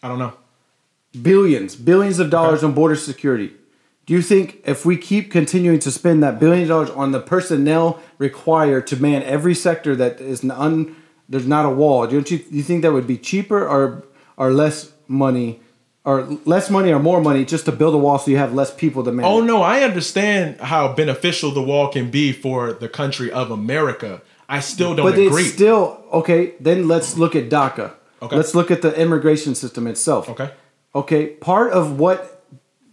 [0.03, 0.33] I don't know.
[1.21, 3.53] Billions, billions of dollars on border security.
[4.07, 8.01] Do you think if we keep continuing to spend that billion dollars on the personnel
[8.19, 10.95] required to man every sector that is an un
[11.29, 14.05] there's not a wall, don't you you think that would be cheaper or
[14.37, 15.61] or less money
[16.05, 18.73] or less money or more money just to build a wall so you have less
[18.73, 19.27] people to man?
[19.27, 24.23] Oh no, I understand how beneficial the wall can be for the country of America.
[24.49, 25.43] I still don't but agree.
[25.43, 26.55] it's still okay.
[26.61, 27.95] Then let's look at DACA.
[28.23, 28.37] Okay.
[28.37, 30.29] Let's look at the immigration system itself.
[30.31, 30.53] okay.
[30.95, 31.27] Okay.
[31.27, 32.45] Part of what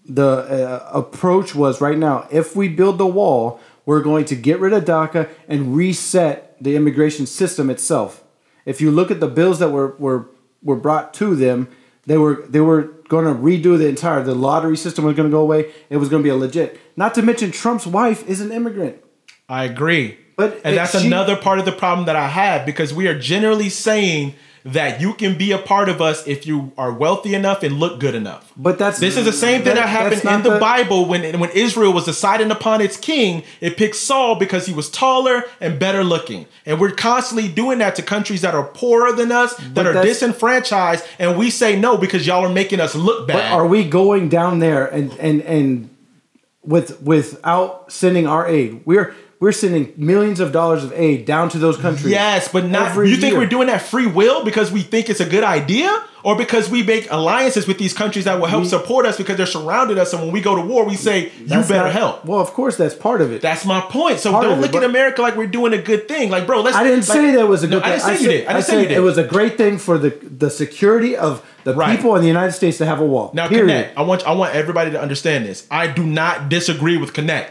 [0.06, 4.60] the uh, approach was right now, if we build the wall, we're going to get
[4.60, 8.23] rid of DACA and reset the immigration system itself.
[8.66, 10.28] If you look at the bills that were were
[10.62, 11.68] were brought to them,
[12.06, 15.32] they were they were going to redo the entire the lottery system was going to
[15.34, 15.72] go away.
[15.90, 16.80] It was going to be a legit.
[16.96, 19.04] Not to mention Trump's wife is an immigrant.
[19.50, 20.18] I agree.
[20.36, 23.18] But and that's she- another part of the problem that I have because we are
[23.18, 24.34] generally saying
[24.66, 28.00] that you can be a part of us if you are wealthy enough and look
[28.00, 28.52] good enough.
[28.56, 31.40] But that's This is the same thing that, that- happened in the, the- Bible when
[31.40, 33.44] when Israel was deciding upon its king.
[33.60, 37.96] It picked Saul because he was taller and better looking, and we're constantly doing that
[37.96, 42.26] to countries that are poorer than us, that are disenfranchised, and we say no because
[42.26, 43.36] y'all are making us look bad.
[43.36, 45.90] But are we going down there and and and
[46.64, 48.82] with without sending our aid?
[48.86, 52.12] We're we're sending millions of dollars of aid down to those countries.
[52.12, 52.96] Yes, but not.
[52.96, 53.38] You think year.
[53.38, 56.82] we're doing that free will because we think it's a good idea, or because we
[56.82, 60.14] make alliances with these countries that will help We- support us because they're surrounded us,
[60.14, 62.26] and when we go to war, we say you better not- help.
[62.26, 63.42] Well, of course, that's part of it.
[63.42, 64.20] That's my point.
[64.20, 66.30] So Part don't of it, look at America like we're doing a good thing.
[66.30, 66.78] Like, bro, let's.
[66.78, 68.48] I didn't like- say that was a No, good I didn't say you said, did.
[68.48, 68.98] I didn't say you did.
[68.98, 71.96] it was a great thing for the the security of the Right.
[71.96, 73.32] people in the United States to have a wall.
[73.34, 73.88] Now, period.
[73.88, 73.90] Kinect.
[73.98, 75.66] I want I want everybody to understand this.
[75.70, 77.48] I do not disagree with Kinect.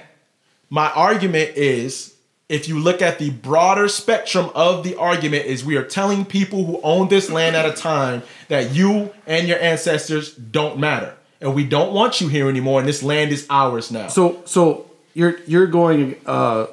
[0.73, 2.15] My argument is
[2.49, 6.65] if you look at the broader spectrum of the argument is we are telling people
[6.65, 11.55] who own this land at a time that you and your ancestors don't matter and
[11.55, 14.09] we don't want you here anymore and this land is ours now.
[14.09, 16.69] So so you're you're going uh,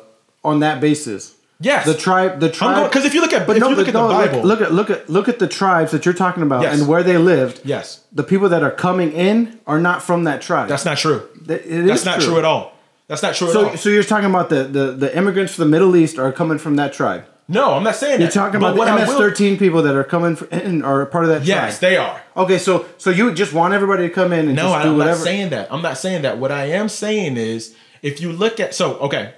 [0.46, 1.36] on that basis.
[1.60, 1.86] Yes.
[1.86, 2.90] The tribe, the tribe.
[2.90, 4.62] because if you look at but if you look but at the look- Bible, look,
[4.62, 6.80] at look at look at the tribes that you're talking about Yes.
[6.80, 7.60] and where they lived.
[7.66, 10.70] yes, The people that are coming in are not from that tribe.
[10.70, 11.28] that's not true.
[11.50, 12.38] It That's is not true.
[12.40, 12.79] at all.
[13.10, 15.96] That's not true So, so you're talking about the, the, the immigrants from the Middle
[15.98, 17.26] East are coming from that tribe.
[17.50, 18.20] no, I'm not saying that.
[18.20, 18.34] You're that.
[18.34, 21.06] talking But about the what I will- MS-13 people that are coming from, and are
[21.08, 21.48] part of that tribe.
[21.48, 21.90] Yes, tribe.
[21.92, 22.22] they are.
[22.38, 24.98] Okay, so so you just want everybody to come in and No, just do I'm
[25.00, 25.74] not saying that.
[25.74, 26.38] I'm not saying that.
[26.38, 29.34] What I am saying is, if you look at so okay,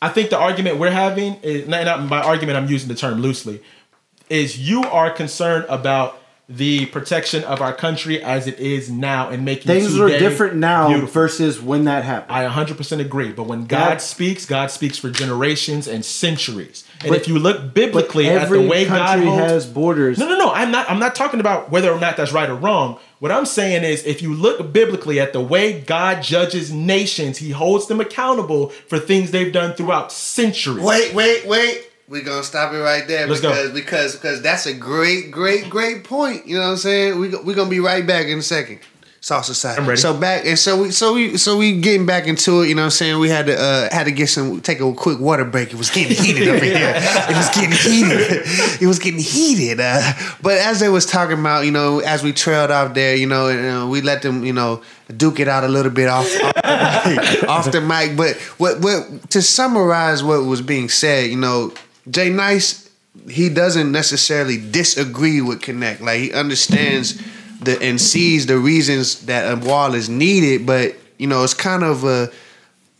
[0.00, 2.56] I think the argument we're having is not, not by argument.
[2.58, 3.60] I'm using the term loosely.
[4.30, 6.21] Is you are concerned about
[6.54, 10.88] the protection of our country as it is now and making Things are different now
[10.88, 11.12] beautiful.
[11.12, 12.36] versus when that happened.
[12.36, 13.30] I 100% agree.
[13.32, 16.84] But when God That- speaks, God speaks for generations and centuries.
[17.00, 20.18] And But- if you look biblically at every the way God country holds, has borders.
[20.18, 20.50] no, no, no.
[20.52, 20.90] I'm not.
[20.90, 22.98] I'm not talking about whether or not that's right or wrong.
[23.18, 27.50] What I'm saying is, if you look biblically at the way God judges nations, He
[27.50, 30.84] holds them accountable for things they've done throughout centuries.
[30.84, 31.84] Wait, wait, wait.
[32.12, 33.48] We're gonna stop it right there Let's go.
[33.48, 36.46] because because because that's a great, great, great point.
[36.46, 37.18] You know what I'm saying?
[37.18, 38.80] We we're gonna be right back in a second.
[39.22, 39.80] Salt Society.
[39.80, 39.98] I'm ready.
[39.98, 42.68] So back and so we so we so we getting back into it.
[42.68, 43.18] You know what I'm saying?
[43.18, 45.72] We had to uh had to get some take a quick water break.
[45.72, 46.92] It was getting heated up in here.
[46.96, 48.42] It was getting heated.
[48.82, 49.80] It was getting heated.
[49.80, 50.02] Uh,
[50.42, 53.48] but as they was talking about, you know, as we trailed off there, you know,
[53.48, 54.82] and, uh, we let them, you know,
[55.16, 56.26] duke it out a little bit off
[56.64, 57.42] off the mic.
[57.48, 58.16] Off the mic.
[58.18, 61.72] But what what to summarize what was being said, you know,
[62.10, 62.90] J-Nice
[63.28, 66.00] he doesn't necessarily disagree with Kinect.
[66.00, 67.20] Like he understands
[67.60, 71.84] the and sees the reasons that a wall is needed, but you know, it's kind
[71.84, 72.30] of a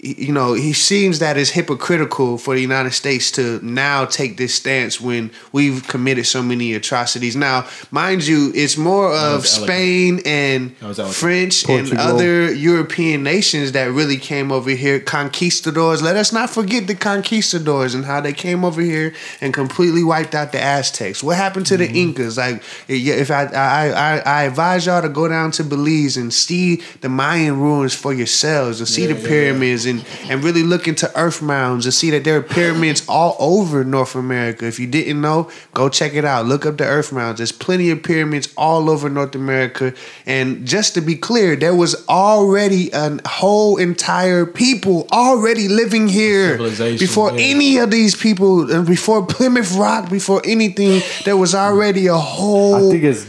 [0.04, 4.52] you know, he seems that it's hypocritical for the United States to now take this
[4.52, 7.36] stance when we've committed so many atrocities.
[7.36, 9.46] Now, mind you, it's more of.
[9.46, 11.16] Spain and That was elegant.
[11.16, 16.02] French and other European nations that really came over here, conquistadors.
[16.02, 20.34] Let us not forget the conquistadors and how they came over here and completely wiped
[20.34, 21.22] out the Aztecs.
[21.22, 21.92] What happened to Mm-hmm.
[21.92, 22.36] the Incas?
[22.38, 26.82] Like, if I, I I I advise y'all to go down to Belize and see
[27.02, 31.42] the Mayan ruins for yourselves, and see the pyramids, and and really look into earth
[31.42, 34.66] mounds and see that there are pyramids all over North America.
[34.66, 36.46] If you didn't know, go check it out.
[36.46, 37.38] Look up the earth mounds.
[37.38, 39.94] There's plenty of pyramids all over North America.
[40.26, 46.58] And just to be clear, there was already a whole entire people already living here
[46.58, 47.46] before yeah.
[47.54, 51.02] any of these people, before Plymouth Rock, before anything.
[51.24, 53.26] There was already a whole think it's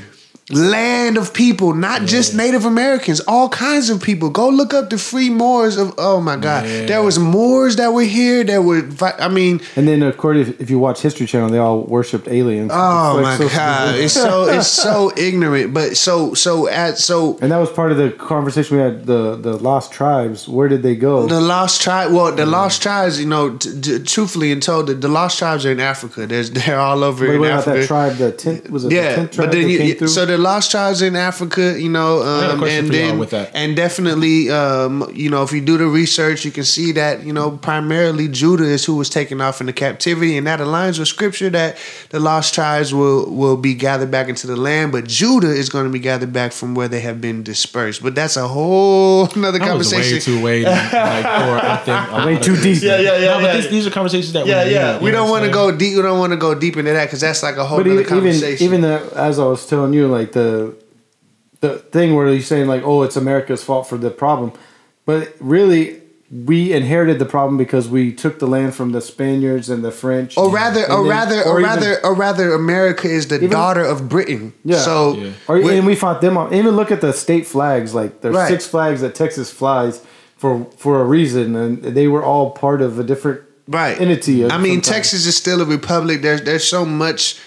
[0.50, 4.30] land of people, not just Native Americans, all kinds of people.
[4.30, 5.94] Go look up the free Moors of.
[5.98, 6.86] Oh my God, Yeah.
[6.86, 8.44] there was Moors that were here.
[8.44, 8.84] That were.
[9.20, 12.28] I mean, and then of course if, if you watch History Channel, they all worshipped
[12.28, 12.72] aliens.
[12.74, 15.74] oh It's my so- God, it's so it's so ignorant.
[15.74, 19.06] But so so as so And that was part of the conversation we had.
[19.06, 20.48] The the lost tribes.
[20.48, 21.26] Where did they go?
[21.28, 22.12] The lost tribe.
[22.12, 23.20] Well, the lost tribes.
[23.20, 26.28] You know, t- t- truthfully and told, the, the lost tribes are in Africa.
[26.28, 27.80] There's they're all over But in what about Africa.
[27.80, 28.14] that tribe?
[28.18, 28.89] The tenth was it?
[28.89, 32.22] the Yeah, tenth tribe but then you, so the lost tribes in Africa, you know,
[32.24, 33.52] um, and then with that.
[33.54, 37.34] and definitely, um, you know, if you do the research, you can see that you
[37.34, 41.50] know primarily Judah is who was taken off into captivity, and that aligns with scripture
[41.52, 41.78] that
[42.10, 45.86] the lost tribes will will be gathered back into the land, but Judah is going
[45.86, 48.02] to be gathered back from where they have been dispersed.
[48.04, 50.42] But that's a whole another That was conversation.
[50.44, 52.82] way too way like for I think way too deep.
[52.82, 53.56] Yeah, yeah, yeah, No, but yeah.
[53.58, 54.94] these, these are conversations that yeah, we yeah.
[54.94, 55.96] need, We don't want to go deep.
[55.96, 58.02] We don't want to go deep into that because that's like a whole but other
[58.02, 58.66] even even conversation.
[58.66, 60.76] even the, as I was telling you, like the
[61.60, 64.54] the thing where you're saying like, oh, it's America's fault for the problem,
[65.06, 66.00] but really.
[66.46, 70.36] We inherited the problem because we took the land from the Spaniards and the French.
[70.36, 74.10] Or rather, or then- rather, or, rather, or rather, America is the Even- daughter of
[74.10, 74.52] Britain.
[74.66, 74.78] Yeah.
[74.80, 75.30] So, Yeah.
[75.48, 76.52] Or, we- and we fought them off.
[76.52, 77.94] Even look at the state flags.
[77.94, 78.50] Like there's Right.
[78.50, 80.02] six flags that Texas flies
[80.36, 84.42] for for a reason, and they were all part of a different right entity.
[84.42, 84.82] of I mean.
[84.82, 86.24] Texas is still a republic.
[86.24, 87.38] There's there's so much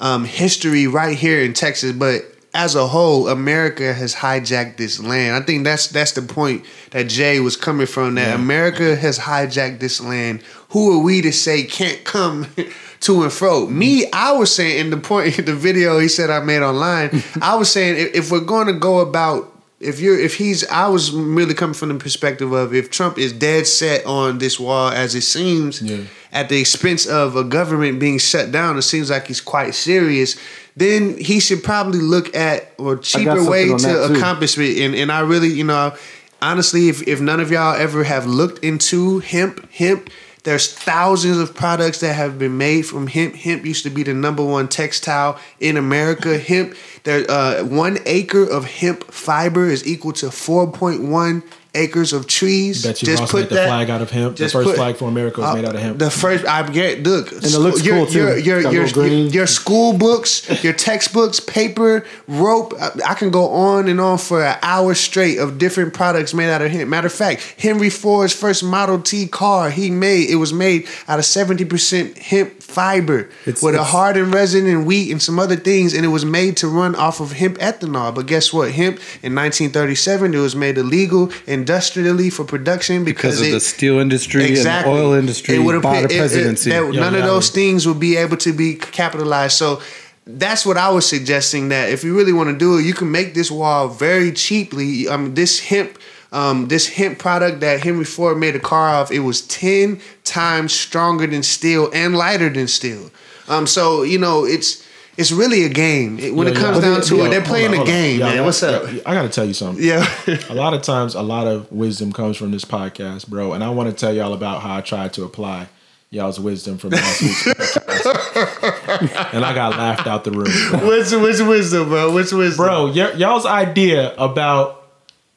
[0.00, 2.22] um, history right here in Texas, but
[2.54, 5.34] as a whole, America has hijacked this land.
[5.34, 8.14] I think that's that's the point that Jay was coming from.
[8.14, 10.42] That America has hijacked this land.
[10.70, 12.46] Who are we to say can't come?
[13.00, 13.66] To and fro.
[13.66, 17.22] Me, I was saying in the point in the video he said I made online.
[17.42, 20.88] I was saying if, if we're going to go about if you're if he's I
[20.88, 24.90] was really coming from the perspective of if Trump is dead set on this wall
[24.90, 25.98] as it seems Yeah.
[26.32, 30.36] at the expense of a government being shut down, it seems like he's quite serious.
[30.76, 34.80] Then he should probably look at a cheaper way to accomplish it.
[34.82, 35.94] And and I really, you know,
[36.40, 40.10] honestly, if if none of y'all ever have looked into hemp, hemp.
[40.44, 43.34] There's thousands of products that have been made from hemp.
[43.34, 46.38] Hemp used to be the number one textile in America.
[46.50, 51.42] Hemp, there, uh, one acre of hemp fiber is equal to 4.1
[51.74, 52.82] acres of trees.
[52.82, 54.36] Betsy Ross made the flag out of hemp.
[54.36, 55.98] The first flag for America was made out of hemp.
[55.98, 58.18] The first, I get look, and it looks your, cool, too.
[58.18, 59.30] Your your your, green.
[59.30, 62.74] your school books, your textbooks, paper, rope.
[62.80, 66.50] I, I can go on and on for an hour straight of different products made
[66.50, 66.88] out of hemp.
[66.88, 71.18] Matter of fact, Henry Ford's first Model T car he made it was made out
[71.18, 75.56] of seventy percent hemp fiber It's- with a hardened resin and wheat and some other
[75.56, 78.14] things, and it was made to run off of hemp ethanol.
[78.14, 78.72] But guess what?
[78.72, 83.60] Hemp in 1937 it was made illegal industrially for production because, because of it, the
[83.60, 86.70] steel industry and the oil industry would've bought a presidency.
[86.70, 89.56] that- none of those things would be able to be capitalized.
[89.56, 89.80] So
[90.26, 91.68] that's what I was suggesting.
[91.68, 95.08] That if you really want to do it, you can make this wall very cheaply.
[95.08, 95.98] I mean, this hemp.
[96.34, 100.72] Um, this hemp product that Henry Ford made a car of, it was ten times
[100.72, 103.10] stronger than steel and lighter than steel.
[103.48, 104.84] Um, so you know, it's
[105.16, 106.18] it's really a game.
[106.18, 108.18] It- when Yo, it comes hold down on, to it, they're playing hold a game,
[108.18, 108.44] man.
[108.44, 108.82] What's up?
[109.06, 109.84] I gotta tell you something.
[109.84, 110.04] Yeah.
[110.50, 113.52] a lot of times, a lot of wisdom comes from this podcast, bro.
[113.52, 115.68] And I want to tell y'all about how I tried to apply
[116.10, 119.32] y'all's wisdom from last week's podcast.
[119.34, 120.86] and I got laughed out the room, bro.
[120.86, 122.12] What's what's wisdom, bro?
[122.12, 124.83] What's wisdom, bro y- y'all's idea about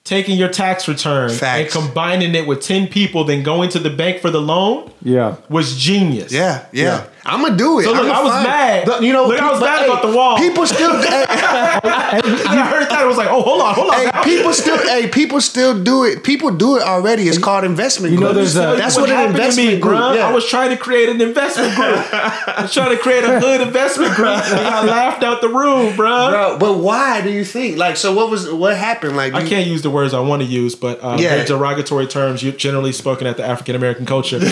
[0.08, 1.76] taking your tax return Facts.
[1.76, 5.36] and combining it with 10 people then going to the bank for the loan yeah.
[5.49, 7.05] was genius Yeah, yeah.
[7.28, 7.84] I'm gonna do it.
[7.84, 8.88] So look, I was mad.
[8.88, 10.38] The- You know, Look, I was but, mad hey, about the wall.
[10.38, 13.01] People still, hey, I heard that.
[13.03, 13.95] It was like, oh, hold on, hold on.
[13.99, 14.23] hey, now.
[14.23, 16.23] people still, hey, people still do it.
[16.23, 17.23] People do it already.
[17.23, 18.13] It's called investment.
[18.13, 19.99] You know, there's a- that's what, an happened to investment me, group.
[20.15, 20.28] Yeah.
[20.30, 21.97] I was trying to create an investment group.
[22.13, 24.28] I was trying to create a hood investment group.
[24.57, 26.30] And I laughed out the room, bruh.
[26.32, 27.78] Bro, but why do you think?
[27.78, 29.17] Like, so what was what happened?
[29.17, 31.43] Like, I you- can't use the words I want to use, but uh, Yeah.
[31.43, 34.39] derogatory terms you- generally spoken at the African American culture.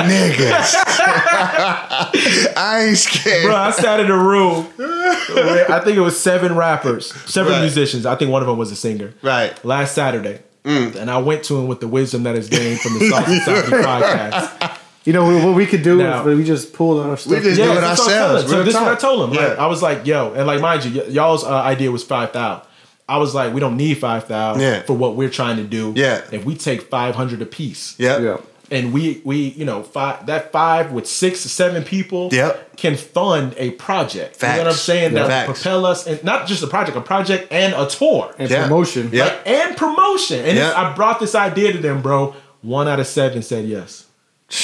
[0.00, 0.99] niggas.
[2.56, 3.44] I ain't scared.
[3.46, 4.66] Bro, I sat in a room.
[4.78, 7.60] I think it was seven rappers, seven Right.
[7.62, 8.06] musicians.
[8.06, 9.12] I think one of them was a singer.
[9.22, 9.62] Right.
[9.64, 10.40] Last Saturday.
[10.64, 10.94] Mm.
[10.96, 13.70] And I went to him with the wisdom that is gained from the Salt Society
[13.82, 14.76] podcast.
[15.06, 17.32] You know what we could do Now- if we just pulled our stuff.
[17.32, 18.44] We just Yeah, do it what I'm ourselves.
[18.50, 19.30] So real this is what I told him.
[19.36, 19.64] Like, Yeah.
[19.64, 22.66] I was like, yo, and like mind you, y- y'all's uh, idea was five thousand.
[23.08, 24.82] I was like, we don't need five thousand Yeah.
[24.82, 25.94] for what we're trying to do.
[25.96, 26.20] Yeah.
[26.30, 27.98] If we take five hundred a piece.
[27.98, 28.20] Yep.
[28.20, 28.36] yeah.
[28.70, 32.76] And we we you know five that five with six or seven people Yep.
[32.76, 34.40] can fund a project.
[34.42, 35.14] You know what I'm saying?
[35.14, 35.26] Yeah.
[35.26, 38.34] that'll propel us and not just a project, a project and a tour.
[38.38, 38.62] And Yeah.
[38.64, 39.10] promotion.
[39.12, 39.24] Yeah.
[39.24, 40.38] Like, and promotion.
[40.40, 40.80] And it's- Yeah.
[40.90, 42.34] I brought this idea to them, bro.
[42.62, 44.04] One out of seven said yes.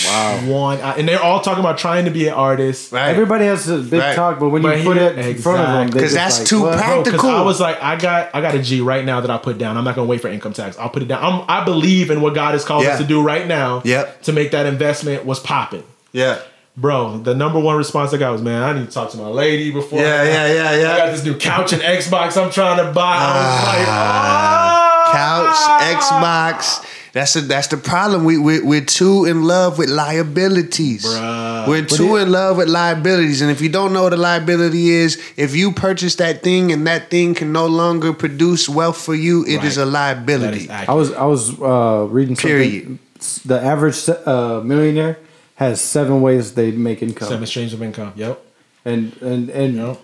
[0.04, 0.40] Wow.
[0.46, 2.90] One and they're all talking about trying to be an artist.
[2.90, 3.08] Right.
[3.10, 4.16] Everybody has a big Right.
[4.16, 6.76] talk, but when you put he- it in front of them, because that's too what?
[6.78, 7.02] practical.
[7.04, 7.30] Bro, 'cause Cool.
[7.30, 9.76] I was like, I got, I got a G right now that I put down.
[9.76, 10.76] I'm not gonna wait for income tax.
[10.78, 11.22] I'll put it down.
[11.22, 12.94] I'm, I believe in what God has called Yeah.
[12.94, 13.80] us to do right now.
[13.84, 14.22] Yep.
[14.22, 15.84] To make that investment was popping.
[16.12, 16.38] Yeah.
[16.76, 19.28] Bro, the number one response I got was, "Man, I need to talk to my
[19.28, 22.76] lady before." Yeah, I, yeah, yeah, I got this new couch and Xbox I'm trying
[22.84, 23.16] to buy.
[23.16, 24.72] I was like, Ah.
[25.06, 26.84] "Ah." Couch, Xbox.
[27.16, 28.24] That's a, that's the problem.
[28.24, 31.02] We we we're too in love with liabilities.
[31.06, 31.66] Bruh.
[31.66, 35.16] We're too in love with liabilities, and if you don't know what a liability is,
[35.38, 39.44] if you purchase that thing and that thing can no longer produce wealth for you,
[39.46, 39.84] it is Right.
[39.84, 40.64] a liability.
[40.64, 42.50] is I was I was uh, reading something.
[42.50, 42.98] Period.
[43.46, 45.16] The average uh, millionaire
[45.54, 48.12] has seven ways they make income, Seven streams of income.
[48.16, 48.36] Yep.
[48.84, 49.98] and and and Yep.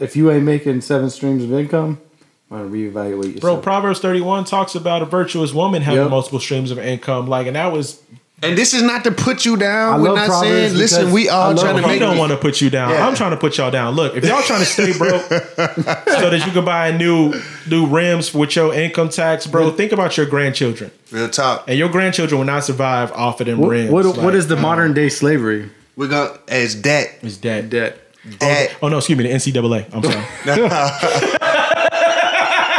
[0.00, 1.96] if you ain't making seven streams of income,
[2.50, 3.40] I'm gonna reevaluate yourself.
[3.40, 6.10] Bro, Proverbs 31 talks about a virtuous woman having Yep.
[6.10, 7.26] multiple streams of income.
[7.26, 8.00] Like, and that was
[8.42, 9.94] And this is not to put you down.
[9.94, 12.18] I We're not Proverbs saying, listen, we all love trying to we don't it.
[12.20, 12.90] want to put you down.
[12.90, 13.04] Yeah.
[13.06, 13.94] I'm trying to put y'all down.
[13.96, 17.34] Look, if y'all trying to stay broke so that you can buy new
[17.68, 20.90] new rims with your income tax, bro, think about your grandchildren.
[21.10, 21.64] Real talk.
[21.68, 23.90] And your grandchildren will not survive off of them what, rims.
[23.90, 25.68] what, Like, what is the uh, modern day slavery?
[25.96, 27.18] We're going to, it's debt.
[27.22, 27.70] It's dead.
[27.70, 27.98] Debt.
[28.38, 28.70] Debt.
[28.74, 29.86] Oh, oh no, excuse me, the NCAA.
[29.92, 31.38] I'm sorry.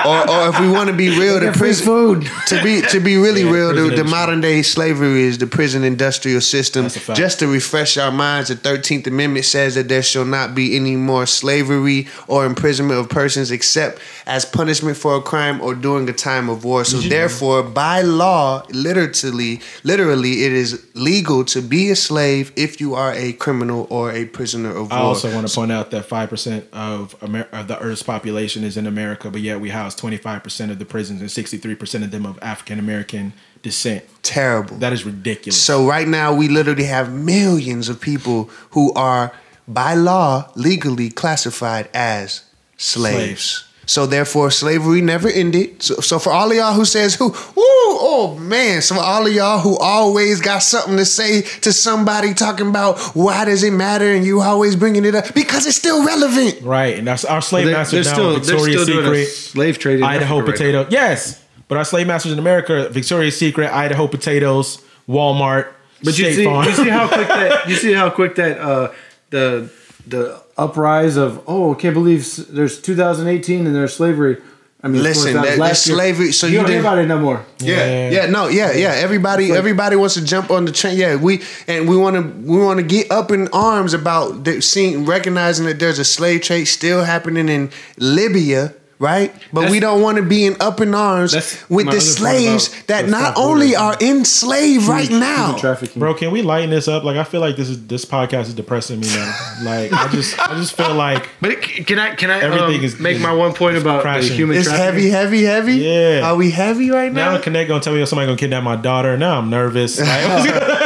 [0.06, 2.28] or, or if we want to be real, the prison food.
[2.47, 5.84] to be to be really Yeah, real, the, the modern day slavery is the prison
[5.84, 6.84] industrial system.
[6.84, 7.18] That's a fact.
[7.20, 10.95] Just to refresh our minds, the Thirteenth Amendment says that there shall not be any
[10.95, 16.14] more slavery or imprisonment of persons except as punishment for a crime or during a
[16.14, 16.84] time of war.
[16.86, 22.95] So therefore, by law, literally, literally, it is legal to be a slave if you
[22.95, 25.00] are a criminal or a prisoner of war.
[25.00, 28.64] I also want to point out that five percent of, Amer- of the Earth's population
[28.64, 31.57] is in America, but yet we house twenty five percent of the prisons and sixty
[31.57, 34.05] three percent of them of African American descent.
[34.23, 34.77] terrible.
[34.77, 35.61] That is ridiculous.
[35.61, 39.33] So right now we literally have millions of people who are
[39.67, 42.43] by law legally classified as
[42.77, 43.17] slaves.
[43.17, 43.68] Slaves.
[43.89, 45.81] So therefore slavery never ended.
[45.81, 49.25] So, so for all of y'all who says who, ooh, oh man, so for all
[49.25, 53.71] of y'all who always got something to say to somebody talking about why does it
[53.73, 56.61] matter and you always bringing it up because it's still relevant.
[56.61, 58.19] right, and that's our slave They- masters they're now.
[58.19, 60.87] still- they're Victoria's still doing a Secret, slave trade in Idaho Africa right potato.
[60.91, 64.77] yes, but our slave masters in America, Victoria's Secret, Idaho potatoes,
[65.09, 65.65] Walmart.
[66.03, 66.67] But you see, Farm.
[66.67, 68.91] you see how quick that you see how quick that uh,
[69.31, 69.71] the
[70.05, 74.38] the uprise of oh I can't believe there's 2018 and there's slavery.
[74.82, 75.95] I mean, Listen, that was that- year.
[75.97, 77.43] slavery- so you, you don't hear about it no more.
[77.60, 78.10] Yeah, Yeah.
[78.12, 78.91] yeah, no, yeah, yeah.
[79.07, 80.97] Everybody, like- everybody wants to jump on the train.
[80.97, 84.62] Yeah, we and we want to, we want to get up in arms about the,
[84.62, 89.34] seeing, recognizing that there's a slave trade still happening in Libya, right?
[89.54, 91.34] But we don't want to be in up in arms
[91.70, 95.58] with the slaves that not only are enslaved right Human now.
[95.58, 96.00] trafficking.
[96.00, 97.04] Bro, can we lighten this up?
[97.04, 99.36] Like, I feel like this is this podcast is depressing me now.
[99.64, 103.00] Like, I just, I just feel like But can I can I Everything um, is-
[103.00, 104.36] make is- my one point is about the crashing.
[104.36, 105.12] human It's trafficking?
[105.12, 105.84] heavy, heavy, heavy.
[105.84, 106.30] Yeah.
[106.30, 107.41] Are we heavy right now now?
[107.41, 109.18] Kinect gonna tell me somebody gonna kidnap my daughter.
[109.18, 110.00] Now I'm nervous.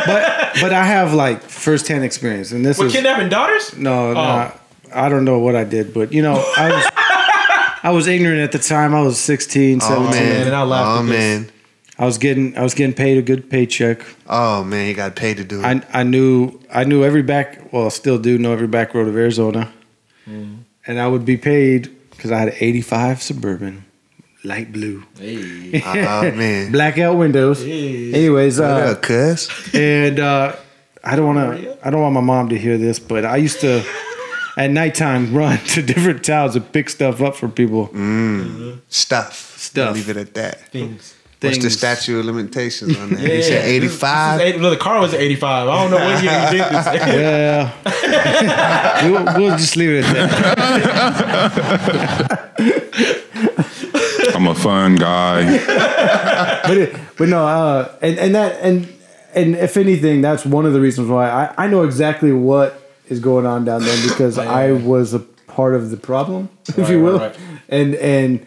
[0.05, 3.76] But but I have like firsthand experience, and this We're is kidnapping daughters?
[3.78, 4.59] no, no, Oh.
[4.93, 6.86] I don't know what I did, but you know, I was
[7.84, 8.95] I was ignorant at the time.
[8.95, 10.11] I was 16, Oh 17.
[10.11, 11.41] man, and I laughed oh at this.
[11.41, 11.51] man,
[11.99, 14.01] I was getting I was getting paid a good paycheck.
[14.27, 15.65] oh man, you got paid to do it.
[15.65, 19.07] I I knew I knew every back well I still do know every back road
[19.07, 19.71] of Arizona,
[20.29, 20.59] Mm.
[20.88, 23.84] and I would be paid because I had an '85 Suburban,
[24.45, 25.81] light blue, Hey.
[25.86, 27.61] oh man, blackout windows.
[27.63, 28.13] Hey.
[28.13, 29.49] Anyways, what uh, up, cuz?
[29.73, 30.55] and uh,
[31.03, 31.77] I don't want to.
[31.86, 33.84] I don't want my mom to hear this, but I used to
[34.57, 37.87] at nighttime run to different towns and pick stuff up for people.
[38.89, 39.57] Stuff.
[39.57, 39.95] Stuff.
[39.95, 40.69] Leave it at that.
[40.69, 41.15] Things.
[41.41, 43.19] What's the statute of limitations on that?
[43.19, 45.67] Yeah, you said this- this is eight- No, the car was 85.
[45.67, 46.85] I don't know when you did this.
[48.05, 50.23] Yeah, we'll, we'll just leave it at that.
[54.35, 55.57] I'm a fun guy.
[56.67, 58.87] but it, but no, uh, and and that and
[59.35, 63.19] and if anything, that's one of the reasons why I I know exactly what is
[63.19, 67.03] going on down there because I was a part of the problem, if Right, you
[67.03, 67.35] will, right.
[67.69, 68.45] and and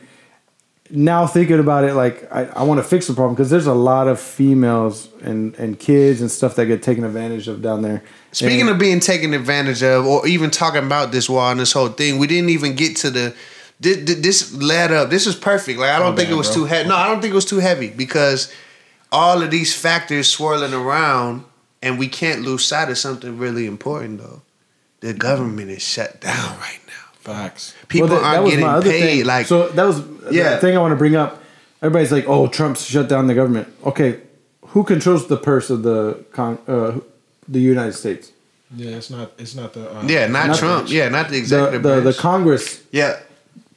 [0.88, 3.74] now thinking about it, like I, I want to fix the problem because there's a
[3.74, 8.02] lot of females and and kids and stuff that get taken advantage of down there.
[8.32, 11.72] Speaking And- of being taken advantage of, or even talking about this wall and this
[11.72, 13.34] whole thing, we didn't even get to the.
[13.78, 15.11] This, this led up.
[15.11, 15.78] This was perfect.
[15.78, 16.57] Like I don't Oh, think man, it was bro.
[16.57, 16.88] too heavy.
[16.88, 18.50] No, I don't think it was too heavy because
[19.12, 21.44] all of these factors swirling around,
[21.82, 24.40] and we can't lose sight of something really important though.
[25.01, 26.92] The government is shut down right now.
[27.20, 27.74] Facts.
[27.88, 29.01] People Well, that- that aren't was getting my other paid.
[29.18, 29.24] thing.
[29.26, 30.55] Like so that was Yeah.
[30.55, 31.42] the thing I want to bring up.
[31.82, 34.18] Everybody's like, "Oh, Trump's shut down the government." Okay,
[34.68, 36.92] who controls the purse of the con- uh,
[37.49, 38.30] the United States?
[38.74, 39.32] Yeah, it's not.
[39.38, 39.90] It's not the.
[39.90, 40.88] Uh, yeah, not, Not- Trump.
[40.90, 42.16] Yeah, not the The executive the, the branch.
[42.16, 43.16] Congress yeah,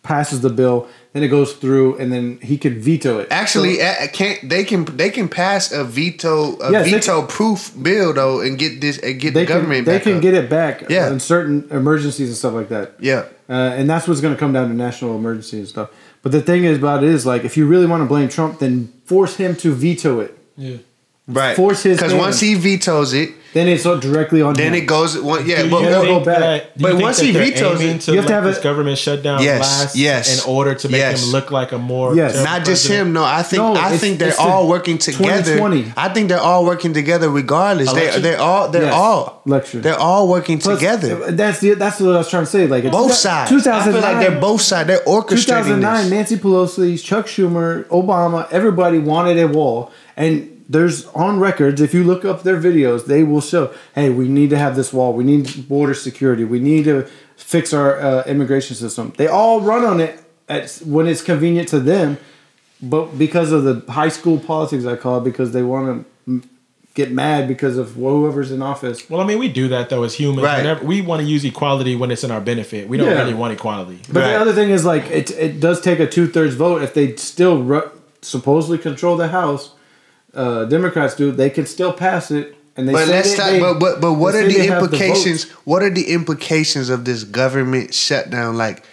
[0.03, 3.27] passes the bill, then it goes through, and then he can veto it.
[3.31, 7.23] Actually, So- a- can't they can they can pass a veto a Yes, they veto
[7.23, 10.15] proof bill though and get this and get they the can government they back can
[10.17, 10.21] up.
[10.21, 11.11] get it back Yeah.
[11.11, 12.93] in certain emergencies and stuff like that.
[12.99, 15.89] yeah Uh, and that's what's going to come down to national emergency and stuff.
[16.21, 18.59] But the thing is about it is like, if you really want to blame Trump,
[18.59, 20.37] then force him to veto it.
[20.57, 20.77] yeah.
[21.27, 24.83] right Force his because once he vetoes it Then it's all directly on then him.
[24.83, 26.39] it goes one yeah Do but, you it'll think go back.
[26.39, 28.43] that- do But think once that he they're vetoes it- to You have to have
[28.43, 31.23] this a- government shutdown Yes, last yes, in order to make yes.
[31.23, 32.33] him look like a more Yes.
[32.33, 33.07] terrible not just president?
[33.07, 35.93] him no I think No, I it's- think they're the all working together 2020.
[35.97, 38.21] I think they're all working together regardless they Election?
[38.21, 38.93] they're all they're Yes.
[38.93, 39.81] all Election.
[39.81, 42.67] they're all working Plus, together That's the that's what I was trying to say.
[42.67, 46.37] Like both two- sides I feel 2009, like they're both sides they're orchestrating 2009, Nancy
[46.37, 51.81] Pelosi, Chuck Schumer, Obama, everybody wanted a wall, and there's on records.
[51.81, 54.93] If you look up their videos, they will show, "Hey, we need to have this
[54.93, 55.13] wall.
[55.13, 56.43] We need border security.
[56.45, 61.07] We need to fix our uh, immigration system." They all run on it at, when
[61.07, 62.17] it's convenient to them,
[62.81, 66.41] but because of the high school politics, I call it, because they want to
[66.95, 69.09] get mad because of whoever's in office.
[69.09, 70.43] Well, I mean, we do that though as humans.
[70.43, 70.57] Right.
[70.57, 72.89] Whenever we want to use equality when it's in our benefit.
[72.89, 73.19] We don't Yeah.
[73.19, 73.99] really want equality.
[74.11, 74.31] But Right.
[74.33, 77.15] the other thing is like it it does take a two thirds vote if they
[77.15, 77.89] still ru-
[78.21, 79.71] supposedly control the House.
[80.33, 81.31] Uh, Democrats do.
[81.31, 83.49] They can still pass it, and they But say let's they, talk.
[83.51, 85.45] they- but but but what are the implications?
[85.45, 85.53] votes.
[85.65, 88.55] what are the implications of this government shutdown?
[88.57, 88.83] Like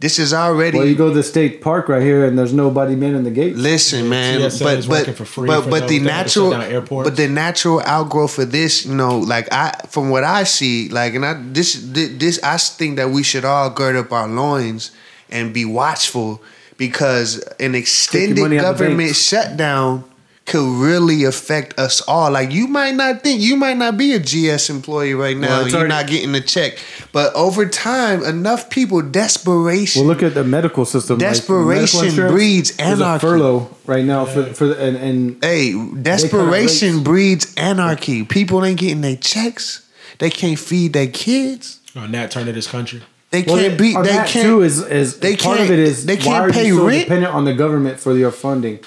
[0.00, 0.78] this is already.
[0.78, 3.30] well, you go to the state park right here, and there's nobody man in the
[3.30, 3.56] gate.
[3.56, 6.28] Listen, man, TSA but is but for free but for but the that had to
[6.30, 7.08] shut natural down airports.
[7.10, 11.14] but the natural outgrowth for this, you know, like I from what I see, like
[11.14, 14.90] and I this this I think that we should all gird up our loins
[15.30, 16.40] and be watchful
[16.76, 20.04] because an extended money out the government shutdown
[20.46, 22.30] could really affect us all.
[22.30, 25.68] Like you might not think you might not be a GS employee right now, Well,
[25.68, 26.78] you're already- not getting a check,
[27.12, 30.00] but over time, enough people desperation.
[30.02, 31.18] Well, look at the medical system.
[31.18, 33.20] like, Desperation medical breeds there's a anarchy.
[33.26, 35.72] furlough right now for for the, and and Hey,
[36.02, 37.04] desperation rates.
[37.04, 38.22] breeds anarchy.
[38.24, 39.80] People ain't getting their checks.
[40.18, 41.78] They can't feed their kids.
[41.96, 43.00] Oh, Nat Turner, this country.
[43.30, 43.94] They Well, can't be.
[43.94, 44.46] They that can't.
[44.46, 46.86] too is is they part of can't- it is they can't are pay you so
[46.86, 47.04] rent?
[47.04, 48.78] dependent on the government for your funding.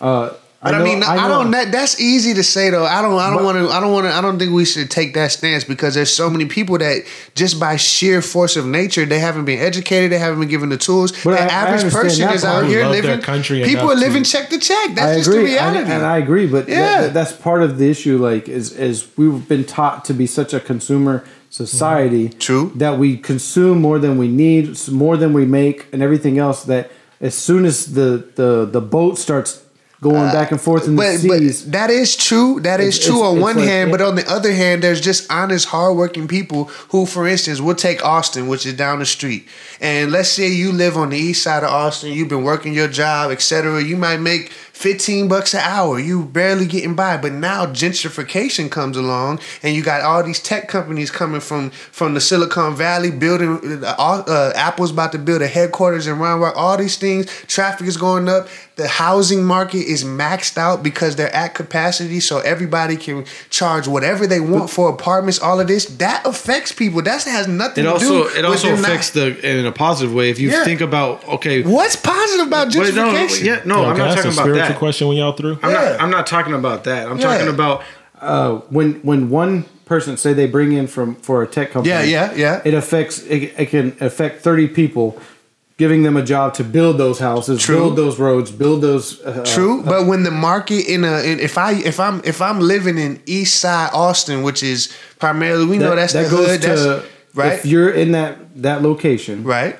[0.00, 0.30] Uh,
[0.66, 1.50] but I, know- mean, I, know- don't.
[1.52, 2.84] That, that's easy to say though.
[2.84, 3.18] I don't.
[3.18, 3.68] I don't want to.
[3.72, 4.12] I don't want to.
[4.12, 7.04] I don't think we should take that stance because there's so many people that
[7.34, 10.12] just by sheer force of nature they haven't been educated.
[10.12, 11.12] They haven't been given the tools.
[11.24, 13.20] But the I- I average understand person is out here Love their living.
[13.22, 14.94] country people are living to- check to check.
[14.94, 15.78] That's I just the reality.
[15.80, 16.46] and, and I agree.
[16.46, 17.02] But Yeah.
[17.02, 18.18] that, that's part of the issue.
[18.18, 22.28] Like, is is we've been taught to be such a consumer society.
[22.28, 22.38] Mm-hmm.
[22.38, 22.72] True.
[22.76, 26.64] That we consume more than we need, more than we make, and everything else.
[26.64, 26.90] That
[27.20, 29.62] as soon as the the the boat starts
[30.02, 32.60] going back and forth in the Uh, but, seas, but that is true.
[32.60, 34.82] That is It's- true it's- on it's one like- hand, but on the other hand,
[34.82, 39.06] there's just honest, hardworking people who, for instance, will take Austin, which is down the
[39.06, 39.46] street,
[39.80, 42.88] and let's say you live on the east side of Austin, you've been working your
[42.88, 43.82] job, etc.
[43.82, 45.98] You might make 15 bucks an hour.
[45.98, 50.68] You barely getting by, but now gentrification comes along, and you got all these tech
[50.68, 53.82] companies coming from from the Silicon Valley, building.
[53.82, 56.54] Uh, uh, Apple's about to build a headquarters in Round Rock.
[56.56, 58.48] All these things, traffic is going up.
[58.76, 64.26] The housing market is maxed out because they're at capacity, so everybody can charge whatever
[64.26, 65.38] they want for apartments.
[65.40, 67.00] All of this that affects people.
[67.00, 68.28] That has nothing It to also do.
[68.28, 70.28] it with also them not- affects the in a positive way.
[70.28, 70.64] If you Yeah.
[70.64, 73.44] think about okay, What's positive about Wait, no, gentrification?
[73.44, 74.78] yeah, no, Yo, I'm not talking about spiritual that.
[74.78, 75.58] question when y'all through.
[75.62, 75.90] I'm Yeah.
[75.90, 76.00] not.
[76.02, 77.08] I'm not talking about that.
[77.08, 77.24] I'm Yeah.
[77.28, 77.82] talking about
[78.20, 82.02] uh, when when one person say they bring in from for a tech company, Yeah,
[82.02, 82.60] yeah, yeah.
[82.64, 85.18] it affects it, it can affect thirty people,
[85.78, 87.76] giving them a job to build those houses, True.
[87.76, 89.20] build those roads, build those.
[89.22, 92.58] Uh, True, but when the market in a in, if I if I'm if I'm
[92.58, 94.88] living in East Side Austin, which is
[95.18, 97.04] primarily we know that's the hood, that's
[97.34, 99.76] right, If you're in that that location, right,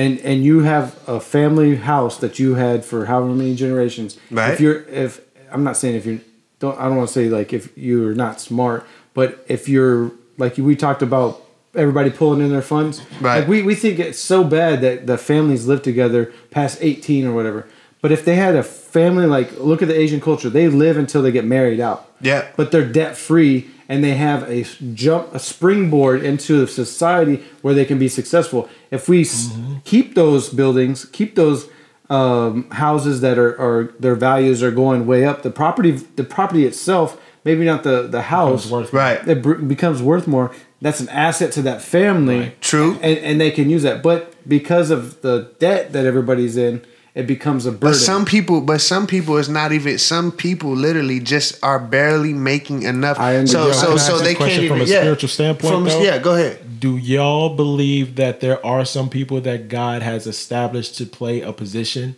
[0.00, 4.52] and and you have a family house that you had for however many generations, Right.
[4.52, 5.20] If you're if
[5.52, 6.20] I'm not saying if you're
[6.58, 10.56] don't I don't want to say like if you're not smart, but if you're like
[10.56, 11.30] we talked about
[11.74, 13.40] everybody pulling in their funds, Right.
[13.40, 17.32] Like we we think it's so bad that the families live together past 18 or
[17.34, 17.66] whatever.
[18.02, 21.20] But if they had a family like look at the Asian culture, they live until
[21.22, 22.10] they get married out.
[22.22, 22.48] Yeah.
[22.56, 24.64] But they're debt free and they have a
[24.94, 28.68] jump a springboard into society where they can be successful.
[28.92, 29.50] If we s
[29.84, 31.68] keep those buildings, keep those
[32.08, 36.64] um, houses that are, are their values are going way up, the property the property
[36.64, 40.54] itself, maybe not the the house, worth right, it br- becomes worth more.
[40.80, 42.54] That's an asset to that family.
[42.60, 42.92] True.
[43.02, 44.02] And, and they can use that.
[44.02, 46.80] But because of the debt that everybody's in,
[47.14, 47.90] it becomes a burden.
[47.90, 49.98] But some people, but some people, it's not even.
[49.98, 53.18] Some people literally just are barely making enough.
[53.18, 53.74] I so understand.
[53.74, 54.88] so Can I so they question can't from even.
[54.88, 55.00] a yeah.
[55.00, 56.02] spiritual standpoint, From- though?
[56.02, 56.80] yeah, go ahead.
[56.80, 61.52] Do y'all believe that there are some people that God has established to play a
[61.52, 62.16] position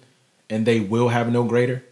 [0.49, 1.83] and they will have no greater?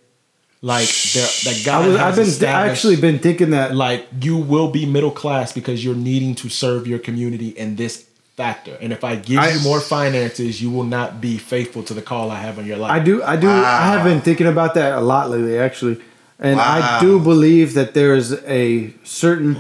[0.63, 4.37] Like there that God I was, has I've been actually been thinking that like you
[4.37, 8.10] will be middle class because you're needing to serve your community in this
[8.41, 8.75] factor.
[8.81, 12.03] And if I give I- you more finances, you will not be faithful to the
[12.11, 12.93] call I have on your life.
[12.99, 15.97] I do I do I have been thinking about that a lot lately actually.
[16.39, 16.77] And Wow.
[16.77, 18.29] I do believe that there is
[18.63, 19.51] a certain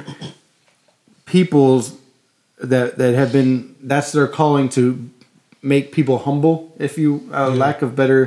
[1.26, 1.94] peoples
[2.72, 4.82] that that have been that's their calling to
[5.62, 8.22] make people humble if you uh, lack of better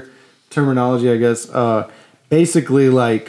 [0.49, 1.89] terminology I guess uh
[2.29, 3.25] basically like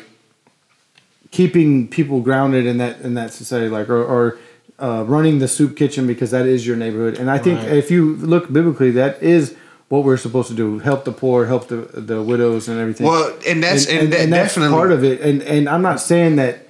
[1.31, 4.39] keeping people grounded in that in that society like or, or
[4.79, 7.19] uh, running the soup kitchen because that is your neighborhood.
[7.19, 7.73] And i think Right.
[7.73, 9.55] if you look biblically that is
[9.89, 13.07] what we're supposed to do help the poor help the the widows and everything.
[13.07, 15.21] Well, and that's and, that that's definitely part of it.
[15.21, 16.69] And and i'm not saying that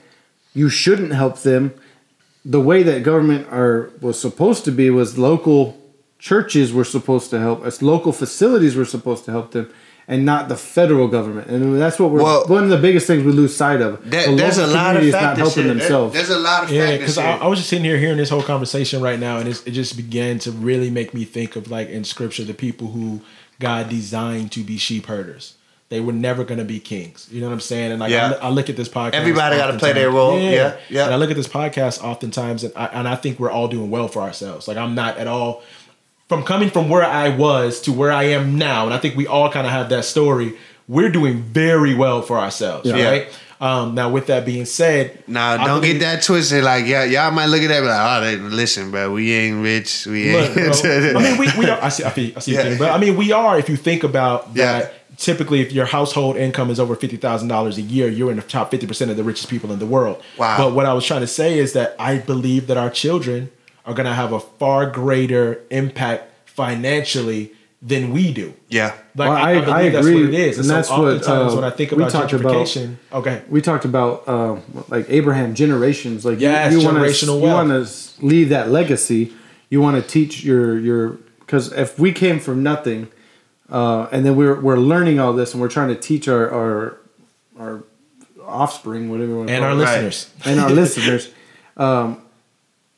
[0.55, 1.73] you shouldn't help them.
[2.45, 5.77] The way that government are was supposed to be was local
[6.19, 9.71] churches were supposed to help us local facilities were supposed to help them
[10.07, 13.25] and not the federal government and that's what we're Well- one of the biggest things
[13.25, 15.39] we lose sight of That, The there's a local lot of community is not factors
[15.47, 15.73] helping here.
[15.75, 17.39] There- themselves There's a lot of Yeah, factors because I, here.
[17.43, 19.97] I was just sitting here hearing this whole conversation right now, and it's, it just
[19.97, 23.21] began to really make me think of like in scripture the people who
[23.61, 25.55] God designed to be sheep herders.
[25.91, 27.29] They were never going to be kings.
[27.31, 27.93] You know what I'm saying?
[27.93, 28.27] And like Yeah.
[28.27, 29.13] I, look- I look at this podcast.
[29.15, 30.53] Everybody gotta play their oftentimes- role.
[30.53, 31.05] Yeah, yeah.
[31.05, 33.91] And I look at this podcast oftentimes, and I, and I think we're all doing
[33.91, 34.67] well for ourselves.
[34.69, 35.63] Like I'm not at all
[36.29, 39.27] from coming from where I was to where I am now, and I think we
[39.27, 40.55] all kind of have that story.
[40.89, 43.09] We're doing very well for ourselves, Yeah.
[43.09, 43.29] right?
[43.61, 46.65] Um, now, with that being said, Nah, I don't get that twisted.
[46.65, 50.07] Like, yeah, y'all might look at that, like, oh, they, listen, bro, we ain't rich.
[50.07, 50.83] We Look, ain't.
[50.83, 51.81] bro, I mean, we, we are.
[51.83, 52.05] I see.
[52.05, 52.35] I see.
[52.37, 52.77] I see Yeah.
[52.79, 53.59] but I mean, we are.
[53.59, 54.81] If you think about Yeah.
[54.81, 58.37] that, typically, if your household income is over fifty thousand dollars a year, you're in
[58.37, 60.21] the top fifty percent of the richest people in the world.
[60.37, 60.59] Wow.
[60.59, 63.51] But what I was trying to say is that I believe that our children
[63.87, 68.55] are going to have a far greater impact financially than we do.
[68.71, 68.95] yeah.
[69.17, 70.91] Like Well, I, I- I believe I that's what it is, and, and so that's
[70.91, 72.55] what, oftentimes uh, when I think we about talked about-
[73.13, 76.25] okay, we talked about um, like Abraham generations.
[76.25, 79.33] Like you- Yes, you, want to generational you want to leave that legacy.
[79.69, 83.09] You want to teach your your because if we came from nothing,
[83.71, 86.99] uh, and then we're we're learning all this and we're trying to teach our our
[87.59, 87.85] our
[88.47, 90.31] offspring, whatever you want to and call our it, listeners.
[90.47, 91.31] and our listeners.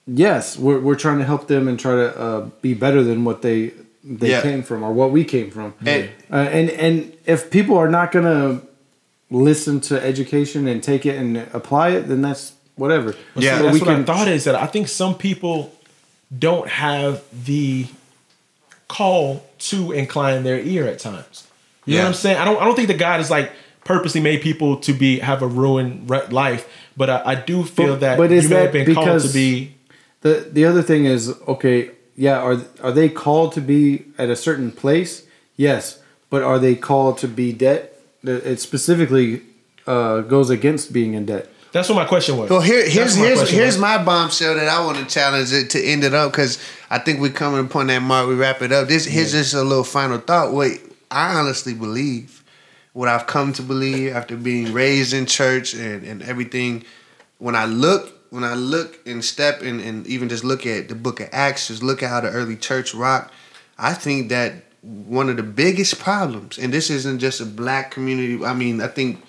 [0.07, 3.43] Yes, we're we're trying to help them and try to uh, be better than what
[3.43, 3.73] they
[4.05, 4.41] they Yeah.
[4.43, 5.75] came from or what we came from.
[5.85, 8.61] And- Uh, and and if people are not gonna
[9.31, 13.15] listen to education and take it and apply it, then that's whatever.
[13.35, 13.57] But Yeah.
[13.57, 15.73] see, But that's we what I thought is that I think some people
[16.39, 17.87] don't have the
[18.89, 21.45] call to incline their ear at times.
[21.85, 22.37] You know what I'm saying?
[22.39, 22.61] I don't.
[22.61, 23.51] I don't think that God has like
[23.85, 27.95] purposely made people to be have a ruined re- life, but I, I do feel
[27.95, 29.73] But- that but is you may have been called to because- be.
[30.23, 31.91] The the other thing is okay.
[32.17, 35.27] Yeah, are are they called to be at a certain place?
[35.57, 36.01] Yes,
[36.31, 38.01] but are they called to be debt?
[38.23, 39.43] It specifically
[39.87, 41.49] uh, goes against being in debt.
[41.73, 42.49] That's what my question was.
[42.49, 43.81] Well, here, here's my here's question here's was.
[43.83, 46.59] my bombshell that I want to challenge it to end it up because
[46.89, 48.29] I think we're coming upon that mark.
[48.29, 48.89] We wrap it up.
[48.89, 50.55] This here's just a little final thought.
[50.55, 52.43] Wait, I honestly believe
[52.95, 56.85] what I've come to believe after being raised in church and, and everything.
[57.39, 61.21] When I look, when I look and step and, even just look at the Book
[61.21, 63.33] of Acts, just look at how the early church rocked.
[63.79, 68.45] I think that one of the biggest problems, and this isn't just a black community.
[68.45, 69.23] I mean, I think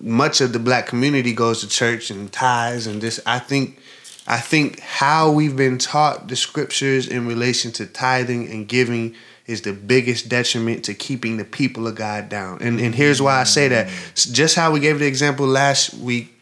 [0.00, 3.20] much of the black community goes to church and tithes and this.
[3.24, 3.78] I think,
[4.26, 9.14] I think how we've been taught the scriptures in relation to tithing and giving
[9.46, 12.58] is the biggest detriment to keeping the people of God down.
[12.62, 13.90] And and here's why I say that.
[14.14, 16.33] Just how we gave the example last week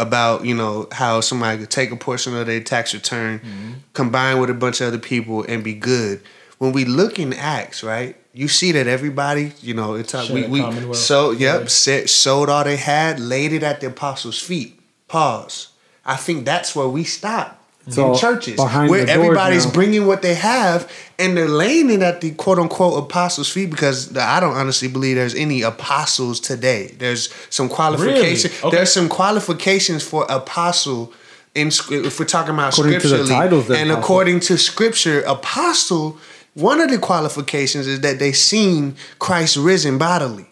[0.00, 3.72] about you know how somebody could take a portion of their tax return, mm-hmm.
[3.92, 6.20] combine with a bunch of other people, and be good.
[6.58, 10.62] When we look in Acts, right, you see that everybody, you know, it's Share we,
[10.62, 11.66] we so yep, Yeah.
[11.68, 14.78] set, sold all they had, laid it at the apostles' feet.
[15.08, 15.68] Pause.
[16.04, 17.59] I think that's where we stop.
[17.86, 19.72] In churches where everybody's now.
[19.72, 24.16] bringing what they have and they're laying it at the quote unquote apostles' feet because
[24.16, 26.88] I don't honestly believe there's any apostles today.
[26.98, 28.50] There's some qualification.
[28.50, 28.64] Really?
[28.64, 28.76] Okay.
[28.76, 31.12] There's some qualifications for apostle.
[31.54, 34.02] In if we're talking about According to the scripturally, titles, and apostle.
[34.04, 36.18] according to scripture, apostle.
[36.54, 40.49] One of the qualifications is that they seen Christ risen bodily.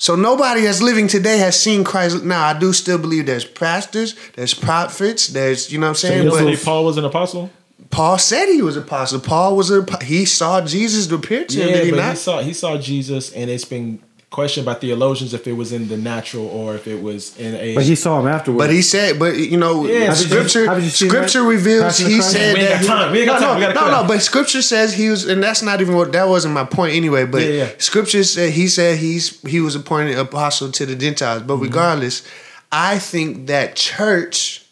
[0.00, 2.24] So nobody that's living today has seen Christ.
[2.24, 6.08] Now I do still believe there's pastors, there's prophets, there's you know what I'm So
[6.08, 6.24] saying.
[6.24, 7.50] you but believe Paul was an apostle?
[7.90, 9.20] Paul said he was apostle.
[9.20, 11.68] Paul was a he saw Jesus appear to him.
[11.68, 14.00] Yeah, Did he but he saw he saw Jesus, and it's been
[14.30, 17.74] questioned by theologians if it was in the natural or if it was in a.
[17.74, 18.58] But he saw him afterwards.
[18.64, 21.48] But he said, but you know, Yeah, How you- scripture you scripture that?
[21.48, 22.30] reveals he Christ?
[22.32, 23.12] said We ain't that got time.
[23.12, 23.56] We ain't got no, time.
[23.56, 23.96] We no, gotta no, cut no.
[23.96, 24.08] out.
[24.08, 27.26] But scripture says he was, and that's not even what that wasn't my point anyway.
[27.26, 27.68] But Yeah, yeah.
[27.78, 31.38] scripture said he said he's he was appointed apostle to the Gentiles.
[31.40, 31.48] Mm-hmm.
[31.48, 32.22] But regardless,
[32.70, 34.64] I think that church.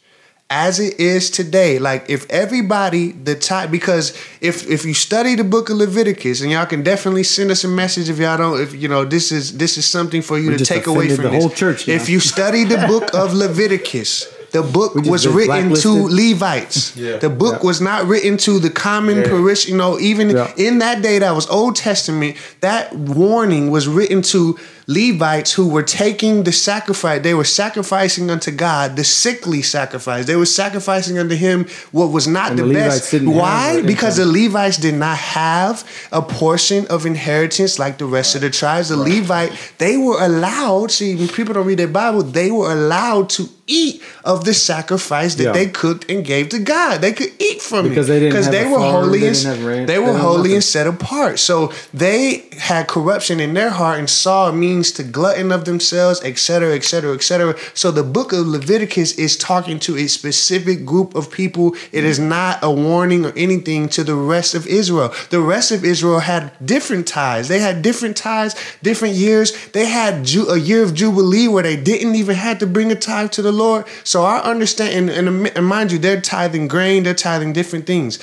[0.51, 5.45] As it is today, like if everybody the time because if if you study the
[5.45, 8.75] book of Leviticus and y'all can definitely send us a message if y'all don't if
[8.75, 11.31] you know this is this is something for you We to take away from the
[11.33, 11.43] this.
[11.45, 11.93] whole church now.
[11.93, 15.91] If you study the book of Leviticus, the book was written to.
[16.09, 16.97] Levites.
[16.97, 17.19] Yeah.
[17.19, 17.67] The book Yeah.
[17.67, 19.69] was not written to the common parish.
[19.69, 20.51] You know, even Yeah.
[20.57, 22.37] in that day, that was Old Testament.
[22.63, 24.59] That warning was written to
[24.91, 27.21] Levites who were taking the sacrifice.
[27.23, 30.25] They were sacrificing unto God the sickly sacrifice.
[30.25, 33.13] They were sacrificing unto Him what was not And the, the best.
[33.23, 33.83] Why?
[33.83, 34.25] Because the.
[34.25, 38.89] Levites did not have a portion of inheritance like the rest of the tribes.
[38.89, 43.29] The Levite, they were allowed, see, when people don't read their Bible, they were allowed
[43.31, 45.53] to eat of the sacrifice that Yeah.
[45.53, 47.03] they cooked and gave to God.
[47.03, 48.13] They could eat from Because it.
[48.15, 49.93] they didn't Because have they a were farm, holy they and didn't have ranch, they
[49.95, 50.55] they were didn't holy nothing.
[50.55, 51.39] and set apart.
[51.39, 56.23] So they had corruption in their heart and saw a means to glutton of themselves,
[56.23, 57.55] etc., etc., etc.
[57.75, 61.75] So the book of Leviticus is talking to a specific group of people.
[61.93, 65.13] It is not a warning or anything to the rest of Israel.
[65.31, 67.49] The rest of Israel had different ties.
[67.49, 69.69] They had different ties, different years.
[69.69, 72.97] They had Ju- a year of Jubilee where they didn't even have to bring a
[72.97, 73.87] tithe to the Lord.
[74.05, 78.19] So our understanding, and, and mind you, they're tithing grain, they're tithing different things.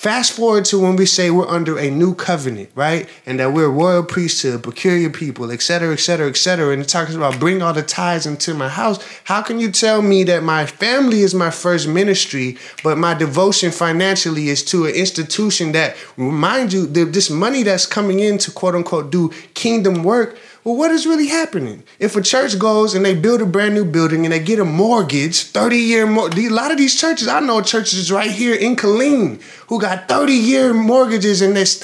[0.00, 3.06] Fast forward to when we say we're under a new covenant, right?
[3.26, 6.72] And that we're royal priesthood, peculiar people, et cetera, et cetera, et cetera.
[6.72, 8.98] And it talks about bring all the tithes into my house.
[9.24, 13.70] How can you tell me that my family is my first ministry, but my devotion
[13.70, 18.50] financially is to an institution that, remind you, the, this money that's coming in to
[18.50, 20.38] quote unquote do kingdom work?
[20.62, 21.84] Well, what is really happening?
[21.98, 24.64] If a church goes and they build a brand new building and they get a
[24.64, 28.76] mortgage, 30 year mortgage, a lot of these churches, I know churches right here in
[28.76, 31.82] Killeen who got 30 year mortgages and this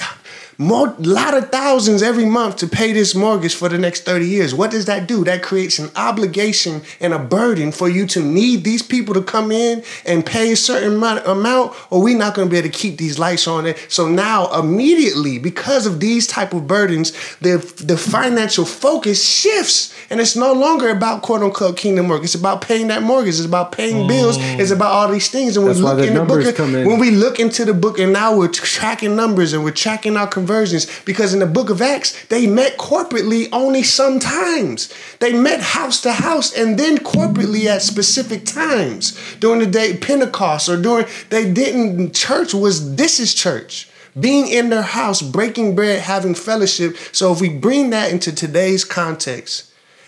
[0.57, 4.55] more lot of thousands every month to pay this mortgage for the next 30 years.
[4.55, 5.23] What does that do?
[5.23, 9.51] That creates an obligation and a burden for you to need these people to come
[9.51, 12.75] in and pay a certain amount, amount or we're not going to be able to
[12.77, 13.77] keep these lights on it.
[13.89, 20.19] So now immediately because of these type of burdens, the the financial focus shifts and
[20.19, 22.23] it's no longer about quote unquote kingdom work.
[22.23, 23.35] It's about paying that mortgage.
[23.35, 24.37] It's about paying bills.
[24.37, 24.59] Mm.
[24.59, 25.57] It's about all these things.
[25.57, 26.87] And That's we why look the in the book numbers of- come in.
[26.87, 30.27] when we look into the book and now we're tracking numbers and we're tracking our
[30.47, 34.93] conversions because in the book of Acts, they met corporately only sometimes.
[35.19, 40.69] They met house to house and then corporately at specific times during the day Pentecost
[40.69, 43.89] or during they didn't church was this is church.
[44.17, 46.95] Being in their house, breaking bread, having fellowship.
[47.11, 49.66] So if we bring that into today's context,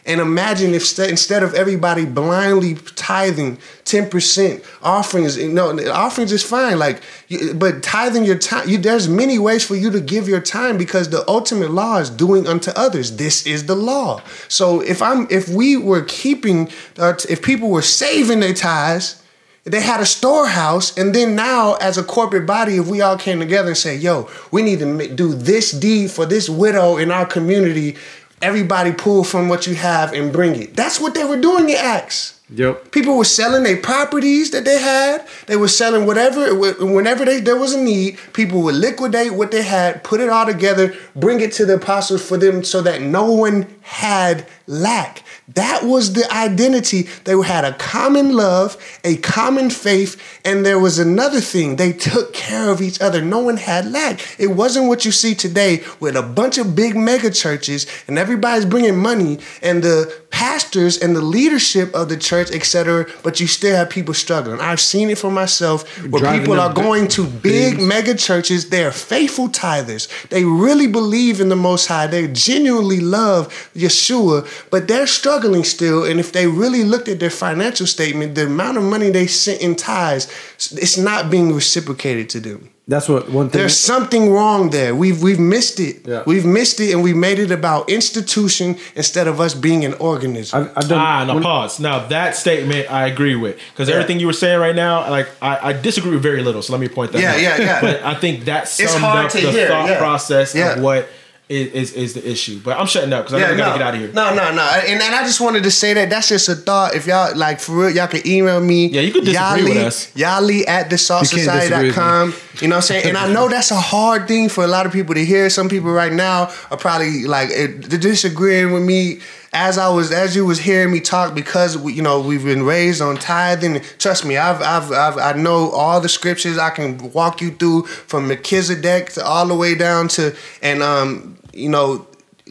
[0.10, 6.44] and imagine if st- instead of everybody blindly tithing 10% offerings, you know, offerings is
[6.44, 6.80] fine.
[6.80, 10.42] Like, you, but tithing your time, you, there's many ways for you to give your
[10.42, 13.18] time because the ultimate law is doing unto others.
[13.18, 14.24] This is the law.
[14.48, 19.22] So if I'm, if we were keeping, uh, if people were saving their tithes,
[19.66, 23.40] they had a storehouse, and then now, as a corporate body, if we all came
[23.40, 27.26] together and say, "Yo, we need to do this deed for this widow in our
[27.26, 27.96] community,"
[28.42, 30.76] everybody pull from what you have and bring it.
[30.76, 32.40] That's what they were doing in Acts.
[32.52, 32.92] Yep.
[32.92, 35.28] People were selling their properties that they had.
[35.46, 38.18] They were selling whatever, whenever they, there was a need.
[38.34, 42.28] People would liquidate what they had, put it all together, bring it to the apostles
[42.28, 45.24] for them, so that no one had lack.
[45.56, 47.08] That was the identity.
[47.24, 51.78] They had a common love, a common faith, and there was another thing.
[51.78, 53.20] They took care of each other.
[53.20, 54.40] No one had lack.
[54.40, 58.66] It wasn't what you see today with a bunch of big mega churches and everybody's
[58.66, 63.08] bringing money and the pastors and the leadership of the church, etc.
[63.24, 64.60] But you still have people struggling.
[64.60, 68.70] I've seen it for myself where Driving people are going to big mega churches.
[68.70, 70.08] They're faithful tithers.
[70.30, 72.06] They really believe in the Most High.
[72.06, 76.04] They genuinely love Yeshua, but they're struggling still.
[76.04, 79.62] And if they really looked at their financial statement, the amount of money they sent
[79.62, 80.28] in tithes,
[80.72, 82.70] it's not being reciprocated to them.
[82.88, 83.60] That's what one thing.
[83.60, 84.96] There's something wrong there.
[84.96, 86.08] We've we've missed it.
[86.08, 86.24] Yeah.
[86.26, 90.60] We've missed it, and we made it about institution instead of us being an organism.
[90.60, 90.98] I've, I've done.
[91.00, 91.80] Ah, no, when- pause.
[91.80, 93.96] Now that statement I agree with because Yeah.
[93.96, 96.64] everything you were saying right now, like I, I disagree with very little.
[96.64, 97.22] So let me point that.
[97.22, 97.40] Yeah, out.
[97.40, 97.82] yeah, yeah.
[97.82, 100.00] But I think that It's summed up to the hear, thought yeah.
[100.00, 100.74] process Yeah.
[100.74, 101.08] of what
[101.50, 102.60] is, is the issue.
[102.64, 104.12] But I'm shutting up because I know we no, gotta get out of here.
[104.14, 104.62] No, no, no.
[104.62, 106.94] And, and I just wanted to say that that's just a thought.
[106.96, 108.88] If y'all like for real, y'all can email me.
[108.88, 110.14] Yeah, you can disagree with us.
[110.14, 112.34] Yali at disagree thesaltsociety.com.
[112.62, 113.08] You know what I'm saying?
[113.08, 115.50] And I know that's a hard thing for a lot of people to hear.
[115.50, 119.20] Some people right now are probably like eh, disagreeing with me
[119.52, 122.64] as I was as you was hearing me talk because we, you know we've been
[122.64, 123.82] raised on tithing.
[123.98, 126.58] Trust me, I've, I've I've I know all the scriptures.
[126.58, 131.39] I can walk you through from Melchizedek to all the way down to and um
[131.54, 132.08] you know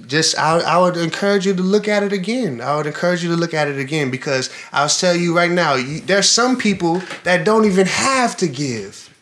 [0.06, 2.60] just I, I would encourage you to look at it again.
[2.60, 5.74] I would encourage you to look at it again because I'll tell you right now,
[5.74, 9.12] you, there's some people that don't even have to give.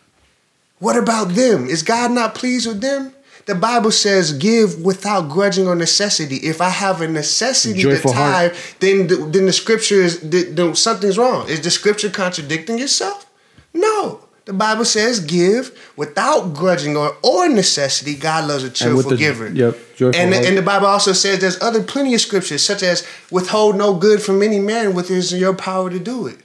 [0.78, 1.66] What about them?
[1.66, 3.12] Is God not pleased with them?
[3.46, 8.16] The Bible says, "Give without grudging or necessity." If I have a necessity Joyful to
[8.16, 8.52] heart.
[8.52, 11.48] tithe, then the, then the scripture is then then something's wrong.
[11.48, 13.24] Is the scripture contradicting itself?
[13.72, 14.25] No.
[14.46, 19.48] The Bible says, "Give without grudging or or necessity." God loves a cheerful the- giver.
[19.48, 19.76] yep,
[20.14, 23.76] and the, and the Bible also says there's other plenty of scriptures such as withhold
[23.76, 26.38] no good from any man with is in your power to do it.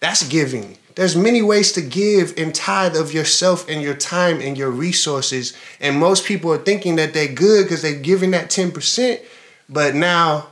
[0.00, 0.76] That's giving.
[0.96, 5.52] There's many ways to give and tithe of yourself and your time and your resources.
[5.78, 9.20] And most people are thinking that they're good because they're giving that 10%.
[9.68, 10.48] But now,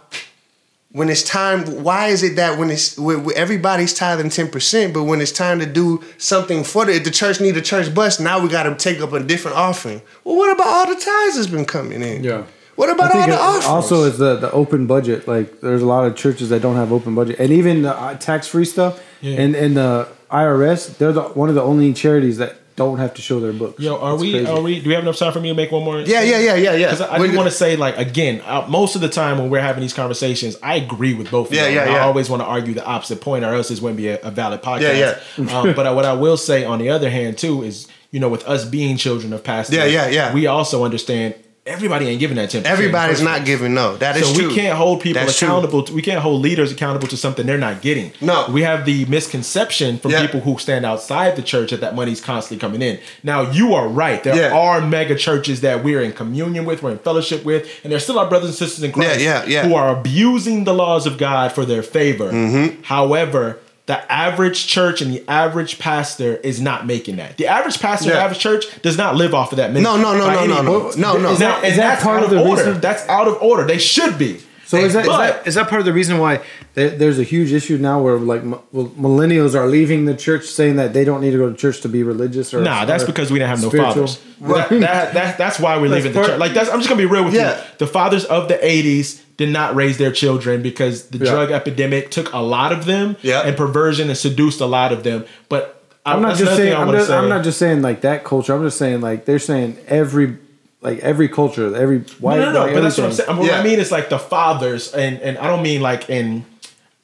[0.95, 5.03] when it's time, why is it that when it's when when everybody's tithing 10%, but
[5.03, 8.21] when it's time to do something for the, if the church need a church bus,
[8.21, 10.03] now we got to take up a different offering.
[10.23, 12.23] Well, what about all the tithes that's been coming in?
[12.23, 12.45] Yeah.
[12.77, 13.67] What about all the offerings?
[13.67, 15.27] also is the the open budget.
[15.27, 18.15] Like there's a lot of churches that don't have open budget, and even the uh,
[18.15, 19.03] tax free stuff.
[19.21, 19.41] Yeah.
[19.41, 23.23] And and the IRS, they're the one of the only charities that don't have to
[23.23, 23.81] show their books.
[23.81, 24.33] Yo, are It's we?
[24.33, 24.47] crazy.
[24.51, 24.81] Are we?
[24.81, 26.01] Do we have enough time for me to make one more?
[26.01, 26.87] Yeah, yeah, yeah, yeah, yeah.
[26.91, 29.39] Because I, I We- do want to say, like, again, uh, most of the time
[29.39, 31.77] when we're having these conversations, I agree with both of Yeah, you.
[31.77, 34.21] yeah, I always want to argue the opposite point, or else this wouldn't be a,
[34.23, 34.81] a valid podcast.
[34.99, 35.59] Yeah, yeah.
[35.59, 38.45] um, but what I will say, on the other hand, too, is you know, with
[38.47, 40.33] us being children of past, Yeah, yeah, yeah.
[40.33, 41.35] we also understand
[41.67, 42.67] everybody ain't giving that ten.
[42.67, 43.97] Everybody's not giving no.
[43.97, 44.49] That is so true.
[44.49, 45.83] we can't hold people That's accountable.
[45.85, 48.13] To, we can't hold leaders accountable to something they're not getting.
[48.21, 48.47] No.
[48.51, 50.21] we have the misconception from Yeah.
[50.27, 52.99] people who stand outside the church that that money's constantly coming in.
[53.23, 54.23] Now you are right.
[54.23, 54.53] There Yeah.
[54.57, 58.19] are mega churches that we're in communion with, we're in fellowship with, and they're still
[58.19, 59.67] our brothers and sisters in Christ Yeah, yeah, yeah.
[59.69, 62.31] who are abusing the laws of God for their favor.
[62.31, 62.83] Mm-hmm.
[62.83, 63.59] However.
[63.87, 67.37] The average church and the average pastor is not making that.
[67.37, 68.15] The average pastor, Yeah.
[68.17, 69.73] the average church does not live off of that.
[69.75, 70.01] ministry.
[70.01, 71.19] No, no, no, no, no, no, no, no.
[71.19, 72.65] Now, Is that- that part of of the order.
[72.65, 73.67] reason- That's out of order.
[73.67, 74.39] They should be.
[74.67, 76.41] So is that, is But- that is that part of the reason why
[76.75, 78.43] there's a huge issue now where like
[78.73, 81.83] well, millennials are leaving the church saying that they don't need to go to church
[81.83, 84.07] to be religious or Nah, that's or because we didn't have no spiritual?
[84.07, 84.19] fathers.
[84.41, 86.39] That, that, that- that's why we're leaving the church.
[86.41, 87.57] Like that's, I'm just gonna be real with Yeah.
[87.59, 87.63] you.
[87.79, 91.31] The fathers of the '80s did not raise their children because the Yeah.
[91.33, 93.41] drug epidemic took a lot of them, Yeah.
[93.41, 95.25] and perversion and seduced a lot of them.
[95.49, 96.73] But I- I'm not just saying.
[96.75, 97.15] I I'm, just, say.
[97.17, 98.55] I'm not just saying like that culture.
[98.55, 100.37] I'm just saying like they're saying every
[100.83, 102.39] like every culture, every white.
[102.41, 102.61] No, no, no.
[102.61, 103.27] like, but that's what I'm everything.
[103.27, 103.39] saying.
[103.39, 103.61] What Yeah.
[103.61, 106.45] I mean is like the fathers, and and I don't mean like in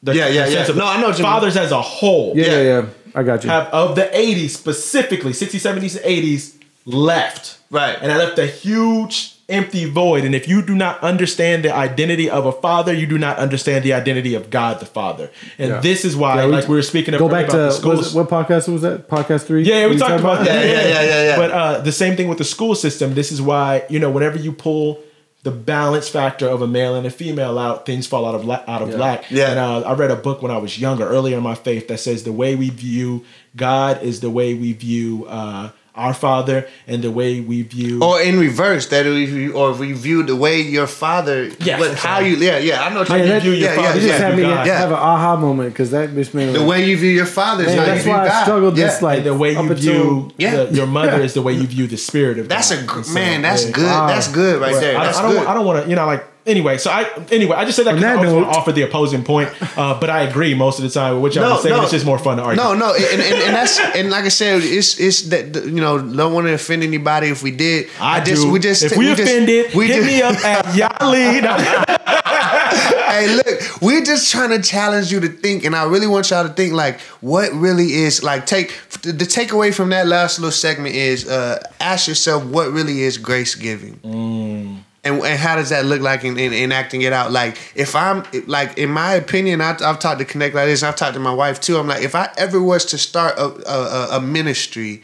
[0.02, 0.56] the, Yeah, yeah, the yeah.
[0.58, 1.22] sense of No, I know what mean.
[1.24, 2.34] fathers as a whole.
[2.36, 2.62] Yeah, yeah, Yeah.
[2.80, 2.84] yeah.
[3.14, 3.50] I got you.
[3.50, 6.52] have of the 80s specifically 60s 70s and 80s
[6.86, 7.96] left Right.
[8.00, 12.30] and i left a huge empty void and if you do not understand the identity
[12.30, 15.80] of a father you do not understand the identity of god the father and Yeah.
[15.80, 18.14] this is why Yeah, like we were speaking Go about back the to schools was
[18.14, 19.08] it- what podcast was that?
[19.08, 19.64] Podcast three.
[19.64, 20.64] yeah, we You talked talking about that.
[20.64, 21.36] Yeah, yeah, yeah, yeah, yeah.
[21.36, 23.14] But uh, the same thing with the school system.
[23.14, 25.00] This is why you know whenever you pull
[25.42, 28.62] the balance factor of a male and a female out, things fall out of la-
[28.68, 28.96] out of Yeah.
[28.96, 29.30] lack.
[29.30, 29.50] Yeah.
[29.50, 31.98] And uh, I read a book when I was younger, earlier in my faith, that
[31.98, 33.24] says the way we view
[33.56, 38.02] God is the way we view uh, our Father, and the way we view.
[38.02, 42.16] Or in reverse, that we or we view the way your father, Yes, what, how
[42.18, 42.28] sorry.
[42.30, 44.00] you, yeah, yeah, I know what How you you view your yeah, father, yeah, You
[44.08, 44.66] just Yeah, had me God.
[44.66, 47.64] Have an aha moment because that bitch made The like, way you view your father
[47.64, 48.42] is Man, how that's you view why I God.
[48.44, 48.86] struggled yeah.
[48.86, 50.64] this, like- and the way you view Yeah.
[50.64, 53.00] the- your mother is the way you view the spirit of That's God.
[53.00, 53.42] a so, man.
[53.42, 53.72] That's yeah.
[53.72, 53.84] good.
[53.84, 54.32] That's ah.
[54.32, 54.96] good right there.
[54.96, 55.32] I, I don't.
[55.32, 55.46] good.
[55.46, 55.90] I don't want to.
[55.90, 58.32] You know, like anyway, so I anyway I just said that because I that always
[58.32, 59.48] to note- offer the opposing point,
[59.78, 61.74] uh, but I agree most of the time with what y'all No, saying.
[61.76, 61.82] no.
[61.82, 62.62] It's just more fun to argue.
[62.62, 65.98] No, no, and, and, and that's and like I said, it's it's that you know
[65.98, 67.88] don't want to offend anybody if we did.
[68.00, 68.50] I, just do.
[68.50, 71.40] we just if we, just- offended, we hit just- me up at Yali.
[73.10, 76.46] hey, look, we're just trying to challenge you to think, and I really want y'all
[76.46, 78.46] to think like what really is like.
[78.46, 83.18] Take the takeaway from that last little segment is uh, ask yourself what really is
[83.18, 84.84] grace giving.
[85.02, 87.32] And, and how does that look like in, in, in acting it out?
[87.32, 90.82] Like if I'm like in my opinion, I, I've talked to Kinect like this.
[90.82, 91.78] I've talked to my wife too.
[91.78, 95.02] I'm like, if I ever was to start a, a, a- ministry,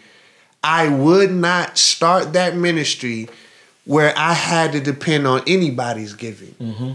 [0.63, 3.29] I would not start that ministry
[3.85, 6.55] where I had to depend on anybody's giving.
[6.61, 6.93] Mm-hmm.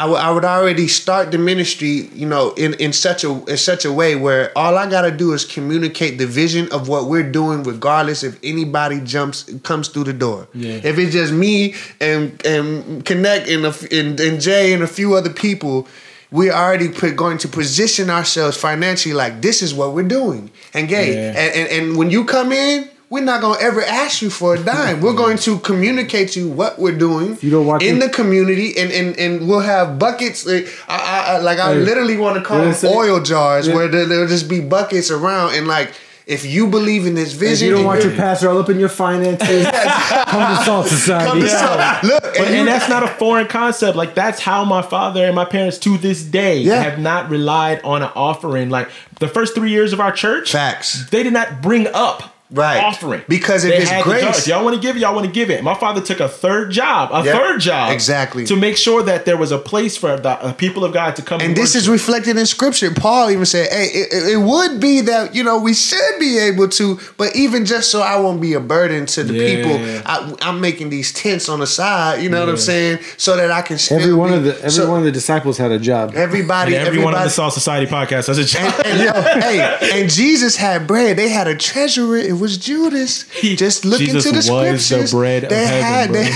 [0.00, 3.58] I would I would already start the ministry, you know, in, in such a in
[3.58, 7.30] such a way where all I gotta do is communicate the vision of what we're
[7.40, 10.48] doing, regardless if anybody jumps comes through the door.
[10.54, 10.80] Yeah.
[10.90, 15.14] If it's just me and and Kinect and a and, and Jay and a few
[15.18, 15.86] other people,
[16.30, 20.50] we're already put, going to position ourselves financially like this is what we're doing.
[20.72, 21.40] And gay, Yeah.
[21.40, 22.88] and, and and when you come in.
[23.10, 25.00] We're not gonna ever ask you for a dime.
[25.00, 28.08] We're going to communicate to you what we're doing you don't watch in it- the
[28.08, 30.46] community, and, and, and we'll have buckets.
[30.46, 33.66] Like I, I, I- like I Hey, literally want to call them it oil jars,
[33.66, 33.74] Yeah.
[33.74, 35.92] where there, there'll just be buckets around, and like
[36.28, 38.78] if you believe in this If vision, you don't want your pastor all up in
[38.78, 39.66] your finances,
[40.26, 41.28] come to Salt Society.
[41.30, 43.96] Come to Salt- look, But, and, and that's not a foreign concept.
[43.96, 46.80] Like that's how my father and my parents to this day Yeah.
[46.80, 48.70] have not relied on an offering.
[48.70, 48.88] Like
[49.18, 51.10] the first three years of our church, Facts.
[51.10, 52.82] they did not bring up Right.
[52.82, 55.14] offering Because if They it's had the grace- if y'all want to give, it, y'all
[55.14, 55.62] want to give it.
[55.62, 57.34] My father took a third job, a Yep.
[57.36, 58.44] third job, Exactly.
[58.46, 61.22] to make sure that there was a place for the uh, people of God to
[61.22, 61.40] come.
[61.40, 62.08] and this is worship.
[62.08, 62.90] reflected in scripture.
[62.90, 66.38] Paul even said, "Hey, it, it- it would be that you know we should be
[66.38, 69.54] able to, but even just so I won't be a burden to the Yeah.
[69.54, 72.20] people, I, I'm making these tents on the side.
[72.22, 74.70] You know what I'm saying, so that I can Every one be- of the every
[74.70, 76.14] so one of the disciples had a job.
[76.16, 78.26] everybody, and every one of the Salt Society podcasts.
[78.26, 78.74] That's a job.
[78.84, 81.16] And, and, yo, hey, and Jesus had bread.
[81.16, 82.16] They had a treasurer.
[82.16, 83.24] It was Judas.
[83.40, 85.12] Just look Jesus into the was the scriptures.
[85.12, 86.34] bread they heaven, had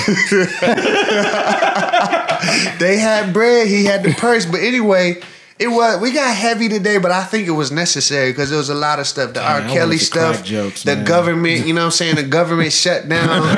[2.79, 3.67] they, they had bread.
[3.67, 4.47] He had the purse.
[4.47, 5.21] But anyway.
[5.65, 8.69] It was we got heavy today, but I think it was necessary because there was
[8.69, 9.33] a lot of stuff.
[9.33, 9.47] The R.
[9.47, 11.07] I wanted Kelly stuff, jokes, the man.
[11.07, 12.17] government, you know what I'm saying?
[12.17, 13.57] The government shut down.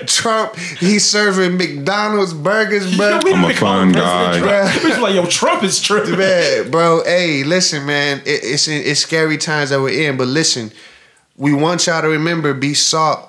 [0.06, 3.18] Trump, he's serving McDonald's burgers, bro.
[3.24, 4.38] We I'm a even fun guy.
[4.76, 6.16] It's like yo, Trump is tripping.
[6.16, 7.02] man, bro.
[7.02, 8.18] Hey, listen, man.
[8.20, 10.70] It, it's it's scary times that we're in, but listen,
[11.36, 13.28] we want y'all to remember: be salt,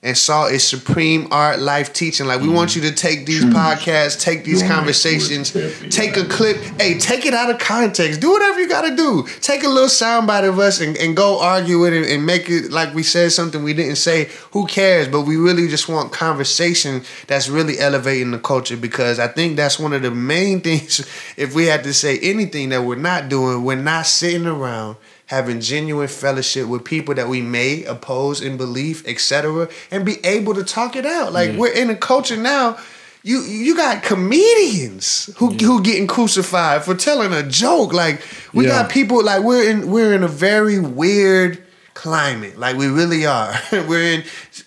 [0.00, 2.26] and saw is supreme art, life teaching.
[2.26, 5.50] Like we want you to take these podcasts, take these conversations,
[5.90, 6.56] take a clip.
[6.80, 8.20] Hey, take it out of context.
[8.20, 9.26] Do whatever you got to do.
[9.40, 12.70] Take a little soundbite of us and, and go argue with it and make it
[12.70, 14.28] like we said something we didn't say.
[14.52, 15.08] Who cares?
[15.08, 19.80] But we really just want conversation that's really elevating the culture because I think that's
[19.80, 21.00] one of the main things.
[21.36, 24.96] If we had to say anything that we're not doing, we're not sitting around
[25.28, 30.54] having genuine fellowship with people that we may oppose in belief, etc., and be able
[30.54, 31.32] to talk it out.
[31.32, 32.76] Like we're in a culture now.
[33.22, 37.92] You you got comedians who who getting crucified for telling a joke.
[37.92, 38.22] Like
[38.52, 38.82] we Yeah.
[38.82, 41.62] got people like we're in we're in a very weird
[41.98, 42.56] climate.
[42.56, 43.52] Like we really are.
[43.72, 44.24] we're in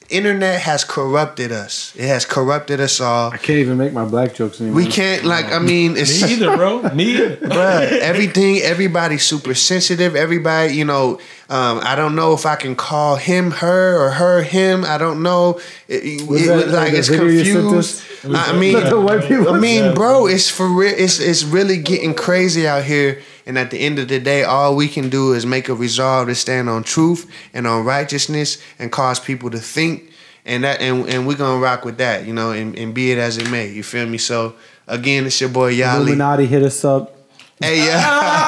[0.09, 1.95] internet has corrupted us.
[1.95, 3.31] It has corrupted us all.
[3.31, 4.75] I can't even make my black jokes anymore.
[4.75, 6.81] We can't like I mean it's Me either, bro.
[6.93, 7.37] Me either.
[7.55, 10.13] Bruh, everything, everybody's super sensitive.
[10.13, 14.43] Everybody, you know, um, I don't know if I can call him her or her
[14.43, 14.83] him.
[14.83, 15.61] I don't know.
[15.87, 18.03] It, it- Was it- that, uh, like it's video confused.
[18.25, 19.47] I mean, The?
[19.49, 19.93] I mean, Yeah.
[19.93, 20.93] bro, it's for real.
[20.95, 23.21] It's it's really getting crazy out here.
[23.45, 26.27] And at the end of the day, all we can do is make a resolve
[26.27, 30.11] to stand on truth and on righteousness and cause people to think.
[30.45, 33.17] And that and, and we're gonna rock with that, you know, and, and be it
[33.17, 33.69] as it may.
[33.69, 34.17] You feel me?
[34.17, 34.55] So
[34.87, 35.97] again, it's your boy Yali.
[35.97, 37.15] Illuminati hit us up.
[37.59, 38.47] Hey, yeah.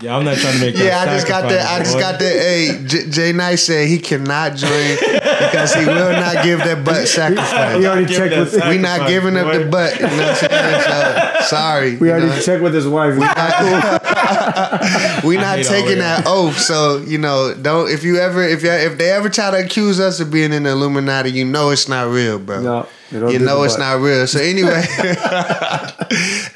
[0.00, 0.76] Yeah, I'm not trying to make.
[0.76, 1.70] Yeah, I just got that.
[1.70, 2.00] I just boy.
[2.00, 2.32] got that.
[2.32, 7.08] Hey, J- Jay Knight said he cannot join because he will not give that butt
[7.14, 7.76] sacrifice.
[7.76, 7.86] We sacrifice.
[7.86, 8.68] already checked that with.
[8.68, 9.94] We not giving up the butt.
[9.94, 10.80] You know what I'm saying?
[10.82, 11.96] So, sorry.
[11.96, 12.40] we you already know?
[12.40, 13.14] checked with his wife.
[13.14, 13.20] We
[15.28, 16.58] we not taking that oath.
[16.58, 20.00] So you know, don't if you ever if you if they ever try to accuse
[20.00, 22.60] us of being in the Illuminati, you know it's not real, bro.
[22.60, 24.26] No, they don't you do know it's not real.
[24.26, 24.82] So anyway,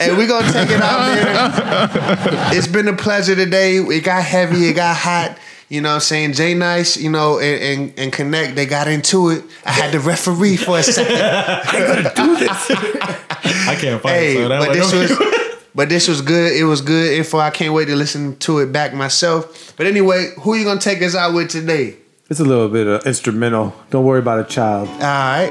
[0.01, 2.59] and we're gonna take it out there.
[2.59, 3.77] It's been a pleasure today.
[3.77, 4.67] It got heavy.
[4.67, 5.39] It got hot.
[5.69, 6.33] You know what I'm saying?
[6.33, 9.45] J-Nice, you know, and, and, and Kinect, they got into it.
[9.67, 11.15] I had to referee for a second.
[11.21, 12.71] I gotta do this.
[12.71, 14.13] I can't fight.
[14.13, 16.53] Hey, so that but way- this was but this was good.
[16.57, 17.39] It was good info.
[17.39, 19.75] I can't wait to listen to it back myself.
[19.77, 21.97] But anyway, who you gonna take us out with today?
[22.31, 23.75] It's a little bit of instrumental.
[23.89, 24.87] Don't worry about a child.
[24.89, 25.51] All right.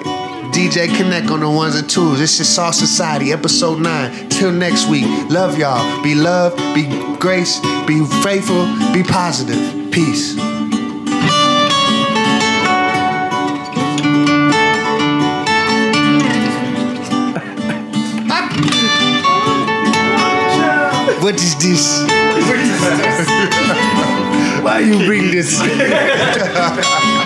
[0.53, 2.19] DJ Kinect on the ones and twos.
[2.19, 4.29] This is Salt Society, episode 9.
[4.29, 5.05] Till next week.
[5.31, 6.03] Love y'all.
[6.03, 6.85] Be love, be
[7.17, 9.91] grace, be faithful, be positive.
[9.91, 10.37] Peace.
[21.19, 22.16] What is this?
[24.67, 25.61] Why you bring this?